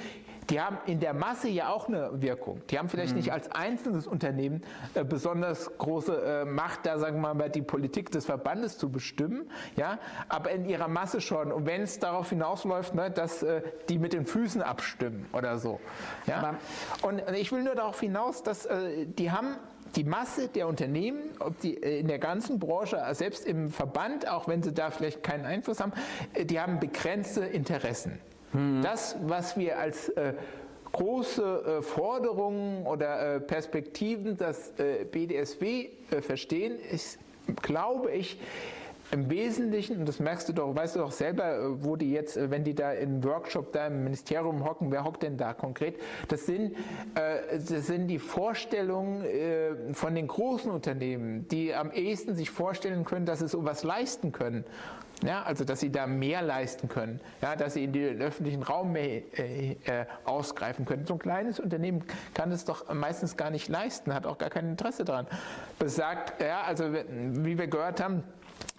die 0.51 0.61
haben 0.61 0.79
in 0.87 1.01
der 1.01 1.15
Masse 1.15 1.49
ja 1.49 1.69
auch 1.69 1.89
eine 1.89 2.21
Wirkung. 2.21 2.61
Die 2.71 2.79
haben 2.79 2.89
vielleicht 2.89 3.13
mhm. 3.13 3.19
nicht 3.19 3.33
als 3.33 3.51
einzelnes 3.51 4.07
Unternehmen 4.07 4.63
äh, 4.95 5.05
besonders 5.05 5.77
große 5.79 6.43
äh, 6.43 6.45
Macht, 6.45 6.85
da 6.85 6.99
sagen 6.99 7.21
wir 7.21 7.35
mal 7.35 7.49
die 7.49 7.63
Politik 7.63 8.11
des 8.11 8.27
Verbandes 8.27 8.79
zu 8.79 8.91
bestimmen, 8.91 9.51
ja, 9.77 9.99
aber 10.29 10.51
in 10.51 10.65
ihrer 10.65 10.89
Masse 10.89 11.21
schon. 11.21 11.53
Und 11.53 11.67
wenn 11.67 11.83
es 11.83 11.99
darauf 11.99 12.31
hinausläuft, 12.31 12.95
ne, 12.95 13.11
dass 13.11 13.43
äh, 13.43 13.63
die 13.89 13.99
mit 13.99 14.13
den 14.13 14.27
Füßen 14.27 14.63
abstimmen 14.63 15.27
oder 15.33 15.59
so. 15.59 15.81
Ja. 16.27 16.57
Und 17.03 17.23
ich 17.35 17.53
will 17.53 17.63
nur 17.63 17.75
darauf 17.75 18.01
hinaus, 18.01 18.43
dass 18.43 18.67
äh, 18.67 19.07
die 19.07 19.31
haben 19.31 19.57
die 19.97 20.05
Masse 20.05 20.49
der 20.49 20.69
Unternehmen, 20.69 21.21
ob 21.39 21.59
die 21.61 21.83
äh, 21.83 22.01
in 22.01 22.09
der 22.09 22.19
ganzen 22.19 22.59
Branche, 22.59 23.03
selbst 23.13 23.47
im 23.47 23.71
Verband, 23.71 24.29
auch 24.29 24.49
wenn 24.49 24.63
sie 24.63 24.73
da 24.73 24.91
vielleicht 24.91 25.23
keinen 25.23 25.45
Einfluss 25.45 25.81
haben, 25.81 25.93
äh, 26.35 26.45
die 26.45 26.61
haben 26.61 26.81
begrenzte 26.81 27.45
Interessen. 27.45 28.19
Mhm. 28.53 28.83
Das, 28.83 29.17
was 29.23 29.57
wir 29.57 29.79
als 29.79 30.09
äh, 30.11 30.35
große 30.93 31.79
äh, 31.79 31.83
Forderungen 31.83 32.87
oder 32.87 33.37
äh, 33.37 33.41
Perspektiven 33.41 34.37
das 34.37 34.73
äh, 34.79 35.05
BDSW 35.05 35.88
äh, 36.11 36.21
verstehen, 36.21 36.79
ist, 36.79 37.19
glaube 37.62 38.12
ich, 38.12 38.38
im 39.11 39.29
Wesentlichen, 39.29 39.99
und 39.99 40.09
das 40.09 40.21
merkst 40.21 40.49
du 40.49 40.55
doch, 40.55 40.75
weißt 40.75 40.97
du 40.97 41.01
doch 41.01 41.12
selber, 41.12 41.57
äh, 41.57 41.85
wo 41.85 41.97
die 41.97 42.12
jetzt, 42.12 42.38
wenn 42.51 42.65
die 42.65 42.75
da 42.75 42.93
im 42.93 43.25
Workshop 43.25 43.73
da 43.73 43.87
im 43.87 44.05
Ministerium 44.05 44.65
hocken, 44.65 44.91
wer 44.91 45.05
hockt 45.05 45.23
denn 45.23 45.37
da 45.37 45.55
konkret? 45.55 45.99
Das 46.29 46.47
sind, 46.47 46.77
das 47.15 47.69
sind 47.69 48.09
die 48.09 48.19
Vorstellungen 48.19 49.95
von 49.95 50.15
den 50.15 50.29
großen 50.29 50.71
Unternehmen, 50.71 51.47
die 51.49 51.75
am 51.75 51.91
ehesten 51.91 52.35
sich 52.35 52.51
vorstellen 52.51 53.05
können, 53.05 53.27
dass 53.27 53.41
sie 53.41 53.49
sowas 53.49 53.83
leisten 53.83 54.33
können. 54.33 54.65
Ja, 55.25 55.43
also 55.43 55.65
dass 55.65 55.79
sie 55.81 55.91
da 55.91 56.07
mehr 56.07 56.43
leisten 56.43 56.89
können, 56.89 57.21
ja, 57.41 57.55
dass 57.55 57.75
sie 57.75 57.85
in 57.85 57.93
den 57.93 58.21
öffentlichen 58.21 58.63
Raum 58.63 58.93
mehr 58.93 59.23
äh, 59.39 59.77
äh, 59.85 60.07
ausgreifen 60.25 60.85
können. 60.85 61.07
So 61.07 61.15
ein 61.15 61.21
kleines 61.21 61.61
Unternehmen 61.61 62.05
kann 62.35 62.51
es 62.51 62.65
doch 62.65 62.93
meistens 62.93 63.37
gar 63.37 63.51
nicht 63.51 63.69
leisten, 63.69 64.13
hat 64.13 64.27
auch 64.27 64.39
gar 64.39 64.51
kein 64.51 64.69
Interesse 64.69 65.05
daran. 65.05 65.29
Besagt, 65.79 66.43
ja, 66.43 66.63
also 66.63 66.93
wie 66.93 67.57
wir 67.57 67.69
gehört 67.69 68.03
haben, 68.03 68.25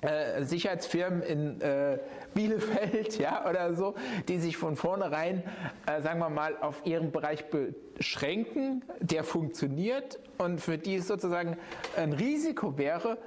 äh, 0.02 0.44
Sicherheitsfirmen 0.44 1.22
in 1.22 1.62
äh, 1.62 1.98
Bielefeld 2.34 3.18
ja, 3.20 3.50
oder 3.50 3.74
so, 3.74 3.96
die 4.28 4.38
sich 4.38 4.58
von 4.58 4.76
vornherein, 4.76 5.44
äh, 5.86 6.02
sagen 6.02 6.20
wir 6.20 6.30
mal, 6.30 6.58
auf 6.60 6.86
ihren 6.86 7.12
Bereich 7.12 7.46
beschränken, 7.50 8.84
der 9.00 9.24
funktioniert 9.24 10.20
und 10.38 10.60
für 10.60 10.78
die 10.78 10.96
es 10.96 11.08
sozusagen 11.08 11.58
ein 11.96 12.12
Risiko 12.12 12.78
wäre, 12.78 13.18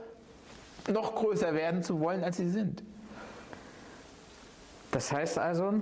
noch 0.93 1.15
größer 1.15 1.55
werden 1.55 1.83
zu 1.83 2.01
wollen, 2.01 2.23
als 2.23 2.37
sie 2.37 2.51
sind. 2.51 2.83
Das 4.97 5.13
heißt 5.13 5.39
also, 5.39 5.75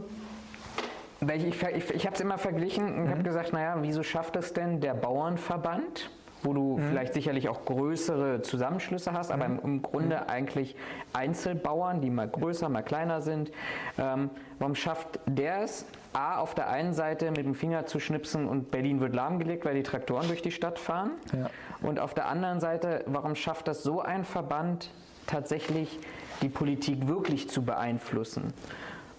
ich, 1.20 1.46
ich, 1.46 1.62
ich, 1.62 1.90
ich 1.94 2.04
habe 2.04 2.16
es 2.16 2.20
immer 2.20 2.36
verglichen 2.36 2.84
und 2.84 3.04
mhm. 3.04 3.10
habe 3.10 3.22
gesagt, 3.22 3.52
naja, 3.52 3.76
wieso 3.80 4.02
schafft 4.02 4.34
es 4.34 4.52
denn 4.52 4.80
der 4.80 4.94
Bauernverband? 4.94 6.10
wo 6.46 6.52
du 6.52 6.76
mhm. 6.76 6.88
vielleicht 6.90 7.14
sicherlich 7.14 7.48
auch 7.48 7.64
größere 7.64 8.42
Zusammenschlüsse 8.42 9.14
hast, 9.14 9.30
aber 9.30 9.48
mhm. 9.48 9.60
im, 9.64 9.82
Grunde 9.82 10.16
mhm. 10.16 10.28
eigentlich 10.28 10.76
Einzelbauern, 11.14 12.02
die 12.02 12.10
mal 12.10 12.28
größer, 12.28 12.68
mal 12.68 12.82
kleiner 12.82 13.22
sind. 13.22 13.50
Ähm, 13.96 14.28
warum 14.58 14.74
schafft 14.74 15.20
der 15.24 15.62
es, 15.62 15.86
A, 16.12 16.36
auf 16.40 16.54
der 16.54 16.68
einen 16.68 16.92
Seite 16.92 17.30
mit 17.30 17.46
dem 17.46 17.54
Finger 17.54 17.86
zu 17.86 17.98
schnipsen 17.98 18.46
und 18.46 18.70
Berlin 18.70 19.00
wird 19.00 19.14
lahmgelegt, 19.14 19.64
weil 19.64 19.74
die 19.74 19.82
Traktoren 19.82 20.28
durch 20.28 20.42
die 20.42 20.50
Stadt 20.50 20.78
fahren? 20.78 21.12
Ja. 21.32 21.48
Und 21.80 21.98
auf 21.98 22.12
der 22.12 22.26
anderen 22.26 22.60
Seite, 22.60 23.04
warum 23.06 23.36
schafft 23.36 23.66
das 23.66 23.82
so 23.82 24.02
ein 24.02 24.26
Verband 24.26 24.90
tatsächlich 25.26 25.98
die 26.42 26.48
Politik 26.48 27.08
wirklich 27.08 27.48
zu 27.48 27.62
beeinflussen? 27.62 28.52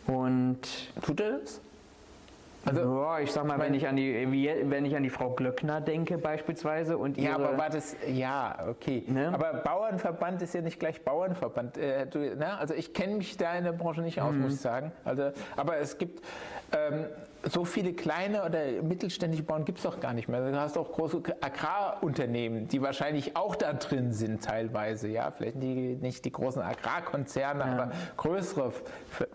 Und 0.08 0.60
tut 1.02 1.20
er 1.20 1.40
das? 1.40 1.62
Also, 2.66 2.80
ja, 2.80 3.20
ich 3.20 3.32
sag 3.32 3.46
mal, 3.46 3.60
wenn 3.60 3.76
ich, 3.76 3.88
an 3.88 3.96
die, 3.96 4.28
wenn 4.64 4.86
ich 4.86 4.96
an 4.96 5.04
die 5.04 5.12
Frau 5.12 5.30
Glöckner 5.30 5.82
denke 5.82 6.18
beispielsweise 6.18 6.98
und 6.98 7.16
ihre, 7.18 7.28
Ja, 7.28 7.36
aber 7.36 7.58
war 7.58 7.70
das, 7.70 7.96
ja, 8.08 8.58
okay. 8.68 9.04
Ne? 9.08 9.32
Aber 9.32 9.54
Bauernverband 9.54 10.42
ist 10.42 10.56
ja 10.56 10.62
nicht 10.62 10.80
gleich 10.80 11.04
Bauernverband. 11.04 11.78
Äh, 11.78 12.08
du, 12.08 12.20
ne? 12.36 12.58
Also 12.58 12.74
ich 12.74 12.94
kenne 12.94 13.18
mich 13.18 13.38
da 13.38 13.56
in 13.56 13.66
der 13.66 13.74
Branche 13.74 14.02
nicht 14.02 14.20
aus, 14.20 14.34
mhm. 14.34 14.42
muss 14.42 14.54
ich 14.54 14.62
sagen. 14.62 14.92
Also, 15.04 15.32
aber 15.56 15.78
es 15.78 15.96
gibt, 16.00 16.26
ähm, 16.72 17.06
so 17.50 17.64
viele 17.66 17.94
kleine 17.94 18.44
oder 18.44 18.82
mittelständische 18.82 19.44
Bauern 19.44 19.66
gibt 19.66 19.78
es 19.78 19.84
doch 19.84 20.00
gar 20.00 20.14
nicht 20.14 20.28
mehr. 20.28 20.52
Du 20.52 20.60
hast 20.60 20.78
auch 20.78 20.92
große 20.92 21.22
Agrarunternehmen, 21.42 22.68
die 22.68 22.82
wahrscheinlich 22.82 23.36
auch 23.36 23.56
da 23.56 23.74
drin 23.74 24.12
sind 24.14 24.44
teilweise. 24.44 25.08
Ja, 25.08 25.32
vielleicht 25.32 25.62
die, 25.62 25.96
nicht 25.96 26.26
die 26.26 26.32
großen 26.32 26.62
Agrarkonzerne, 26.62 27.60
ja. 27.60 27.72
aber 27.72 27.92
größere. 28.18 28.74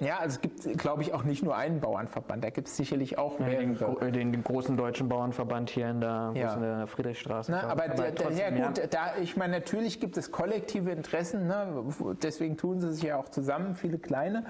Ja, 0.00 0.18
also 0.18 0.34
es 0.36 0.40
gibt, 0.40 0.78
glaube 0.78 1.02
ich, 1.02 1.14
auch 1.14 1.22
nicht 1.22 1.42
nur 1.42 1.56
einen 1.56 1.80
Bauernverband. 1.80 2.42
Da 2.42 2.50
gibt 2.50 2.68
es 2.68 2.76
sicherlich 2.76 3.18
auch 3.18 3.38
ja, 3.38 3.46
mehrere. 3.46 4.10
Den, 4.10 4.32
den, 4.32 4.42
großen 4.42 4.76
deutschen 4.76 5.08
Bauernverband 5.08 5.70
hier 5.70 5.90
in 5.90 6.00
der, 6.00 6.32
ja. 6.34 6.54
in 6.54 6.62
der 6.62 6.86
Friedrichstraße. 6.86 7.52
Na, 7.52 7.62
aber, 7.64 7.84
aber 7.84 8.14
trotzdem, 8.14 8.56
ja 8.56 8.66
gut, 8.66 8.80
da, 8.90 9.14
ich 9.22 9.36
meine, 9.36 9.54
natürlich 9.58 10.00
gibt 10.00 10.16
es 10.16 10.32
kollektive 10.32 10.90
Interessen. 10.90 11.46
Ne? 11.46 11.84
Deswegen 12.22 12.56
tun 12.56 12.80
sie 12.80 12.92
sich 12.92 13.04
ja 13.04 13.16
auch 13.16 13.28
zusammen, 13.28 13.76
viele 13.76 13.98
kleine. 13.98 14.44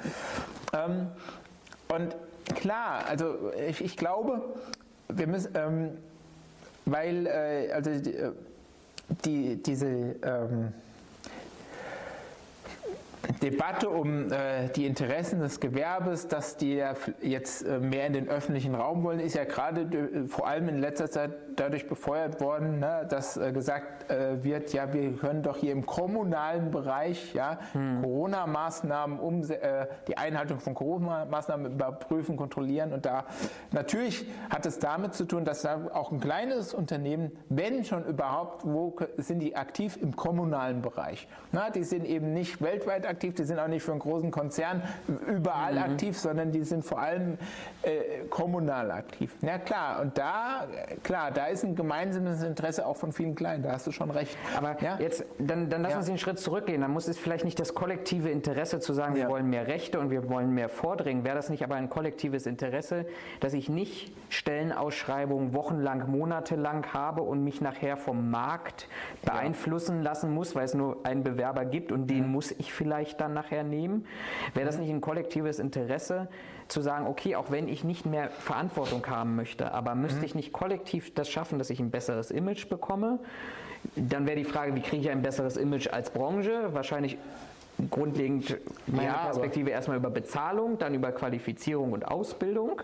Ähm, 0.73 1.09
und 1.93 2.17
Klar, 2.55 3.05
also 3.09 3.53
ich, 3.69 3.83
ich 3.83 3.97
glaube, 3.97 4.43
wir 5.09 5.27
müssen, 5.27 5.55
ähm, 5.55 5.91
weil 6.85 7.27
äh, 7.27 7.73
also 7.73 7.91
die, 7.91 8.15
äh, 8.15 8.33
die 9.25 9.63
diese 9.63 9.87
ähm, 9.87 10.73
Debatte 13.43 13.89
um 13.89 14.33
äh, 14.33 14.69
die 14.75 14.87
Interessen 14.87 15.41
des 15.41 15.61
Gewerbes, 15.61 16.29
dass 16.29 16.57
die 16.57 16.83
jetzt 17.23 17.63
äh, 17.63 17.79
mehr 17.79 18.07
in 18.07 18.13
den 18.13 18.29
öffentlichen 18.29 18.75
Raum 18.75 19.03
wollen, 19.05 19.21
ist 19.21 19.35
ja 19.35 19.45
gerade 19.45 19.83
äh, 19.83 20.29
vor 20.29 20.47
allem 20.47 20.69
in 20.69 20.79
letzter 20.79 21.11
Zeit 21.11 21.33
dadurch 21.61 21.87
befeuert 21.87 22.41
worden, 22.41 22.79
ne, 22.79 23.07
dass 23.09 23.37
äh, 23.37 23.53
gesagt 23.53 24.11
äh, 24.11 24.43
wird, 24.43 24.73
ja, 24.73 24.93
wir 24.93 25.13
können 25.17 25.43
doch 25.43 25.59
hier 25.59 25.73
im 25.73 25.85
kommunalen 25.85 26.71
Bereich 26.71 27.35
ja, 27.35 27.59
hm. 27.73 28.03
Corona-Maßnahmen, 28.03 29.19
um, 29.19 29.43
äh, 29.43 29.87
die 30.09 30.17
Einhaltung 30.17 30.59
von 30.61 30.75
Corona-Maßnahmen 30.75 31.73
überprüfen, 31.73 32.37
kontrollieren. 32.37 32.93
Und 32.93 33.05
da 33.05 33.27
natürlich 33.73 34.27
hat 34.49 34.65
es 34.65 34.79
damit 34.79 35.15
zu 35.15 35.27
tun, 35.27 35.45
dass 35.45 35.63
da 35.63 35.91
auch 35.93 36.13
ein 36.13 36.21
kleines 36.21 36.73
Unternehmen, 36.73 37.33
wenn 37.49 37.85
schon 37.85 38.05
überhaupt, 38.07 38.65
wo 38.65 38.97
sind 39.19 39.41
die 39.41 39.55
aktiv 39.55 39.99
im 40.01 40.17
kommunalen 40.17 40.81
Bereich? 40.81 41.29
Na, 41.53 41.71
die 41.71 41.85
sind 41.85 42.07
eben 42.07 42.33
nicht 42.33 42.63
weltweit 42.63 43.07
aktiv, 43.07 43.35
die 43.35 43.45
sind 43.45 43.59
auch 43.59 43.69
nicht 43.69 43.83
für 43.83 43.93
einen 43.93 44.01
großen 44.01 44.31
Konzern 44.31 44.83
überall 45.27 45.75
mhm. 45.75 45.93
aktiv, 45.93 46.19
sondern 46.19 46.53
die 46.53 46.63
sind 46.65 46.85
vor 46.85 47.01
allem 47.01 47.37
äh, 47.83 48.25
kommunal 48.31 48.91
aktiv. 48.91 49.37
Ja 49.43 49.59
klar, 49.59 50.01
und 50.01 50.17
da, 50.17 50.67
klar, 51.03 51.31
da 51.31 51.50
ist 51.51 51.65
ein 51.65 51.75
gemeinsames 51.75 52.43
Interesse 52.43 52.87
auch 52.87 52.97
von 52.97 53.13
vielen 53.13 53.35
Kleinen, 53.35 53.63
da 53.63 53.73
hast 53.73 53.87
du 53.87 53.93
schon 53.93 54.11
recht. 54.11 54.37
Aber 54.57 54.81
ja? 54.81 54.99
jetzt, 54.99 55.25
dann, 55.39 55.69
dann 55.69 55.83
lass 55.83 55.93
ja. 55.93 55.99
uns 55.99 56.09
einen 56.09 56.19
Schritt 56.19 56.39
zurückgehen. 56.39 56.81
Dann 56.81 56.93
muss 56.93 57.09
es 57.09 57.19
vielleicht 57.19 57.45
nicht 57.45 57.59
das 57.59 57.75
kollektive 57.75 58.31
Interesse 58.31 58.81
zu 58.81 58.93
sagen, 58.93 59.15
wir 59.15 59.29
wollen 59.29 59.49
mehr 59.49 59.67
Rechte 59.67 60.01
und 60.01 60.11
wir 60.11 60.29
wollen 60.29 60.53
mehr 60.53 60.69
vordringen. 60.69 61.25
Wäre 61.25 61.37
das 61.37 61.51
nicht 61.51 61.63
aber 61.63 61.75
ein 61.75 61.91
kollektives 61.91 62.47
Interesse, 62.47 63.07
dass 63.41 63.53
ich 63.53 63.69
nicht 63.69 64.13
Stellenausschreibungen 64.29 65.55
wochenlang, 65.55 66.11
monatelang 66.11 66.87
habe 66.93 67.23
und 67.23 67.45
mich 67.45 67.61
nachher 67.61 67.97
vom 67.97 68.31
Markt 68.31 68.89
beeinflussen 69.23 70.03
lassen 70.03 70.33
muss, 70.33 70.55
weil 70.55 70.65
es 70.65 70.75
nur 70.75 71.05
einen 71.05 71.23
Bewerber 71.23 71.65
gibt 71.65 71.93
und 71.93 72.09
den 72.09 72.27
mhm. 72.27 72.33
muss 72.33 72.53
ich 72.53 72.73
vielleicht 72.73 73.21
dann 73.21 73.35
nachher 73.35 73.65
nehmen? 73.65 74.07
Wäre 74.55 74.67
das 74.67 74.77
mhm. 74.77 74.83
nicht 74.83 74.93
ein 74.93 75.01
kollektives 75.01 75.59
Interesse, 75.59 76.29
zu 76.71 76.81
sagen, 76.81 77.07
okay, 77.07 77.37
auch 77.37 77.51
wenn 77.51 77.69
ich 77.69 77.85
nicht 77.85 78.07
mehr 78.07 78.31
Verantwortung 78.31 79.07
haben 79.07 79.37
möchte, 79.37 79.73
aber 79.73 79.95
müsste 79.95 80.21
mhm. 80.21 80.25
ich 80.25 80.35
nicht 80.35 80.53
kollektiv 80.53 81.15
das 81.15 81.29
schaffen, 81.29 81.59
dass 81.59 81.71
ich 81.71 81.81
ein 81.81 81.91
besseres 81.91 82.31
Image 82.31 82.69
bekomme? 82.69 83.19
Dann 83.97 84.27
wäre 84.27 84.37
die 84.37 84.45
Frage, 84.45 84.75
wie 84.75 84.83
kriege 84.83 85.03
ich 85.03 85.11
ein 85.11 85.23
besseres 85.23 85.57
Image 85.57 85.89
als 85.89 86.11
Branche? 86.11 86.73
Wahrscheinlich 86.73 87.17
grundlegend 87.89 88.59
meine 88.87 89.07
ja, 89.07 89.25
Perspektive 89.25 89.71
erstmal 89.71 89.97
über 89.97 90.11
Bezahlung, 90.11 90.79
dann 90.79 90.95
über 90.95 91.13
Qualifizierung 91.13 91.93
und 91.93 92.07
Ausbildung, 92.07 92.83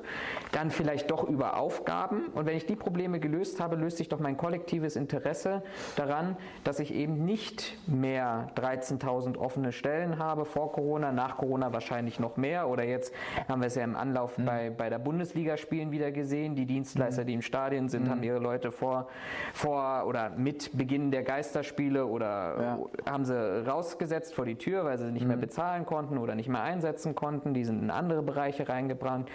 dann 0.52 0.70
vielleicht 0.70 1.10
doch 1.10 1.24
über 1.28 1.58
Aufgaben. 1.58 2.28
Und 2.34 2.46
wenn 2.46 2.56
ich 2.56 2.66
die 2.66 2.76
Probleme 2.76 3.20
gelöst 3.20 3.60
habe, 3.60 3.76
löst 3.76 3.98
sich 3.98 4.08
doch 4.08 4.20
mein 4.20 4.36
kollektives 4.36 4.96
Interesse 4.96 5.62
daran, 5.96 6.36
dass 6.64 6.78
ich 6.78 6.94
eben 6.94 7.24
nicht 7.24 7.76
mehr 7.86 8.48
13.000 8.56 9.36
offene 9.36 9.72
Stellen 9.72 10.18
habe 10.18 10.44
vor 10.44 10.72
Corona, 10.72 11.12
nach 11.12 11.36
Corona 11.36 11.72
wahrscheinlich 11.72 12.18
noch 12.20 12.36
mehr. 12.36 12.68
Oder 12.68 12.84
jetzt 12.84 13.12
haben 13.48 13.60
wir 13.60 13.66
es 13.66 13.74
ja 13.74 13.84
im 13.84 13.96
Anlauf 13.96 14.38
mhm. 14.38 14.44
bei, 14.44 14.70
bei 14.70 14.88
der 14.88 14.98
Bundesligaspielen 14.98 15.90
wieder 15.90 16.12
gesehen. 16.12 16.54
Die 16.54 16.66
Dienstleister, 16.66 17.22
mhm. 17.22 17.26
die 17.26 17.34
im 17.34 17.42
Stadion 17.42 17.88
sind, 17.88 18.04
mhm. 18.04 18.10
haben 18.10 18.22
ihre 18.22 18.38
Leute 18.38 18.70
vor, 18.72 19.08
vor 19.52 20.04
oder 20.06 20.30
mit 20.30 20.76
Beginn 20.76 21.10
der 21.10 21.22
Geisterspiele 21.22 22.06
oder 22.06 22.86
ja. 23.04 23.10
haben 23.10 23.24
sie 23.24 23.66
rausgesetzt 23.66 24.34
vor 24.34 24.44
die 24.44 24.56
Tür, 24.56 24.85
weil 24.86 24.98
sie 24.98 25.12
nicht 25.12 25.26
mehr 25.26 25.36
mhm. 25.36 25.42
bezahlen 25.42 25.84
konnten 25.84 26.16
oder 26.16 26.34
nicht 26.34 26.48
mehr 26.48 26.62
einsetzen 26.62 27.14
konnten. 27.14 27.52
Die 27.52 27.64
sind 27.64 27.82
in 27.82 27.90
andere 27.90 28.22
Bereiche 28.22 28.68
reingebrannt. 28.68 29.28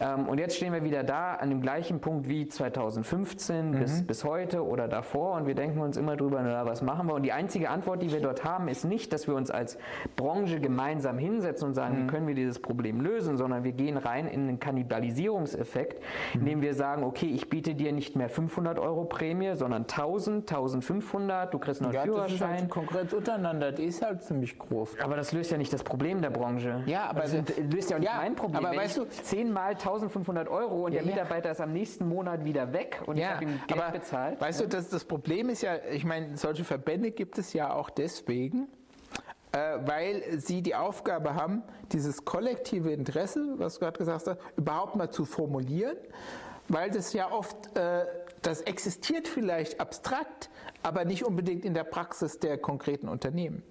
Ähm, 0.00 0.28
und 0.28 0.38
jetzt 0.38 0.56
stehen 0.56 0.72
wir 0.72 0.82
wieder 0.82 1.04
da 1.04 1.34
an 1.34 1.50
dem 1.50 1.60
gleichen 1.60 2.00
Punkt 2.00 2.28
wie 2.28 2.48
2015 2.48 3.70
mhm. 3.70 3.78
bis, 3.78 4.06
bis 4.06 4.24
heute 4.24 4.66
oder 4.66 4.88
davor 4.88 5.36
und 5.36 5.46
wir 5.46 5.54
denken 5.54 5.80
uns 5.80 5.96
immer 5.96 6.16
drüber, 6.16 6.40
na, 6.42 6.66
was 6.66 6.82
machen 6.82 7.06
wir? 7.08 7.14
Und 7.14 7.22
die 7.22 7.32
einzige 7.32 7.70
Antwort, 7.70 8.02
die 8.02 8.12
wir 8.12 8.20
dort 8.20 8.44
haben, 8.44 8.68
ist 8.68 8.84
nicht, 8.84 9.12
dass 9.12 9.26
wir 9.26 9.34
uns 9.34 9.50
als 9.50 9.78
Branche 10.16 10.60
gemeinsam 10.60 11.18
hinsetzen 11.18 11.68
und 11.68 11.74
sagen, 11.74 11.96
mhm. 11.96 12.02
wie 12.02 12.06
können 12.08 12.26
wir 12.26 12.34
dieses 12.34 12.58
Problem 12.58 13.00
lösen, 13.00 13.36
sondern 13.36 13.64
wir 13.64 13.72
gehen 13.72 13.96
rein 13.96 14.26
in 14.26 14.48
einen 14.48 14.60
Kannibalisierungseffekt, 14.60 16.02
mhm. 16.34 16.40
indem 16.40 16.62
wir 16.62 16.74
sagen, 16.74 17.04
okay, 17.04 17.26
ich 17.26 17.48
biete 17.48 17.74
dir 17.74 17.92
nicht 17.92 18.16
mehr 18.16 18.28
500 18.28 18.78
Euro 18.78 19.04
Prämie, 19.04 19.54
sondern 19.54 19.82
1000, 19.82 20.50
1500, 20.50 21.52
du 21.52 21.58
kriegst 21.58 21.80
noch 21.80 21.88
einen 21.88 21.96
ja, 21.96 22.02
Führerschein. 22.02 22.38
Das 22.38 22.50
ist 22.50 22.60
halt 22.60 22.70
Konkurrenz 22.70 23.12
untereinander, 23.12 23.72
die 23.72 23.84
ist 23.84 24.02
halt 24.02 24.22
ziemlich 24.22 24.58
groß. 24.58 24.85
Beruf. 24.86 25.04
Aber 25.04 25.16
das 25.16 25.32
löst 25.32 25.50
ja 25.50 25.58
nicht 25.58 25.72
das 25.72 25.82
Problem 25.82 26.22
der 26.22 26.30
Branche. 26.30 26.82
Ja, 26.86 27.06
aber 27.06 27.22
das 27.22 27.32
löst 27.32 27.90
ja 27.90 27.96
auch 27.96 28.00
nicht 28.00 28.08
ja, 28.08 28.16
mein 28.16 28.34
Problem. 28.34 28.64
Aber 28.64 28.70
Wenn 28.70 28.78
weißt 28.78 28.98
du, 28.98 29.08
10 29.08 29.52
mal 29.52 29.70
1500 29.70 30.48
Euro 30.48 30.86
und 30.86 30.92
ja, 30.92 31.02
der 31.02 31.10
Mitarbeiter 31.10 31.46
ja. 31.46 31.52
ist 31.52 31.60
am 31.60 31.72
nächsten 31.72 32.08
Monat 32.08 32.44
wieder 32.44 32.72
weg 32.72 33.02
und 33.06 33.16
ich 33.16 33.26
habe 33.26 33.44
ihm 33.44 33.60
Geld 33.66 33.80
aber 33.80 33.92
bezahlt. 33.92 34.40
Weißt 34.40 34.60
du, 34.60 34.68
das, 34.68 34.88
das 34.88 35.04
Problem 35.04 35.48
ist 35.48 35.62
ja, 35.62 35.76
ich 35.90 36.04
meine, 36.04 36.36
solche 36.36 36.64
Verbände 36.64 37.10
gibt 37.10 37.38
es 37.38 37.52
ja 37.52 37.72
auch 37.72 37.90
deswegen, 37.90 38.68
äh, 39.52 39.78
weil 39.84 40.38
sie 40.38 40.62
die 40.62 40.74
Aufgabe 40.74 41.34
haben, 41.34 41.62
dieses 41.92 42.24
kollektive 42.24 42.90
Interesse, 42.92 43.54
was 43.56 43.74
du 43.74 43.80
gerade 43.80 43.98
gesagt 43.98 44.26
hast, 44.26 44.38
überhaupt 44.56 44.96
mal 44.96 45.10
zu 45.10 45.24
formulieren, 45.24 45.96
weil 46.68 46.90
das 46.90 47.12
ja 47.12 47.30
oft, 47.30 47.76
äh, 47.76 48.06
das 48.42 48.60
existiert 48.62 49.28
vielleicht 49.28 49.80
abstrakt, 49.80 50.50
aber 50.82 51.04
nicht 51.04 51.24
unbedingt 51.24 51.64
in 51.64 51.74
der 51.74 51.84
Praxis 51.84 52.38
der 52.38 52.58
konkreten 52.58 53.08
Unternehmen. 53.08 53.62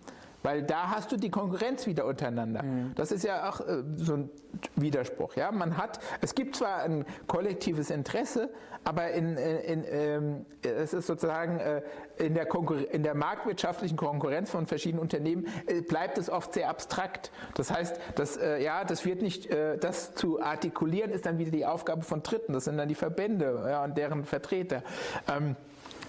Weil 0.46 0.62
da 0.62 0.91
hast 0.91 1.12
du 1.12 1.18
die 1.18 1.32
Konkurrenz 1.32 1.88
wieder 1.88 2.06
untereinander. 2.06 2.62
Mhm. 2.62 2.91
Das 2.93 3.12
ist 3.12 3.24
ja 3.24 3.50
auch 3.50 3.62
äh, 3.62 3.82
so 3.96 4.14
ein 4.14 4.30
Widerspruch. 4.76 5.36
Ja? 5.36 5.52
Man 5.52 5.76
hat, 5.76 6.00
es 6.22 6.36
gibt 6.36 6.56
zwar 6.56 6.84
ein 6.84 7.04
kollektives 7.26 7.89
Interesse, 7.89 8.52
aber 8.84 9.10
in, 9.10 9.38
in, 9.38 9.58
in 9.58 9.86
ähm, 9.89 10.46
es 10.62 10.93
ist 10.93 11.08
sozusagen 11.08 11.60
äh, 11.60 11.82
in, 12.18 12.36
der 12.36 12.48
in 12.91 13.02
der 13.02 13.16
marktwirtschaftlichen 13.16 13.98
Konkurrenz 13.98 14.52
von 14.52 14.68
verschiedenen 14.68 15.02
Unternehmen 15.02 15.48
äh, 15.66 15.82
bleibt 15.82 16.20
es 16.20 16.30
oft 16.30 16.54
sehr 16.54 16.70
abstrakt. 16.70 17.32
Das 17.56 17.72
heißt, 17.72 18.00
das, 18.14 18.38
äh, 18.38 18.64
ja, 18.64 18.84
das 18.84 19.04
wird 19.04 19.24
nicht, 19.24 19.48
äh, 19.48 19.80
das 19.80 20.14
zu 20.14 20.39
artikulieren 20.43 21.10
ist 21.10 21.26
dann 21.26 21.39
wieder 21.39 21.50
die 21.50 21.66
Aufgabe 21.66 22.04
von 22.04 22.22
Dritten. 22.22 22.54
Das 22.54 22.66
sind 22.66 22.78
dann 22.78 22.88
die 22.88 22.93
Verbände 22.93 23.66
ja, 23.68 23.84
und 23.84 23.98
deren 23.98 24.26
Vertreter. 24.26 24.84
Ähm, 25.28 25.56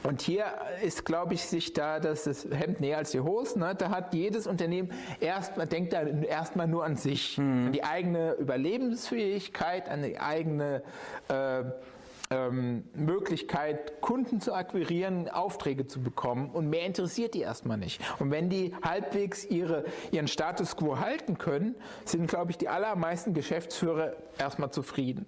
und 0.02 0.22
hier 0.22 0.46
ist, 0.82 1.04
glaube 1.04 1.34
ich, 1.34 1.44
sich 1.44 1.72
da 1.72 2.00
das, 2.00 2.26
Hemd 2.50 2.80
näher 2.80 2.98
als 2.98 3.10
die 3.10 3.20
Hose. 3.20 3.58
Ne? 3.58 3.74
Da 3.74 3.90
hat 3.90 4.14
jedes 4.14 4.46
Unternehmen 4.46 4.90
erstmal, 5.20 5.66
denkt 5.66 5.92
da 5.92 6.02
erstmal 6.02 6.66
nur 6.66 6.84
an 6.84 6.96
sich, 6.96 7.38
mhm. 7.38 7.66
an 7.66 7.72
die 7.72 7.84
eigene 7.84 8.32
Überlebensfähigkeit, 8.34 9.88
an 9.88 10.02
die 10.02 10.18
eigene 10.18 10.82
äh, 11.28 11.64
ähm, 12.30 12.84
Möglichkeit, 12.94 14.00
Kunden 14.00 14.40
zu 14.40 14.52
akquirieren, 14.52 15.28
Aufträge 15.28 15.86
zu 15.86 16.02
bekommen 16.02 16.50
und 16.50 16.68
mehr 16.68 16.84
interessiert 16.84 17.34
die 17.34 17.40
erstmal 17.40 17.78
nicht. 17.78 18.00
Und 18.18 18.30
wenn 18.30 18.48
die 18.48 18.74
halbwegs 18.82 19.44
ihre, 19.44 19.84
ihren 20.10 20.28
Status 20.28 20.76
quo 20.76 20.98
halten 20.98 21.38
können, 21.38 21.76
sind, 22.04 22.26
glaube 22.28 22.50
ich, 22.50 22.58
die 22.58 22.68
allermeisten 22.68 23.34
Geschäftsführer 23.34 24.14
erstmal 24.38 24.70
zufrieden. 24.70 25.26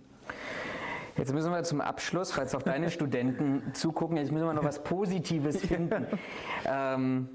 Jetzt 1.18 1.34
müssen 1.34 1.50
wir 1.50 1.62
zum 1.64 1.80
Abschluss, 1.80 2.32
falls 2.32 2.54
auch 2.54 2.62
deine 2.62 2.90
Studenten 2.92 3.74
zugucken, 3.74 4.16
jetzt 4.16 4.30
müssen 4.30 4.46
wir 4.46 4.54
noch 4.54 4.64
was 4.64 4.82
Positives 4.82 5.58
finden. 5.66 6.06
ähm, 6.64 7.28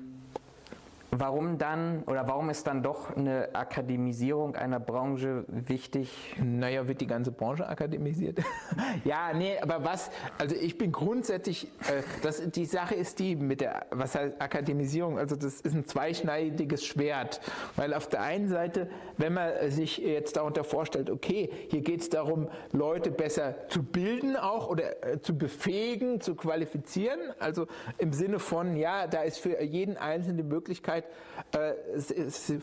Warum 1.15 1.59
dann 1.59 2.03
oder 2.07 2.27
warum 2.27 2.49
ist 2.49 2.65
dann 2.65 2.81
doch 2.81 3.15
eine 3.15 3.49
Akademisierung 3.53 4.55
einer 4.55 4.79
Branche 4.79 5.45
wichtig? 5.47 6.35
Naja, 6.41 6.87
wird 6.87 7.01
die 7.01 7.07
ganze 7.07 7.31
Branche 7.31 7.67
akademisiert? 7.67 8.39
ja, 9.03 9.31
nee, 9.31 9.59
aber 9.59 9.83
was, 9.83 10.09
also 10.39 10.55
ich 10.55 10.79
bin 10.79 10.91
grundsätzlich, 10.91 11.65
äh, 11.81 12.01
das, 12.23 12.41
die 12.49 12.65
Sache 12.65 12.95
ist 12.95 13.19
die 13.19 13.35
mit 13.35 13.61
der, 13.61 13.85
was 13.91 14.15
heißt 14.15 14.41
Akademisierung, 14.41 15.19
also 15.19 15.35
das 15.35 15.61
ist 15.61 15.75
ein 15.75 15.85
zweischneidiges 15.85 16.83
Schwert, 16.83 17.41
weil 17.75 17.93
auf 17.93 18.07
der 18.07 18.21
einen 18.21 18.47
Seite, 18.47 18.89
wenn 19.17 19.35
man 19.35 19.69
sich 19.69 19.99
jetzt 19.99 20.35
darunter 20.35 20.63
vorstellt, 20.63 21.11
okay, 21.11 21.51
hier 21.69 21.81
geht 21.81 22.01
es 22.01 22.09
darum, 22.09 22.49
Leute 22.71 23.11
besser 23.11 23.67
zu 23.67 23.83
bilden 23.83 24.35
auch 24.35 24.67
oder 24.67 25.05
äh, 25.05 25.21
zu 25.21 25.37
befähigen, 25.37 26.21
zu 26.21 26.33
qualifizieren, 26.33 27.19
also 27.37 27.67
im 27.99 28.13
Sinne 28.13 28.39
von, 28.39 28.75
ja, 28.75 29.05
da 29.05 29.21
ist 29.21 29.37
für 29.37 29.61
jeden 29.61 29.95
Einzelnen 29.95 30.37
die 30.37 30.43
Möglichkeit, 30.43 31.02
äh, 31.51 31.73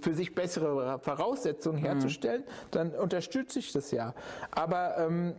für 0.00 0.14
sich 0.14 0.34
bessere 0.34 0.98
Voraussetzungen 0.98 1.80
mhm. 1.80 1.86
herzustellen, 1.86 2.44
dann 2.70 2.92
unterstütze 2.92 3.58
ich 3.58 3.72
das 3.72 3.90
ja. 3.90 4.14
Aber 4.50 4.98
ähm, 4.98 5.34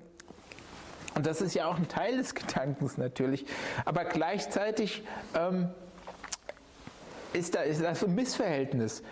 und 1.13 1.25
das 1.25 1.41
ist 1.41 1.53
ja 1.53 1.65
auch 1.65 1.75
ein 1.75 1.89
Teil 1.89 2.17
des 2.17 2.35
Gedankens 2.35 2.97
natürlich. 2.97 3.45
Aber 3.83 4.05
gleichzeitig 4.05 5.03
ähm, 5.35 5.69
ist, 7.33 7.55
da, 7.55 7.61
ist 7.61 7.81
da 7.81 7.93
so 7.95 8.05
ein 8.05 8.15
Missverhältnis 8.15 9.03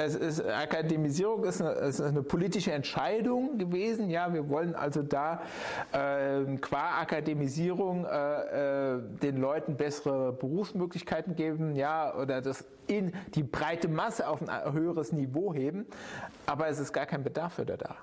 es 0.00 0.14
ist, 0.14 0.44
Akademisierung 0.44 1.44
ist 1.44 1.60
eine, 1.60 1.72
ist 1.72 2.00
eine, 2.00 2.22
politische 2.22 2.72
Entscheidung 2.72 3.58
gewesen. 3.58 4.10
Ja, 4.10 4.32
wir 4.32 4.48
wollen 4.48 4.74
also 4.74 5.02
da 5.02 5.42
äh, 5.92 6.56
qua 6.56 7.00
Akademisierung 7.00 8.04
äh, 8.04 8.94
äh, 8.94 9.02
den 9.22 9.36
Leuten 9.36 9.76
bessere 9.76 10.32
Berufsmöglichkeiten 10.32 11.36
geben, 11.36 11.76
ja, 11.76 12.14
oder 12.14 12.40
das 12.40 12.64
in 12.86 13.12
die 13.34 13.42
breite 13.42 13.88
Masse 13.88 14.26
auf 14.26 14.46
ein 14.46 14.72
höheres 14.72 15.12
Niveau 15.12 15.54
heben. 15.54 15.86
Aber 16.46 16.68
es 16.68 16.78
ist 16.78 16.92
gar 16.92 17.06
kein 17.06 17.22
Bedarf 17.22 17.54
für 17.54 17.64
da. 17.64 17.96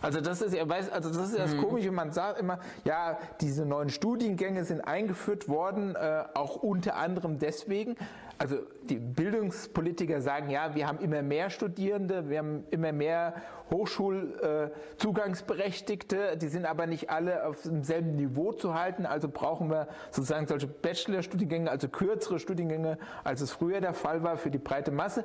Also 0.00 0.20
das 0.20 0.42
ist 0.42 0.54
ja, 0.54 0.64
also 0.64 1.08
das 1.10 1.30
ist 1.30 1.38
das 1.38 1.54
mhm. 1.54 1.62
Komische, 1.62 1.90
man 1.90 2.12
sagt 2.12 2.38
immer, 2.38 2.60
ja, 2.84 3.18
diese 3.40 3.66
neuen 3.66 3.88
Studiengänge 3.88 4.64
sind 4.64 4.80
eingeführt 4.82 5.48
worden, 5.48 5.96
äh, 5.96 6.24
auch 6.34 6.56
unter 6.56 6.96
anderem 6.96 7.38
deswegen, 7.38 7.96
also 8.38 8.58
die 8.88 8.98
Bildungspolitiker 8.98 10.20
sagen, 10.20 10.50
ja, 10.50 10.74
wir 10.74 10.86
haben 10.86 10.98
immer 11.00 11.22
mehr 11.22 11.48
Studierende, 11.50 12.28
wir 12.30 12.38
haben 12.38 12.64
immer 12.70 12.92
mehr 12.92 13.34
Hochschulzugangsberechtigte, 13.70 16.36
die 16.36 16.48
sind 16.48 16.64
aber 16.64 16.86
nicht 16.86 17.10
alle 17.10 17.46
auf 17.46 17.62
demselben 17.62 18.16
Niveau 18.16 18.52
zu 18.52 18.74
halten, 18.74 19.06
also 19.06 19.28
brauchen 19.28 19.70
wir 19.70 19.86
sozusagen 20.10 20.46
solche 20.46 20.66
Bachelorstudiengänge, 20.66 21.70
also 21.70 21.88
kürzere 21.88 22.38
Studiengänge, 22.38 22.96
als 23.24 23.42
es 23.42 23.50
früher 23.50 23.82
der 23.82 23.92
Fall 23.92 24.22
war 24.22 24.38
für 24.38 24.50
die 24.50 24.56
breite 24.58 24.90
Masse. 24.90 25.24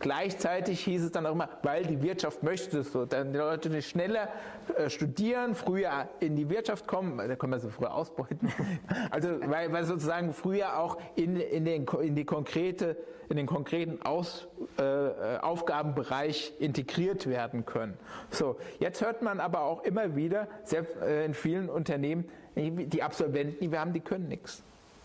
Gleichzeitig 0.00 0.80
hieß 0.84 1.04
es 1.04 1.12
dann 1.12 1.26
auch 1.26 1.32
immer, 1.32 1.48
weil 1.62 1.84
die 1.84 2.02
Wirtschaft 2.02 2.42
möchte 2.42 2.80
es 2.80 2.90
so, 2.92 3.06
dann 3.06 3.32
die 3.32 3.38
Leute 3.38 3.70
nicht 3.70 3.88
schneller 3.88 4.30
äh, 4.76 4.90
studieren, 4.90 5.54
früher 5.54 6.08
in 6.20 6.34
die 6.34 6.50
Wirtschaft 6.50 6.88
kommen, 6.88 7.18
da 7.18 7.36
können 7.36 7.52
wir 7.52 7.60
sie 7.60 7.70
früher 7.70 7.94
ausbeuten, 7.94 8.50
also 9.10 9.28
weil, 9.46 9.72
weil 9.72 9.84
sozusagen 9.84 10.32
früher 10.32 10.80
auch 10.80 10.98
in, 11.14 11.36
in, 11.36 11.64
den, 11.64 11.86
in 12.02 12.16
die 12.16 12.24
konkrete, 12.46 12.96
in 13.28 13.36
den 13.36 13.46
konkreten 13.46 14.00
Aus, 14.02 14.46
äh, 14.78 15.38
Aufgabenbereich 15.38 16.52
integriert 16.60 17.26
werden 17.26 17.66
können. 17.66 17.98
So, 18.30 18.56
jetzt 18.78 19.02
hört 19.02 19.22
man 19.22 19.40
aber 19.40 19.62
auch 19.62 19.82
immer 19.82 20.14
wieder, 20.14 20.46
selbst 20.64 20.96
äh, 21.02 21.24
in 21.24 21.34
vielen 21.34 21.68
Unternehmen, 21.68 22.24
die 22.54 23.02
Absolventen, 23.02 23.60
die 23.60 23.70
wir 23.70 23.80
haben, 23.80 23.92
die 23.92 24.00
können 24.00 24.28
nichts. 24.28 24.62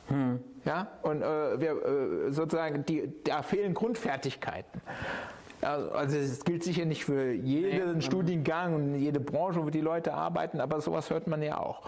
Hm. 0.08 0.40
Ja, 0.66 0.88
und 1.02 1.22
äh, 1.22 1.60
wir 1.60 1.72
äh, 1.72 2.32
sozusagen, 2.32 2.86
die, 2.86 3.12
da 3.24 3.42
fehlen 3.42 3.74
Grundfertigkeiten. 3.74 4.82
Also 5.62 6.18
es 6.18 6.44
gilt 6.44 6.64
sicher 6.64 6.86
nicht 6.86 7.06
für 7.06 7.32
jeden 7.34 7.96
nee. 7.96 8.02
Studiengang 8.02 8.74
und 8.74 8.96
jede 8.96 9.20
Branche, 9.20 9.64
wo 9.64 9.70
die 9.70 9.82
Leute 9.82 10.14
arbeiten, 10.14 10.60
aber 10.60 10.82
sowas 10.82 11.10
hört 11.12 11.28
man 11.28 11.44
ja 11.44 11.60
auch. 11.60 11.84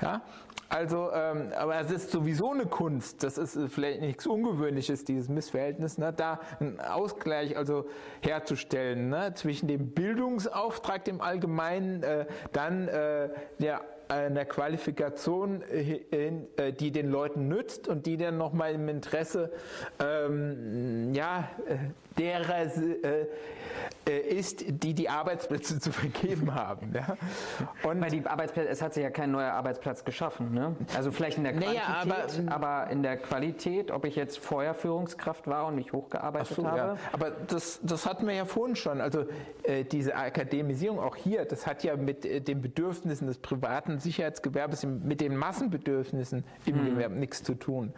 Ja? 0.00 0.22
Also, 0.68 1.10
ähm, 1.12 1.50
aber 1.56 1.80
es 1.80 1.90
ist 1.90 2.10
sowieso 2.10 2.50
eine 2.50 2.66
Kunst. 2.66 3.22
Das 3.22 3.38
ist 3.38 3.56
äh, 3.56 3.68
vielleicht 3.68 4.00
nichts 4.00 4.26
Ungewöhnliches, 4.26 5.04
dieses 5.04 5.28
Missverhältnis, 5.28 5.96
ne? 5.96 6.12
da 6.12 6.40
einen 6.60 6.78
Ausgleich 6.80 7.56
also 7.56 7.86
herzustellen 8.20 9.08
ne? 9.08 9.32
zwischen 9.34 9.66
dem 9.66 9.90
Bildungsauftrag, 9.92 11.04
dem 11.04 11.22
Allgemeinen, 11.22 12.02
äh, 12.02 12.26
dann 12.52 12.88
äh, 12.88 13.30
der 13.58 13.80
einer 14.08 14.44
Qualifikation, 14.44 15.62
äh, 15.62 16.00
äh, 16.56 16.72
die 16.72 16.90
den 16.90 17.10
Leuten 17.10 17.48
nützt 17.48 17.88
und 17.88 18.06
die 18.06 18.16
dann 18.16 18.38
nochmal 18.38 18.72
im 18.74 18.88
Interesse 18.88 19.52
ähm, 20.00 21.12
ja, 21.14 21.48
derer 22.18 22.66
äh, 22.66 23.26
äh, 24.08 24.20
ist, 24.20 24.64
die 24.66 24.94
die 24.94 25.08
Arbeitsplätze 25.08 25.78
zu 25.80 25.92
vergeben 25.92 26.54
haben. 26.54 26.92
Ja? 26.94 27.16
Und 27.82 28.00
Weil 28.00 28.10
die 28.10 28.24
Arbeitsplätze, 28.26 28.68
es 28.68 28.80
hat 28.80 28.94
sich 28.94 29.02
ja 29.02 29.10
kein 29.10 29.30
neuer 29.30 29.52
Arbeitsplatz 29.52 30.04
geschaffen. 30.04 30.52
Ne? 30.52 30.76
Also 30.96 31.10
vielleicht 31.10 31.38
in 31.38 31.44
der 31.44 31.52
Quantität, 31.52 31.82
naja, 31.84 32.48
aber, 32.48 32.84
aber, 32.84 32.90
in 32.90 33.02
der 33.02 33.16
Qualität, 33.18 33.90
ob 33.90 34.04
ich 34.04 34.16
jetzt 34.16 34.38
vorher 34.38 34.74
Führungskraft 34.74 35.46
war 35.46 35.66
und 35.66 35.74
mich 35.74 35.92
hochgearbeitet 35.92 36.56
so, 36.56 36.66
habe. 36.66 36.78
Ja. 36.78 36.96
Aber 37.12 37.30
das, 37.30 37.80
das 37.82 38.06
hatten 38.06 38.26
wir 38.26 38.34
ja 38.34 38.44
vorhin 38.44 38.76
schon. 38.76 39.00
Also 39.00 39.26
äh, 39.62 39.84
diese 39.84 40.16
Akademisierung 40.16 40.98
auch 40.98 41.16
hier, 41.16 41.44
das 41.44 41.66
hat 41.66 41.84
ja 41.84 41.96
mit 41.96 42.24
äh, 42.24 42.40
den 42.40 42.62
Bedürfnissen 42.62 43.26
des 43.26 43.38
privaten 43.38 43.98
Sicherheitsgewerbes, 43.98 44.84
mit 44.84 45.20
den 45.20 45.36
Massenbedürfnissen 45.36 46.44
im 46.64 46.78
hm. 46.78 46.84
Gewerbe 46.86 47.16
nichts 47.16 47.42
zu 47.42 47.54
tun. 47.54 47.92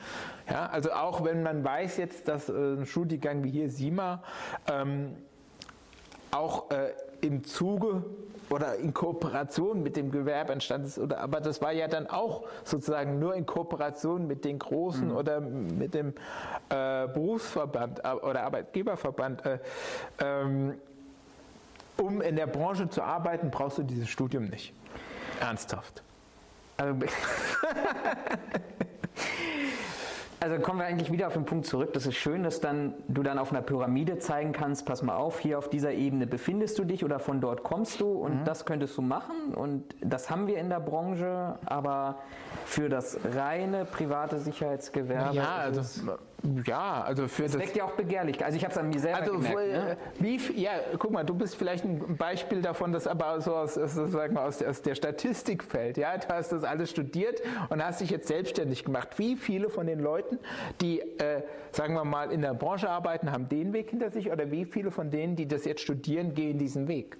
Ja? 0.48 0.66
Also 0.66 0.92
auch 0.92 1.24
wenn 1.24 1.42
man 1.42 1.62
weiß 1.62 1.98
jetzt, 1.98 2.26
dass 2.26 2.48
äh, 2.48 2.52
ein 2.52 2.86
Studiengang 2.86 3.44
wie 3.44 3.50
hier 3.50 3.70
SIMA 3.70 4.09
ähm, 4.66 5.16
auch 6.30 6.70
äh, 6.70 6.92
im 7.20 7.44
Zuge 7.44 8.04
oder 8.50 8.76
in 8.76 8.92
Kooperation 8.92 9.82
mit 9.82 9.96
dem 9.96 10.10
Gewerbe 10.10 10.52
entstanden 10.52 10.88
ist. 10.88 10.98
Oder, 10.98 11.20
aber 11.20 11.40
das 11.40 11.62
war 11.62 11.72
ja 11.72 11.86
dann 11.86 12.08
auch 12.08 12.44
sozusagen 12.64 13.18
nur 13.18 13.34
in 13.34 13.46
Kooperation 13.46 14.26
mit 14.26 14.44
den 14.44 14.58
Großen 14.58 15.08
mhm. 15.08 15.16
oder 15.16 15.40
mit 15.40 15.94
dem 15.94 16.08
äh, 16.68 17.06
Berufsverband 17.06 18.04
äh, 18.04 18.08
oder 18.08 18.42
Arbeitgeberverband. 18.42 19.46
Äh, 19.46 19.58
ähm, 20.20 20.74
um 21.96 22.20
in 22.22 22.36
der 22.36 22.46
Branche 22.46 22.88
zu 22.88 23.02
arbeiten, 23.02 23.50
brauchst 23.50 23.78
du 23.78 23.82
dieses 23.82 24.08
Studium 24.08 24.46
nicht. 24.46 24.72
Ernsthaft. 25.40 26.02
Also, 26.76 26.94
Also 30.42 30.58
kommen 30.58 30.78
wir 30.78 30.86
eigentlich 30.86 31.12
wieder 31.12 31.26
auf 31.26 31.34
den 31.34 31.44
Punkt 31.44 31.66
zurück. 31.66 31.92
Das 31.92 32.06
ist 32.06 32.16
schön, 32.16 32.42
dass 32.42 32.60
dann 32.60 32.94
du 33.08 33.22
dann 33.22 33.38
auf 33.38 33.52
einer 33.52 33.60
Pyramide 33.60 34.18
zeigen 34.18 34.52
kannst, 34.52 34.86
pass 34.86 35.02
mal 35.02 35.16
auf, 35.16 35.38
hier 35.38 35.58
auf 35.58 35.68
dieser 35.68 35.92
Ebene 35.92 36.26
befindest 36.26 36.78
du 36.78 36.84
dich 36.84 37.04
oder 37.04 37.18
von 37.18 37.42
dort 37.42 37.62
kommst 37.62 38.00
du 38.00 38.10
und 38.10 38.40
mhm. 38.40 38.44
das 38.46 38.64
könntest 38.64 38.96
du 38.96 39.02
machen 39.02 39.52
und 39.54 39.84
das 40.00 40.30
haben 40.30 40.46
wir 40.46 40.56
in 40.56 40.70
der 40.70 40.80
Branche, 40.80 41.58
aber 41.66 42.20
für 42.64 42.88
das 42.88 43.18
reine 43.34 43.84
private 43.84 44.38
Sicherheitsgewerbe. 44.38 45.36
Ja, 45.36 45.56
also 45.56 45.82
ja, 46.66 47.02
also 47.02 47.28
für 47.28 47.44
das. 47.44 47.52
Das 47.52 47.60
weckt 47.60 47.76
ja 47.76 47.84
auch 47.84 47.92
Begehrlichkeit. 47.92 48.46
Also 48.46 48.56
ich 48.56 48.64
habe 48.64 48.72
es 48.72 48.78
an 48.78 48.88
mir 48.88 49.00
selber 49.00 49.18
also, 49.18 49.32
gemerkt. 49.32 49.56
Ne? 49.56 49.96
Wie, 50.18 50.60
ja, 50.60 50.72
guck 50.98 51.10
mal, 51.10 51.24
du 51.24 51.34
bist 51.34 51.56
vielleicht 51.56 51.84
ein 51.84 52.16
Beispiel 52.16 52.62
davon, 52.62 52.92
das 52.92 53.06
aber 53.06 53.40
so 53.40 53.54
aus, 53.54 53.74
sozusagen 53.74 54.36
aus, 54.36 54.58
der, 54.58 54.70
aus 54.70 54.82
der 54.82 54.94
Statistik 54.94 55.62
fällt. 55.64 55.96
Ja, 55.96 56.16
du 56.16 56.28
hast 56.28 56.52
das 56.52 56.64
alles 56.64 56.90
studiert 56.90 57.40
und 57.68 57.84
hast 57.84 58.00
dich 58.00 58.10
jetzt 58.10 58.28
selbstständig 58.28 58.84
gemacht. 58.84 59.18
Wie 59.18 59.36
viele 59.36 59.68
von 59.70 59.86
den 59.86 60.00
Leuten, 60.00 60.38
die, 60.80 61.00
äh, 61.00 61.42
sagen 61.72 61.94
wir 61.94 62.04
mal, 62.04 62.32
in 62.32 62.42
der 62.42 62.54
Branche 62.54 62.88
arbeiten, 62.88 63.30
haben 63.32 63.48
den 63.48 63.72
Weg 63.72 63.90
hinter 63.90 64.10
sich 64.10 64.30
oder 64.30 64.50
wie 64.50 64.64
viele 64.64 64.90
von 64.90 65.10
denen, 65.10 65.36
die 65.36 65.46
das 65.46 65.64
jetzt 65.64 65.82
studieren, 65.82 66.34
gehen 66.34 66.58
diesen 66.58 66.88
Weg? 66.88 67.16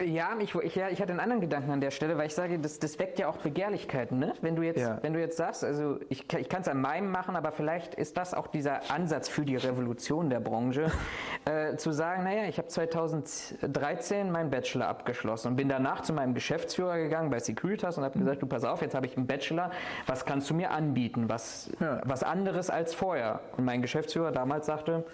Ja, 0.00 0.30
ich, 0.40 0.54
ich, 0.54 0.74
ja, 0.74 0.88
ich 0.88 1.00
hatte 1.00 1.12
einen 1.12 1.20
anderen 1.20 1.40
Gedanken 1.40 1.70
an 1.70 1.80
der 1.80 1.90
Stelle, 1.90 2.16
weil 2.18 2.26
ich 2.26 2.34
sage, 2.34 2.58
das, 2.58 2.78
das 2.78 2.98
weckt 2.98 3.18
ja 3.18 3.28
auch 3.28 3.36
Begehrlichkeiten. 3.36 4.18
Ne? 4.18 4.32
Wenn, 4.40 4.56
du 4.56 4.62
jetzt, 4.62 4.80
ja. 4.80 4.98
wenn 5.02 5.12
du 5.12 5.20
jetzt 5.20 5.36
sagst, 5.36 5.64
also 5.64 5.98
ich, 6.08 6.32
ich 6.32 6.48
kann 6.48 6.62
es 6.62 6.68
an 6.68 6.80
meinem 6.80 7.10
machen, 7.10 7.36
aber 7.36 7.52
vielleicht 7.52 7.94
ist 7.94 8.16
das 8.16 8.34
auch 8.34 8.46
dieser 8.46 8.90
Ansatz 8.90 9.28
für 9.28 9.44
die 9.44 9.56
Revolution 9.56 10.30
der 10.30 10.40
Branche, 10.40 10.90
äh, 11.44 11.76
zu 11.76 11.92
sagen, 11.92 12.24
naja, 12.24 12.48
ich 12.48 12.58
habe 12.58 12.68
2013 12.68 14.30
meinen 14.30 14.50
Bachelor 14.50 14.88
abgeschlossen 14.88 15.48
und 15.48 15.56
bin 15.56 15.68
danach 15.68 16.02
zu 16.02 16.12
meinem 16.12 16.34
Geschäftsführer 16.34 16.98
gegangen 16.98 17.30
bei 17.30 17.38
Securitas 17.38 17.98
und 17.98 18.04
habe 18.04 18.18
mhm. 18.18 18.24
gesagt, 18.24 18.42
du 18.42 18.46
pass 18.46 18.64
auf, 18.64 18.82
jetzt 18.82 18.94
habe 18.94 19.06
ich 19.06 19.16
einen 19.16 19.26
Bachelor, 19.26 19.70
was 20.06 20.24
kannst 20.24 20.50
du 20.50 20.54
mir 20.54 20.70
anbieten, 20.70 21.28
was, 21.28 21.70
ja. 21.80 22.00
was 22.04 22.22
anderes 22.22 22.70
als 22.70 22.94
vorher? 22.94 23.40
Und 23.56 23.64
mein 23.64 23.82
Geschäftsführer 23.82 24.32
damals 24.32 24.66
sagte, 24.66 25.04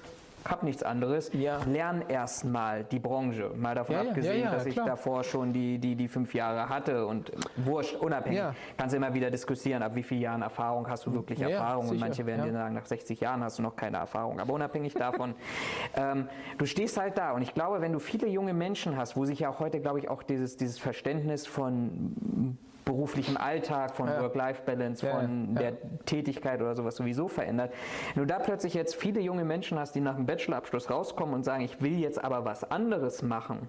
habe 0.44 0.64
nichts 0.66 0.82
anderes, 0.82 1.30
Ja. 1.32 1.58
lern 1.66 2.02
erstmal 2.08 2.84
die 2.84 2.98
Branche. 2.98 3.50
Mal 3.56 3.74
davon 3.74 3.94
Ja, 3.94 4.00
abgesehen, 4.02 4.40
ja, 4.44 4.50
dass 4.50 4.66
ich 4.66 4.74
klar. 4.74 4.86
davor 4.86 5.24
schon 5.24 5.52
die, 5.52 5.78
die, 5.78 5.94
die 5.96 6.08
fünf 6.08 6.34
Jahre 6.34 6.68
hatte 6.68 7.06
und 7.06 7.32
wurscht, 7.56 7.94
unabhängig. 7.96 8.42
Kannst 8.76 8.94
immer 8.94 9.12
wieder 9.14 9.30
diskutieren, 9.30 9.82
ab 9.82 9.94
wie 9.94 10.02
vielen 10.02 10.22
Jahren 10.22 10.42
Erfahrung 10.42 10.88
hast 10.88 11.06
du 11.06 11.12
wirklich 11.14 11.40
Erfahrung. 11.40 11.84
und 11.84 11.90
sicher, 11.90 12.00
manche 12.04 12.26
werden 12.26 12.44
dir 12.46 12.52
sagen, 12.52 12.74
nach 12.74 12.86
60 12.86 13.20
Jahren 13.20 13.42
hast 13.42 13.58
du 13.58 13.62
noch 13.62 13.76
keine 13.76 13.98
Erfahrung. 13.98 14.40
Aber 14.40 14.52
unabhängig 14.52 14.94
davon, 14.94 15.34
ähm, 15.96 16.28
du 16.56 16.66
stehst 16.66 16.98
halt 16.98 17.18
da. 17.18 17.32
Und 17.32 17.42
ich 17.42 17.54
glaube, 17.54 17.80
wenn 17.80 17.92
du 17.92 17.98
viele 17.98 18.26
junge 18.28 18.54
Menschen 18.54 18.96
hast, 18.96 19.16
wo 19.16 19.24
sich 19.24 19.40
ja 19.40 19.50
auch 19.50 19.60
heute, 19.60 19.80
glaube 19.80 19.98
ich, 19.98 20.08
auch 20.08 20.22
dieses, 20.22 20.56
dieses 20.56 20.78
Verständnis 20.78 21.46
von 21.46 22.56
beruflichem 22.88 23.36
Alltag, 23.36 23.94
von 23.94 24.08
Ja. 24.08 24.20
Work-Life-Balance, 24.22 25.06
Ja, 25.06 25.12
von 25.14 25.54
ja. 25.54 25.60
der 25.60 25.72
Tätigkeit 26.06 26.60
oder 26.60 26.74
sowas 26.74 26.96
sowieso 26.96 27.28
verändert. 27.28 27.72
Wenn 28.14 28.22
du 28.22 28.26
da 28.26 28.38
plötzlich 28.38 28.72
jetzt 28.74 28.96
viele 28.96 29.20
junge 29.20 29.44
Menschen 29.44 29.78
hast, 29.78 29.94
die 29.94 30.00
nach 30.00 30.16
dem 30.16 30.24
Bachelorabschluss 30.26 30.90
rauskommen 30.90 31.34
und 31.34 31.44
sagen, 31.44 31.62
ich 31.62 31.80
will 31.82 31.98
jetzt 31.98 32.22
aber 32.24 32.44
was 32.44 32.68
anderes 32.70 33.22
machen, 33.22 33.68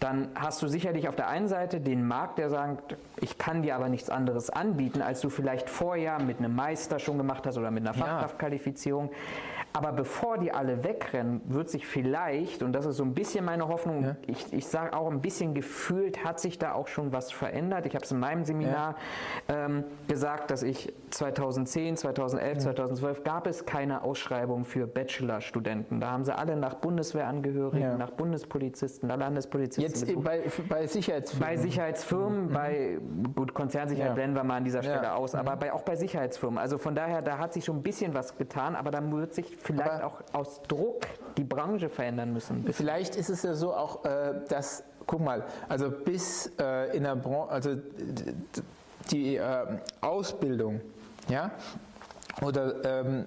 dann 0.00 0.28
hast 0.34 0.62
du 0.62 0.66
sicherlich 0.68 1.08
auf 1.08 1.16
der 1.16 1.28
einen 1.28 1.48
Seite 1.48 1.80
den 1.80 2.06
Markt, 2.06 2.38
der 2.38 2.50
sagt, 2.50 2.96
ich 3.20 3.38
kann 3.38 3.62
dir 3.62 3.76
aber 3.76 3.88
nichts 3.88 4.10
anderes 4.10 4.50
anbieten, 4.50 5.02
als 5.02 5.20
du 5.20 5.28
vielleicht 5.30 5.68
vorher 5.70 6.20
mit 6.20 6.38
einem 6.38 6.54
Meister 6.54 6.98
schon 6.98 7.16
gemacht 7.18 7.46
hast 7.46 7.58
oder 7.58 7.70
mit 7.70 7.86
einer 7.86 7.96
Ja. 7.96 8.04
Fachkraftqualifizierung. 8.04 9.10
Aber 9.76 9.90
bevor 9.90 10.38
die 10.38 10.52
alle 10.52 10.84
wegrennen, 10.84 11.40
wird 11.46 11.68
sich 11.68 11.84
vielleicht, 11.84 12.62
und 12.62 12.72
das 12.74 12.86
ist 12.86 12.96
so 12.96 13.02
ein 13.02 13.12
bisschen 13.12 13.44
meine 13.44 13.66
Hoffnung, 13.66 14.14
ich, 14.24 14.52
ich 14.52 14.68
sage 14.68 14.96
auch 14.96 15.10
ein 15.10 15.20
bisschen 15.20 15.52
gefühlt, 15.52 16.22
hat 16.24 16.38
sich 16.38 16.60
da 16.60 16.74
auch 16.74 16.86
schon 16.86 17.12
was 17.12 17.32
verändert. 17.32 17.84
Ich 17.84 17.96
habe 17.96 18.04
es 18.04 18.12
in 18.12 18.20
meinem 18.20 18.44
Seminar 18.44 18.94
ähm, 19.48 19.82
gesagt, 20.06 20.52
dass 20.52 20.62
ich 20.62 20.92
2010, 21.10 21.96
2011, 21.96 22.58
2012 22.58 23.24
gab 23.24 23.48
es 23.48 23.66
keine 23.66 24.04
Ausschreibung 24.04 24.64
für 24.64 24.86
Bachelorstudenten. 24.86 25.98
Da 26.00 26.12
haben 26.12 26.24
sie 26.24 26.36
alle 26.38 26.54
nach 26.54 26.74
Bundeswehrangehörigen, 26.74 27.80
Ja. 27.80 27.96
nach 27.96 28.10
Bundespolizisten, 28.10 29.08
nach 29.08 29.16
Landespolizisten 29.16 29.82
Jetzt 29.82 30.06
gesucht. 30.06 30.22
bei, 30.24 30.42
bei 30.68 30.86
Sicherheitsfirmen. 30.86 31.48
Bei 31.48 31.56
Sicherheitsfirmen, 31.56 32.48
bei 32.52 32.98
gut, 33.34 33.52
Konzernsicherheit 33.54 34.10
Ja. 34.10 34.14
blenden 34.14 34.36
wir 34.36 34.44
mal 34.44 34.58
an 34.58 34.64
dieser 34.64 34.84
Stelle 34.84 35.02
Ja. 35.02 35.14
aus, 35.16 35.34
aber 35.34 35.56
bei, 35.56 35.72
auch 35.72 35.82
bei 35.82 35.96
Sicherheitsfirmen. 35.96 36.58
Also 36.60 36.78
von 36.78 36.94
daher, 36.94 37.22
da 37.22 37.38
hat 37.38 37.52
sich 37.52 37.64
schon 37.64 37.78
ein 37.78 37.82
bisschen 37.82 38.14
was 38.14 38.36
getan, 38.38 38.76
aber 38.76 38.92
dann 38.92 39.10
wird 39.10 39.34
sich 39.34 39.56
vielleicht 39.64 39.90
Aber- 39.90 40.06
auch 40.06 40.20
aus 40.32 40.62
Druck 40.68 41.02
die 41.36 41.44
Branche 41.44 41.88
verändern 41.88 42.32
müssen. 42.32 42.64
Vielleicht 42.72 43.16
ist 43.16 43.30
es 43.30 43.42
ja 43.42 43.54
so 43.54 43.74
auch, 43.74 44.04
äh, 44.04 44.34
dass, 44.48 44.84
guck 45.06 45.20
mal, 45.20 45.44
also 45.68 45.90
bis 45.90 46.52
äh, 46.60 46.96
in 46.96 47.02
der 47.04 47.16
Branche, 47.16 47.50
also 47.50 47.76
die 49.10 49.36
äh, 49.36 49.66
Ausbildung, 50.00 50.80
ja, 51.28 51.50
oder 52.42 52.84
ähm, 52.84 53.24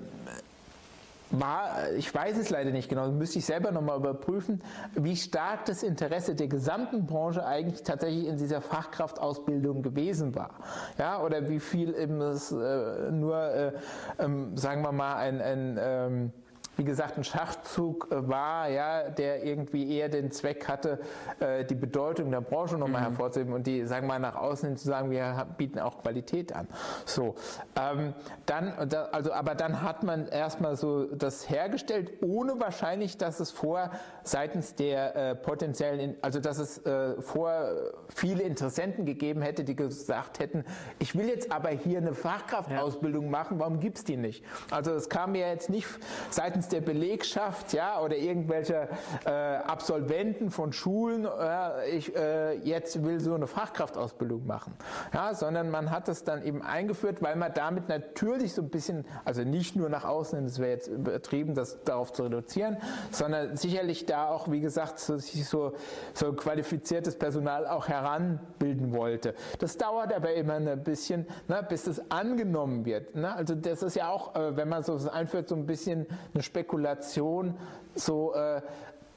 war, 1.32 1.92
ich 1.96 2.14
weiß 2.14 2.38
es 2.38 2.50
leider 2.50 2.72
nicht 2.72 2.90
genau, 2.90 3.10
müsste 3.10 3.40
ich 3.40 3.46
selber 3.46 3.72
nochmal 3.72 3.98
überprüfen, 3.98 4.62
wie 4.96 5.16
stark 5.16 5.66
das 5.66 5.84
Interesse 5.84 6.36
der 6.36 6.48
gesamten 6.48 7.06
Branche 7.06 7.46
eigentlich 7.46 7.84
tatsächlich 7.84 8.28
in 8.28 8.38
dieser 8.38 8.62
Fachkraftausbildung 8.62 9.82
gewesen 9.82 10.36
war. 10.36 10.52
Ja, 10.98 11.22
oder 11.22 11.50
wie 11.50 11.60
viel 11.60 11.94
eben 11.96 12.22
es 12.22 12.52
äh, 12.52 13.12
nur, 13.12 13.38
äh, 13.38 13.72
ähm, 14.20 14.56
sagen 14.58 14.82
wir 14.82 14.92
mal, 14.92 15.16
ein, 15.16 15.42
ein 15.42 15.78
ähm, 15.80 16.32
wie 16.78 16.84
gesagt, 16.84 17.18
ein 17.18 17.24
Schachzug 17.24 18.08
äh, 18.12 18.28
war, 18.28 18.70
ja, 18.70 19.10
der 19.10 19.44
irgendwie 19.44 19.98
eher 19.98 20.10
den 20.10 20.32
Zweck 20.32 20.68
hatte, 20.68 21.00
äh, 21.40 21.66
die 21.66 21.76
Bedeutung 21.76 22.32
der 22.32 22.42
Branche 22.42 22.78
nochmal 22.78 23.02
hervorzuheben 23.02 23.54
und 23.54 23.68
die, 23.68 23.86
sagen 23.86 24.06
wir 24.06 24.14
mal, 24.14 24.20
nach 24.20 24.36
außen 24.36 24.70
hin 24.70 24.78
zu 24.78 24.88
sagen, 24.88 25.10
wir 25.12 25.48
bieten 25.58 25.80
auch 25.80 26.02
Qualität 26.02 26.54
an. 26.54 26.68
So, 27.06 27.36
ähm, 27.76 28.14
dann, 28.46 28.72
also, 29.12 29.34
aber 29.34 29.56
dann 29.56 29.82
hat 29.82 30.04
man 30.04 30.28
erstmal 30.28 30.76
so 30.76 31.06
das 31.06 31.50
hergestellt, 31.50 32.22
ohne 32.22 32.60
wahrscheinlich, 32.60 33.18
dass 33.18 33.40
es 33.40 33.52
vor 33.52 33.90
seitens 34.24 34.76
der 34.76 35.16
äh, 35.16 35.36
potenziellen, 35.36 36.16
also 36.22 36.40
dass 36.40 36.60
es 36.60 36.86
äh, 36.86 37.20
vor 37.22 37.72
viele 38.10 38.44
Interessenten 38.44 39.06
gegeben 39.06 39.42
hätte, 39.42 39.64
die 39.64 39.76
gesagt 39.76 40.40
hätten, 40.40 40.64
ich 41.00 41.16
will 41.16 41.28
jetzt 41.28 41.52
aber 41.52 41.70
hier 41.70 41.98
eine 41.98 42.14
Fachkraftausbildung 42.14 43.30
machen, 43.30 43.60
warum 43.60 43.80
gibt's 43.80 44.04
die 44.04 44.18
nicht? 44.18 44.44
Also 44.70 44.92
es 44.92 45.10
kam 45.10 45.34
ja 45.34 45.48
jetzt 45.48 45.70
nicht 45.70 45.88
seitens 46.30 46.67
der 46.68 46.82
Belegschaft, 46.82 47.74
ja, 47.74 48.02
oder 48.02 48.16
irgendwelcher 48.16 48.90
äh, 49.26 49.30
Absolventen 49.30 50.52
von 50.52 50.74
Schulen, 50.74 51.26
äh, 51.26 51.90
ich 51.90 52.16
äh, 52.16 52.56
jetzt 52.60 53.04
will 53.04 53.20
so 53.20 53.34
eine 53.34 53.48
Fachkraftausbildung 53.48 54.46
machen, 54.46 54.74
ja, 55.14 55.34
sondern 55.34 55.70
man 55.70 55.92
hat 55.92 56.08
das 56.08 56.24
dann 56.24 56.44
eben 56.44 56.62
eingeführt, 56.62 57.22
weil 57.22 57.36
man 57.36 57.54
damit 57.54 57.90
natürlich 57.90 58.54
so 58.54 58.62
ein 58.62 58.70
bisschen, 58.70 59.06
also 59.26 59.44
nicht 59.44 59.76
nur 59.76 59.90
nach 59.90 60.06
außen, 60.06 60.44
das 60.44 60.60
wäre 60.60 60.72
jetzt 60.72 60.88
übertrieben, 60.88 61.54
das 61.54 61.84
darauf 61.84 62.14
zu 62.14 62.24
reduzieren, 62.24 62.78
sondern 63.12 63.56
sicherlich 63.56 64.06
da 64.06 64.30
auch, 64.30 64.50
wie 64.52 64.62
gesagt, 64.62 65.00
so, 65.00 65.18
sich 65.18 65.48
so, 65.48 65.74
so 66.14 66.34
qualifiziertes 66.34 67.18
Personal 67.18 67.68
auch 67.68 67.88
heranbilden 67.88 68.94
wollte. 68.94 69.34
Das 69.60 69.78
dauert 69.78 70.14
aber 70.14 70.34
immer 70.34 70.56
ein 70.56 70.84
bisschen, 70.84 71.26
ne, 71.48 71.66
bis 71.68 71.86
das 71.86 72.12
angenommen 72.12 72.86
wird. 72.86 73.16
Ne? 73.16 73.34
Also 73.34 73.56
das 73.56 73.84
ist 73.84 73.96
ja 73.96 74.10
auch, 74.10 74.36
äh, 74.36 74.56
wenn 74.56 74.70
man 74.70 74.84
so 74.84 74.98
einführt, 75.10 75.50
so 75.50 75.56
ein 75.56 75.66
bisschen 75.66 76.06
eine 76.34 76.44
Spekulation, 76.58 77.56
so 77.96 78.34
äh, 78.34 78.62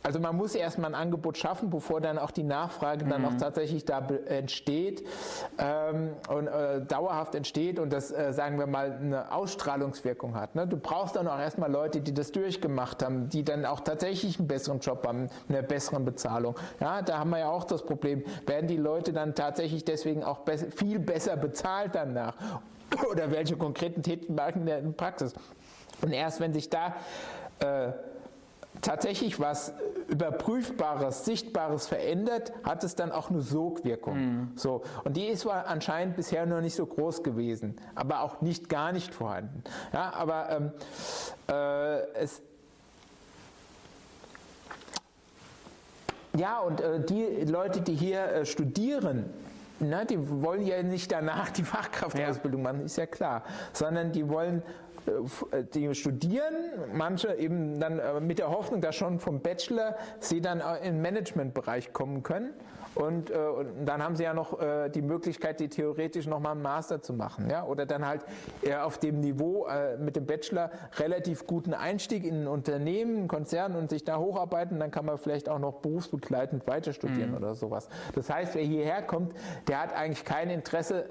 also 0.03 0.19
man 0.19 0.35
muss 0.35 0.55
erstmal 0.55 0.95
ein 0.95 0.95
Angebot 0.95 1.37
schaffen, 1.37 1.69
bevor 1.69 2.01
dann 2.01 2.19
auch 2.19 2.31
die 2.31 2.43
Nachfrage 2.43 3.05
dann 3.05 3.23
auch 3.27 3.35
tatsächlich 3.39 3.85
da 3.85 4.01
be- 4.01 4.27
entsteht 4.27 5.07
ähm, 5.59 6.13
und 6.29 6.47
äh, 6.47 6.81
dauerhaft 6.81 7.35
entsteht 7.35 7.79
und 7.79 7.93
das, 7.93 8.11
äh, 8.11 8.33
sagen 8.33 8.59
wir 8.59 8.67
mal, 8.67 8.93
eine 8.93 9.31
Ausstrahlungswirkung 9.31 10.37
hat. 10.37 10.55
Ne? 10.55 10.67
Du 10.67 10.79
brauchst 10.79 11.17
dann 11.17 11.29
auch 11.29 11.39
erstmal 11.39 11.71
Leute, 11.71 12.01
die 12.01 12.15
das 12.15 12.33
durchgemacht 12.33 13.03
haben, 13.05 13.29
die 13.29 13.45
dann 13.45 13.67
auch 13.67 13.81
tatsächlich 13.81 14.39
einen 14.39 14.49
besseren 14.49 14.81
Job 14.81 15.07
haben, 15.07 15.29
eine 15.51 15.63
bessere 15.63 16.01
Bezahlung. 16.01 16.57
Ja, 16.81 17.03
da 17.03 17.19
haben 17.19 17.29
wir 17.31 17.41
ja 17.41 17.51
auch 17.51 17.65
das 17.65 17.83
Problem, 17.83 18.25
werden 18.47 18.69
die 18.69 18.79
Leute 18.79 19.13
dann 19.13 19.35
tatsächlich 19.35 19.85
deswegen 19.85 20.25
auch 20.25 20.39
bess 20.39 20.65
viel 20.75 20.99
besser 20.99 21.37
bezahlt 21.37 21.95
danach? 21.95 22.37
Oder 23.11 23.31
welche 23.31 23.57
konkreten 23.57 24.03
Tätigkeiten 24.03 24.61
in 24.61 24.67
der 24.67 24.79
Praxis? 24.97 25.35
Und 26.03 26.13
erst 26.13 26.41
wenn 26.41 26.53
sich 26.53 26.71
da 26.71 26.95
äh, 27.61 27.93
tatsächlich 28.81 29.39
was 29.41 29.73
Überprüfbares, 30.09 31.25
Sichtbares 31.25 31.87
verändert, 31.87 32.53
hat 32.65 32.83
es 32.85 32.95
dann 32.95 33.13
auch 33.13 33.31
eine 33.31 33.43
Sogwirkung. 33.43 34.49
So. 34.57 34.83
Und 35.05 35.17
die 35.17 35.27
ist 35.27 35.47
anscheinend 35.47 36.17
bisher 36.17 36.47
noch 36.47 36.61
nicht 36.61 36.75
so 36.75 36.87
groß 36.87 37.23
gewesen, 37.23 37.77
aber 37.95 38.23
auch 38.23 38.41
nicht 38.41 38.69
gar 38.69 38.93
nicht 38.93 39.15
vorhanden. 39.15 39.63
Ja, 39.93 40.13
aber 40.15 40.51
ähm, 40.51 40.73
äh, 41.49 42.01
es, 42.19 42.43
ja, 46.37 46.61
und 46.61 46.81
äh, 46.81 47.05
die 47.05 47.45
Leute, 47.45 47.81
die 47.81 47.95
hier 47.95 48.25
äh, 48.25 48.47
studieren, 48.47 49.27
na, 49.81 50.05
die 50.05 50.19
wollen 50.43 50.67
ja 50.67 50.83
nicht 50.83 51.11
danach 51.11 51.51
die 51.51 51.63
Fachkraftausbildung 51.65 52.63
machen, 52.63 52.85
ist 52.85 52.97
ja 52.97 53.07
klar, 53.07 53.45
sondern 53.73 54.13
die 54.13 54.29
wollen 54.29 54.63
die 55.75 55.95
studieren, 55.95 56.55
manche 56.93 57.35
eben 57.35 57.81
dann 57.81 57.99
äh, 57.99 58.21
mit 58.21 58.39
der 58.39 58.51
Hoffnung, 58.51 58.81
dass 58.81 58.95
schon 58.97 59.19
vom 59.19 59.41
Bachelor 59.41 59.97
sie 60.19 60.41
dann 60.41 60.61
äh, 60.61 60.79
in 60.79 60.95
den 60.95 61.03
Managementbereich 61.03 61.93
kommen 61.93 62.23
können. 62.23 62.53
Und, 62.97 63.31
äh, 63.31 63.37
und 63.37 63.87
dann 63.87 64.03
haben 64.03 64.17
sie 64.17 64.25
ja 64.25 64.35
noch 64.35 64.59
die 64.91 65.03
Möglichkeit, 65.03 65.61
die 65.61 65.69
theoretisch 65.69 66.27
nochmal 66.27 66.53
einen 66.53 66.63
Master 66.63 67.01
zu 67.01 67.13
machen. 67.13 67.49
Ja? 67.49 67.65
Oder 67.65 67.87
dann 67.87 68.05
halt 68.07 68.23
eher 68.63 68.85
auf 68.85 68.99
dem 68.99 69.21
Niveau 69.21 69.69
mit 69.99 70.17
dem 70.17 70.27
Bachelor 70.27 70.71
relativ 70.99 71.47
guten 71.47 71.73
Einstieg 71.73 72.25
in 72.25 72.43
ein 72.43 72.47
Unternehmen, 72.49 73.17
einen 73.17 73.29
Konzern 73.29 73.77
und 73.77 73.91
sich 73.91 74.05
da 74.05 74.19
hocharbeiten. 74.19 74.81
Dann 74.81 74.91
kann 74.91 75.07
man 75.07 75.19
vielleicht 75.19 75.49
auch 75.49 75.61
noch 75.61 75.75
berufsbegleitend 75.75 76.67
weiter 76.67 76.93
studieren 76.93 77.37
oder 77.37 77.55
sowas. 77.55 77.89
Das 78.15 78.29
heißt, 78.29 78.55
wer 78.57 78.63
hierher 78.63 79.03
kommt, 79.03 79.35
der 79.69 79.83
hat 79.83 79.95
eigentlich 79.95 80.25
kein 80.25 80.51
Interesse, 80.51 81.07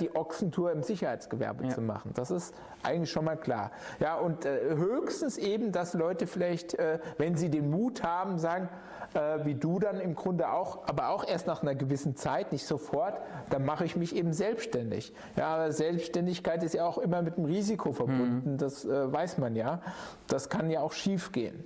die 0.00 0.14
Ochsentour 0.14 0.72
im 0.72 0.82
Sicherheitsgewerbe 0.82 1.64
Ja. 1.64 1.70
zu 1.70 1.80
machen. 1.80 2.10
Das 2.14 2.30
ist 2.30 2.54
eigentlich 2.82 3.10
schon 3.10 3.24
mal 3.24 3.36
klar. 3.36 3.70
Ja, 3.98 4.16
und 4.16 4.44
äh, 4.44 4.74
höchstens 4.74 5.38
eben, 5.38 5.72
dass 5.72 5.94
Leute 5.94 6.26
vielleicht, 6.26 6.74
äh, 6.74 6.98
wenn 7.18 7.36
sie 7.36 7.50
den 7.50 7.70
Mut 7.70 8.02
haben, 8.02 8.38
sagen, 8.38 8.68
äh, 9.14 9.44
wie 9.44 9.54
du 9.54 9.78
dann 9.78 10.00
im 10.00 10.14
Grunde 10.14 10.50
auch, 10.50 10.86
aber 10.86 11.08
auch 11.08 11.26
erst 11.26 11.46
nach 11.46 11.62
einer 11.62 11.74
gewissen 11.74 12.16
Zeit, 12.16 12.52
nicht 12.52 12.66
sofort, 12.66 13.20
dann 13.50 13.64
mache 13.64 13.84
ich 13.84 13.96
mich 13.96 14.14
eben 14.14 14.32
selbstständig. 14.32 15.12
Ja, 15.36 15.54
aber 15.54 15.72
Selbstständigkeit 15.72 16.62
ist 16.62 16.74
ja 16.74 16.86
auch 16.86 16.98
immer 16.98 17.22
mit 17.22 17.36
einem 17.36 17.46
Risiko 17.46 17.92
verbunden, 17.92 18.56
das 18.56 18.84
äh, 18.84 19.12
weiß 19.12 19.38
man 19.38 19.56
ja. 19.56 19.80
Das 20.28 20.48
kann 20.48 20.70
ja 20.70 20.80
auch 20.80 20.92
schief 20.92 21.32
gehen. 21.32 21.64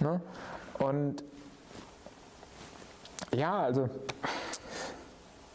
Ne? 0.00 0.20
Und 0.78 1.24
ja, 3.34 3.58
also 3.58 3.88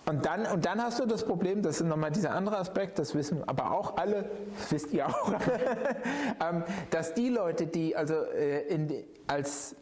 und 0.05 0.25
dann, 0.25 0.45
und 0.45 0.65
dann 0.65 0.81
hast 0.81 0.99
du 0.99 1.05
das 1.05 1.23
Problem, 1.23 1.61
das 1.61 1.79
ist 1.79 1.87
nochmal 1.87 2.11
dieser 2.11 2.31
andere 2.31 2.57
Aspekt, 2.57 2.99
das 2.99 3.15
wissen 3.15 3.47
aber 3.47 3.71
auch 3.71 3.97
alle, 3.97 4.29
das 4.59 4.71
wisst 4.71 4.93
ihr 4.93 5.07
auch, 5.07 5.33
ähm, 6.49 6.63
dass 6.89 7.13
die 7.13 7.29
Leute, 7.29 7.67
die 7.67 7.95
also 7.95 8.15
äh, 8.15 8.67
in 8.67 9.03
als 9.27 9.75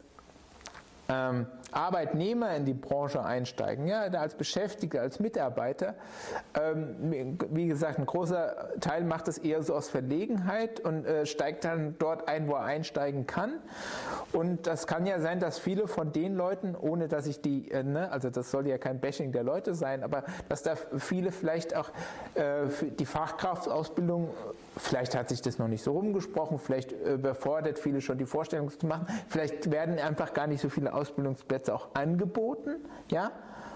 ähm, 1.08 1.46
Arbeitnehmer 1.72 2.54
in 2.54 2.64
die 2.64 2.74
Branche 2.74 3.24
einsteigen, 3.24 3.86
ja, 3.86 4.02
als 4.02 4.34
Beschäftigte, 4.34 5.00
als 5.00 5.20
Mitarbeiter. 5.20 5.94
Ähm, 6.54 7.38
wie 7.50 7.66
gesagt, 7.66 7.98
ein 7.98 8.06
großer 8.06 8.78
Teil 8.80 9.04
macht 9.04 9.28
das 9.28 9.38
eher 9.38 9.62
so 9.62 9.74
aus 9.74 9.88
Verlegenheit 9.88 10.80
und 10.80 11.06
äh, 11.06 11.26
steigt 11.26 11.64
dann 11.64 11.96
dort 11.98 12.28
ein, 12.28 12.48
wo 12.48 12.54
er 12.54 12.64
einsteigen 12.64 13.26
kann. 13.26 13.54
Und 14.32 14.66
das 14.66 14.86
kann 14.86 15.06
ja 15.06 15.20
sein, 15.20 15.40
dass 15.40 15.58
viele 15.58 15.88
von 15.88 16.12
den 16.12 16.34
Leuten, 16.36 16.76
ohne 16.78 17.08
dass 17.08 17.26
ich 17.26 17.40
die, 17.40 17.70
äh, 17.70 17.82
ne, 17.82 18.10
also 18.12 18.30
das 18.30 18.50
soll 18.50 18.66
ja 18.66 18.78
kein 18.78 19.00
Bashing 19.00 19.32
der 19.32 19.42
Leute 19.42 19.74
sein, 19.74 20.02
aber 20.04 20.24
dass 20.48 20.62
da 20.62 20.74
viele 20.76 21.32
vielleicht 21.32 21.74
auch 21.74 21.90
äh, 22.34 22.66
die 22.98 23.06
Fachkraftausbildung, 23.06 24.30
vielleicht 24.76 25.14
hat 25.14 25.30
sich 25.30 25.40
das 25.40 25.58
noch 25.58 25.68
nicht 25.68 25.82
so 25.82 25.92
rumgesprochen, 25.92 26.58
vielleicht 26.58 26.92
überfordert 26.92 27.78
viele 27.78 28.00
schon 28.00 28.18
die 28.18 28.26
Vorstellung 28.26 28.70
zu 28.70 28.86
machen, 28.86 29.06
vielleicht 29.28 29.70
werden 29.70 29.98
einfach 29.98 30.34
gar 30.34 30.46
nicht 30.46 30.60
so 30.60 30.68
viele 30.68 30.92
Ausbildungsplätze 30.92 31.61
auch 31.70 31.94
angeboten, 31.94 32.76
ja, 33.10 33.32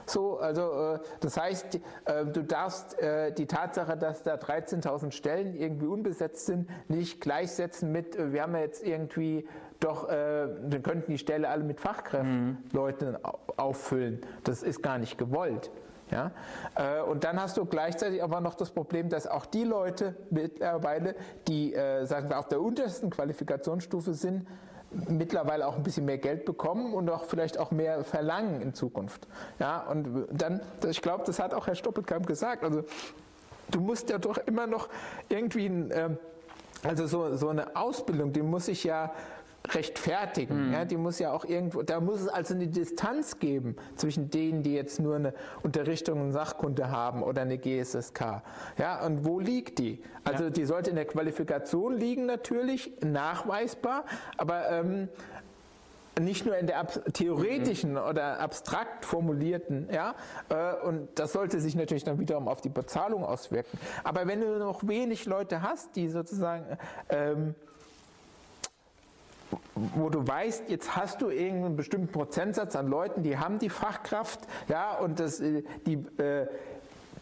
so, 0.07 0.39
also 0.39 0.95
äh, 0.95 0.99
das 1.21 1.37
heißt, 1.37 1.81
äh, 2.05 2.27
du 2.27 2.43
darfst 2.43 2.99
äh, 3.01 3.33
die 3.33 3.47
Tatsache, 3.47 3.97
dass 3.97 4.23
da 4.23 4.37
13.000 4.37 5.11
Stellen 5.11 5.55
irgendwie 5.55 5.87
unbesetzt 5.87 6.47
sind, 6.47 6.69
nicht 6.89 7.21
gleichsetzen 7.21 7.91
mit, 7.91 8.17
wir 8.33 8.43
haben 8.43 8.55
ja 8.55 8.61
jetzt 8.61 8.85
irgendwie 8.85 9.47
doch, 9.79 10.09
wir 10.09 10.81
könnten 10.83 11.13
die 11.13 11.19
Stelle 11.19 11.51
alle 11.51 11.63
mit 11.63 11.81
Fachkräften 11.81 12.63
mhm. 12.73 13.19
auffüllen. 13.59 14.23
Das 14.43 14.63
ist 14.63 14.83
gar 14.83 14.97
nicht 14.97 15.19
gewollt. 15.19 15.71
Ja? 16.11 16.31
Und 17.03 17.25
dann 17.25 17.39
hast 17.39 17.59
du 17.59 17.67
gleichzeitig 17.67 18.23
aber 18.23 18.41
noch 18.41 18.55
das 18.55 18.71
Problem, 18.71 19.11
dass 19.11 19.27
auch 19.27 19.45
die 19.45 19.65
Leute 19.65 20.17
mittlerweile, 20.31 21.15
die 21.47 21.77
sagen 22.05 22.31
wir 22.31 22.39
auf 22.39 22.49
der 22.49 22.63
untersten 22.63 23.11
Qualifikationsstufe 23.11 24.15
sind, 24.15 24.47
mittlerweile 24.91 25.67
auch 25.67 25.77
ein 25.77 25.83
bisschen 25.83 26.05
mehr 26.05 26.19
Geld 26.19 26.45
bekommen 26.45 26.95
und 26.95 27.09
auch 27.11 27.25
vielleicht 27.25 27.59
auch 27.59 27.71
mehr 27.71 28.05
verlangen 28.05 28.61
in 28.61 28.75
Zukunft. 28.75 29.27
Ja, 29.59 29.83
und 29.83 30.27
dann, 30.33 30.61
ich 30.89 31.03
glaube, 31.03 31.25
das 31.27 31.39
hat 31.39 31.55
auch 31.55 31.67
Herr 31.67 31.75
Stoppelkamp 31.75 32.27
gesagt, 32.27 32.65
also 32.65 32.85
du 33.71 33.81
musst 33.81 34.11
ja 34.11 34.19
doch 34.19 34.39
immer 34.39 34.67
noch 34.67 34.89
irgendwie, 35.29 35.67
ähm, 35.67 36.19
also 36.83 37.07
so, 37.07 37.37
so 37.37 37.49
eine 37.49 37.75
Ausbildung, 37.77 38.33
die 38.33 38.43
muss 38.43 38.69
ich 38.69 38.85
ja 38.85 39.13
rechtfertigen. 39.75 40.69
Mhm. 40.69 40.73
Ja, 40.73 40.85
die 40.85 40.97
muss 40.97 41.19
ja 41.19 41.33
auch 41.33 41.45
irgendwo, 41.45 41.83
da 41.83 42.01
muss 42.01 42.21
es 42.21 42.29
also 42.29 42.55
eine 42.55 42.69
Distanz 42.69 43.39
geben 43.39 43.77
zwischen 43.97 44.31
denen, 44.31 44.63
die 44.63 44.75
jetzt 44.75 45.01
nur 45.01 45.17
eine 45.17 45.35
Unterrichtung 45.63 46.21
und 46.21 46.33
Sachkunde 46.33 46.91
haben 46.91 47.23
oder 47.23 47.43
eine 47.43 47.59
GSSK. 47.59 48.43
Ja, 48.79 49.05
und 49.05 49.25
wo 49.25 49.41
liegt 49.41 49.79
die? 49.79 50.03
Also 50.25 50.45
ja. 50.45 50.51
die 50.51 50.65
sollte 50.65 50.91
in 50.91 50.97
der 50.97 51.07
Qualifikation 51.07 51.97
liegen 51.97 52.27
natürlich, 52.27 52.93
nachweisbar, 53.01 54.05
aber 54.37 54.71
ähm, 54.71 55.09
nicht 56.21 56.47
nur 56.47 56.57
in 56.57 56.67
der 56.67 56.87
theoretischen 57.13 57.93
mhm. 57.93 57.99
oder 57.99 58.41
abstrakt 58.41 59.05
formulierten, 59.05 59.89
ja, 59.93 60.15
äh, 60.49 60.87
und 60.87 61.09
das 61.17 61.33
sollte 61.33 61.61
sich 61.61 61.75
natürlich 61.75 62.05
dann 62.05 62.19
wiederum 62.19 62.49
auf 62.49 62.61
die 62.61 62.69
Bezahlung 62.69 63.25
auswirken. 63.25 63.79
Aber 64.03 64.27
wenn 64.27 64.41
du 64.41 64.59
noch 64.59 64.87
wenig 64.87 65.27
Leute 65.27 65.63
hast, 65.63 65.95
die 65.97 66.09
sozusagen 66.09 66.79
ähm, 67.11 67.55
wo 69.75 70.09
du 70.09 70.27
weißt, 70.27 70.69
jetzt 70.69 70.97
hast 70.97 71.23
du 71.23 71.31
irgendeinen 71.31 71.77
bestimmten 71.77 72.09
Prozentsatz 72.09 72.77
an 72.77 72.89
Leuten, 72.89 73.23
die 73.23 73.39
haben 73.39 73.59
die 73.59 73.71
Fachkraft, 73.71 74.41
ja, 74.69 74.97
und 74.97 75.21
das, 75.21 75.41
äh, 75.41 75.63
die, 75.87 75.95
äh, 76.21 76.47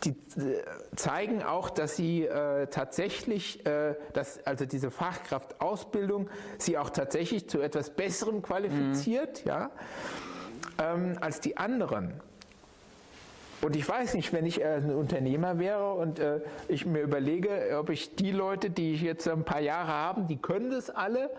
die 0.04 0.10
äh, 0.10 0.62
zeigen 0.96 1.42
auch, 1.42 1.70
dass 1.70 1.96
sie 1.96 2.28
tatsächlich, 2.70 3.64
dass 4.12 4.44
also 4.44 4.66
diese 4.66 4.90
Fachkraftausbildung 4.90 6.28
sie 6.58 6.76
auch 6.78 6.90
tatsächlich 6.90 7.48
zu 7.48 7.60
etwas 7.60 7.90
Besserem 7.90 8.42
qualifiziert, 8.42 9.44
mhm. 9.44 9.48
ja, 9.48 9.70
ähm, 10.78 11.16
als 11.20 11.40
die 11.40 11.56
anderen. 11.56 12.20
Und 13.64 13.76
ich 13.76 13.88
weiß 13.88 14.12
nicht, 14.12 14.34
wenn 14.34 14.44
ich 14.44 14.62
ein 14.62 14.94
Unternehmer 14.94 15.58
wäre 15.58 15.94
und 15.94 16.18
äh, 16.18 16.40
ich 16.68 16.84
mir 16.84 17.00
überlege, 17.00 17.78
ob 17.80 17.88
ich 17.88 18.14
die 18.14 18.30
Leute, 18.30 18.68
die 18.68 18.92
ich 18.92 19.00
jetzt 19.00 19.26
ein 19.26 19.44
paar 19.44 19.60
Jahre 19.60 19.88
haben, 19.88 20.26
die 20.26 20.36
können 20.36 20.70
das 20.70 20.90
alle 20.90 21.30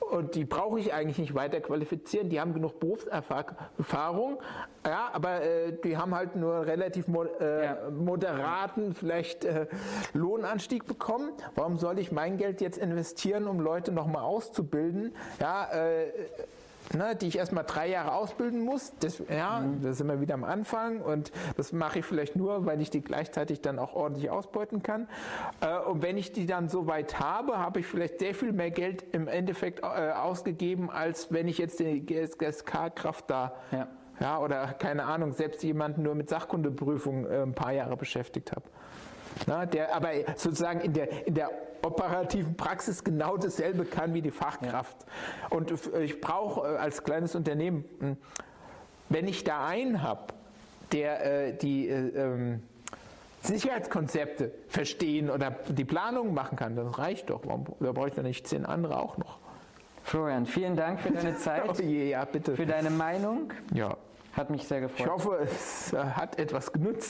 und 0.00 0.34
die 0.34 0.44
brauche 0.44 0.80
ich 0.80 0.92
eigentlich 0.92 1.18
nicht 1.18 1.34
weiter 1.34 1.60
qualifizieren. 1.60 2.30
Die 2.30 2.40
haben 2.40 2.52
genug 2.52 2.80
Berufserfahrung, 2.80 4.40
ja, 4.84 5.10
aber 5.12 5.42
äh, 5.42 5.72
die 5.84 5.96
haben 5.96 6.14
halt 6.14 6.36
nur 6.36 6.66
relativ 6.66 7.06
mo 7.06 7.24
äh, 7.24 7.64
ja. 7.64 7.90
moderaten 7.90 8.94
vielleicht 8.94 9.44
äh, 9.44 9.66
Lohnanstieg 10.12 10.86
bekommen. 10.86 11.30
Warum 11.54 11.78
soll 11.78 11.98
ich 11.98 12.12
mein 12.12 12.38
Geld 12.38 12.60
jetzt 12.60 12.78
investieren, 12.78 13.46
um 13.46 13.60
Leute 13.60 13.92
nochmal 13.92 14.22
auszubilden? 14.22 15.14
Ja, 15.38 15.70
äh, 15.72 16.08
ne, 16.94 17.16
die 17.16 17.28
ich 17.28 17.38
erstmal 17.38 17.64
drei 17.64 17.88
Jahre 17.88 18.12
ausbilden 18.12 18.60
muss. 18.60 18.92
Das, 19.00 19.22
ja, 19.28 19.60
mhm. 19.60 19.82
das 19.82 19.98
sind 19.98 20.08
wir 20.08 20.20
wieder 20.20 20.34
am 20.34 20.44
Anfang 20.44 21.00
und 21.00 21.32
das 21.56 21.72
mache 21.72 22.00
ich 22.00 22.04
vielleicht 22.04 22.36
nur, 22.36 22.66
weil 22.66 22.80
ich 22.80 22.90
die 22.90 23.00
gleichzeitig 23.00 23.60
dann 23.60 23.78
auch 23.78 23.94
ordentlich 23.94 24.30
ausbeuten 24.30 24.82
kann. 24.82 25.08
Äh, 25.60 25.78
und 25.78 26.02
wenn 26.02 26.16
ich 26.16 26.32
die 26.32 26.46
dann 26.46 26.68
so 26.68 26.86
weit 26.86 27.20
habe, 27.20 27.58
habe 27.58 27.80
ich 27.80 27.86
vielleicht 27.86 28.18
sehr 28.18 28.34
viel 28.34 28.52
mehr 28.52 28.70
Geld 28.70 29.04
im 29.12 29.28
Endeffekt 29.28 29.80
äh, 29.80 30.12
ausgegeben, 30.12 30.90
als 30.90 31.32
wenn 31.32 31.48
ich 31.48 31.58
jetzt 31.58 31.80
die 31.80 32.04
GSK-Kraft 32.04 33.30
da 33.30 33.54
ja. 33.72 33.88
ja. 34.20 34.38
oder 34.38 34.66
keine 34.78 35.04
Ahnung, 35.04 35.32
selbst 35.32 35.62
jemanden 35.62 36.02
nur 36.02 36.14
mit 36.14 36.28
Sachkundeprüfung 36.28 37.26
äh, 37.26 37.42
ein 37.42 37.54
paar 37.54 37.72
Jahre 37.72 37.96
beschäftigt 37.96 38.52
habe. 38.52 38.64
Na, 39.46 39.66
der 39.66 39.94
aber 39.94 40.10
sozusagen 40.36 40.80
in 40.80 40.92
der, 40.92 41.26
in 41.26 41.34
der 41.34 41.50
operativen 41.82 42.56
Praxis 42.56 43.04
genau 43.04 43.36
dasselbe 43.36 43.84
kann 43.84 44.14
wie 44.14 44.22
die 44.22 44.30
Fachkraft. 44.30 44.96
Ja. 45.50 45.56
Und 45.56 45.72
ich 46.00 46.20
brauche 46.20 46.74
äh, 46.74 46.76
als 46.76 47.04
kleines 47.04 47.34
Unternehmen, 47.34 47.84
hm, 48.00 48.16
wenn 49.08 49.26
ich 49.26 49.44
da 49.44 49.66
einen 49.66 50.02
habe, 50.02 50.34
der 50.92 51.46
äh, 51.48 51.52
die 51.56 51.88
äh, 51.88 52.08
ähm, 52.08 52.62
Sicherheitskonzepte 53.42 54.52
verstehen 54.68 55.30
oder 55.30 55.50
die 55.68 55.84
Planung 55.84 56.34
machen 56.34 56.56
kann, 56.56 56.76
das 56.76 56.98
reicht 56.98 57.30
doch. 57.30 57.40
Warum, 57.44 57.64
da 57.80 57.92
brauche 57.92 58.08
ich 58.08 58.14
dann 58.14 58.24
nicht 58.24 58.46
zehn 58.46 58.66
andere 58.66 59.00
auch 59.00 59.16
noch. 59.16 59.38
Florian, 60.04 60.46
vielen 60.46 60.76
Dank 60.76 61.00
für 61.00 61.10
deine 61.10 61.36
Zeit. 61.36 61.62
oh 61.68 61.82
je, 61.82 62.10
ja, 62.10 62.24
bitte. 62.24 62.54
Für 62.54 62.66
deine 62.66 62.90
Meinung. 62.90 63.52
Ja. 63.72 63.96
Hat 64.32 64.50
mich 64.50 64.66
sehr 64.66 64.80
gefreut. 64.80 65.06
Ich 65.06 65.12
hoffe, 65.12 65.38
es 65.42 65.92
hat 65.92 66.38
etwas 66.38 66.72
genutzt. 66.72 67.08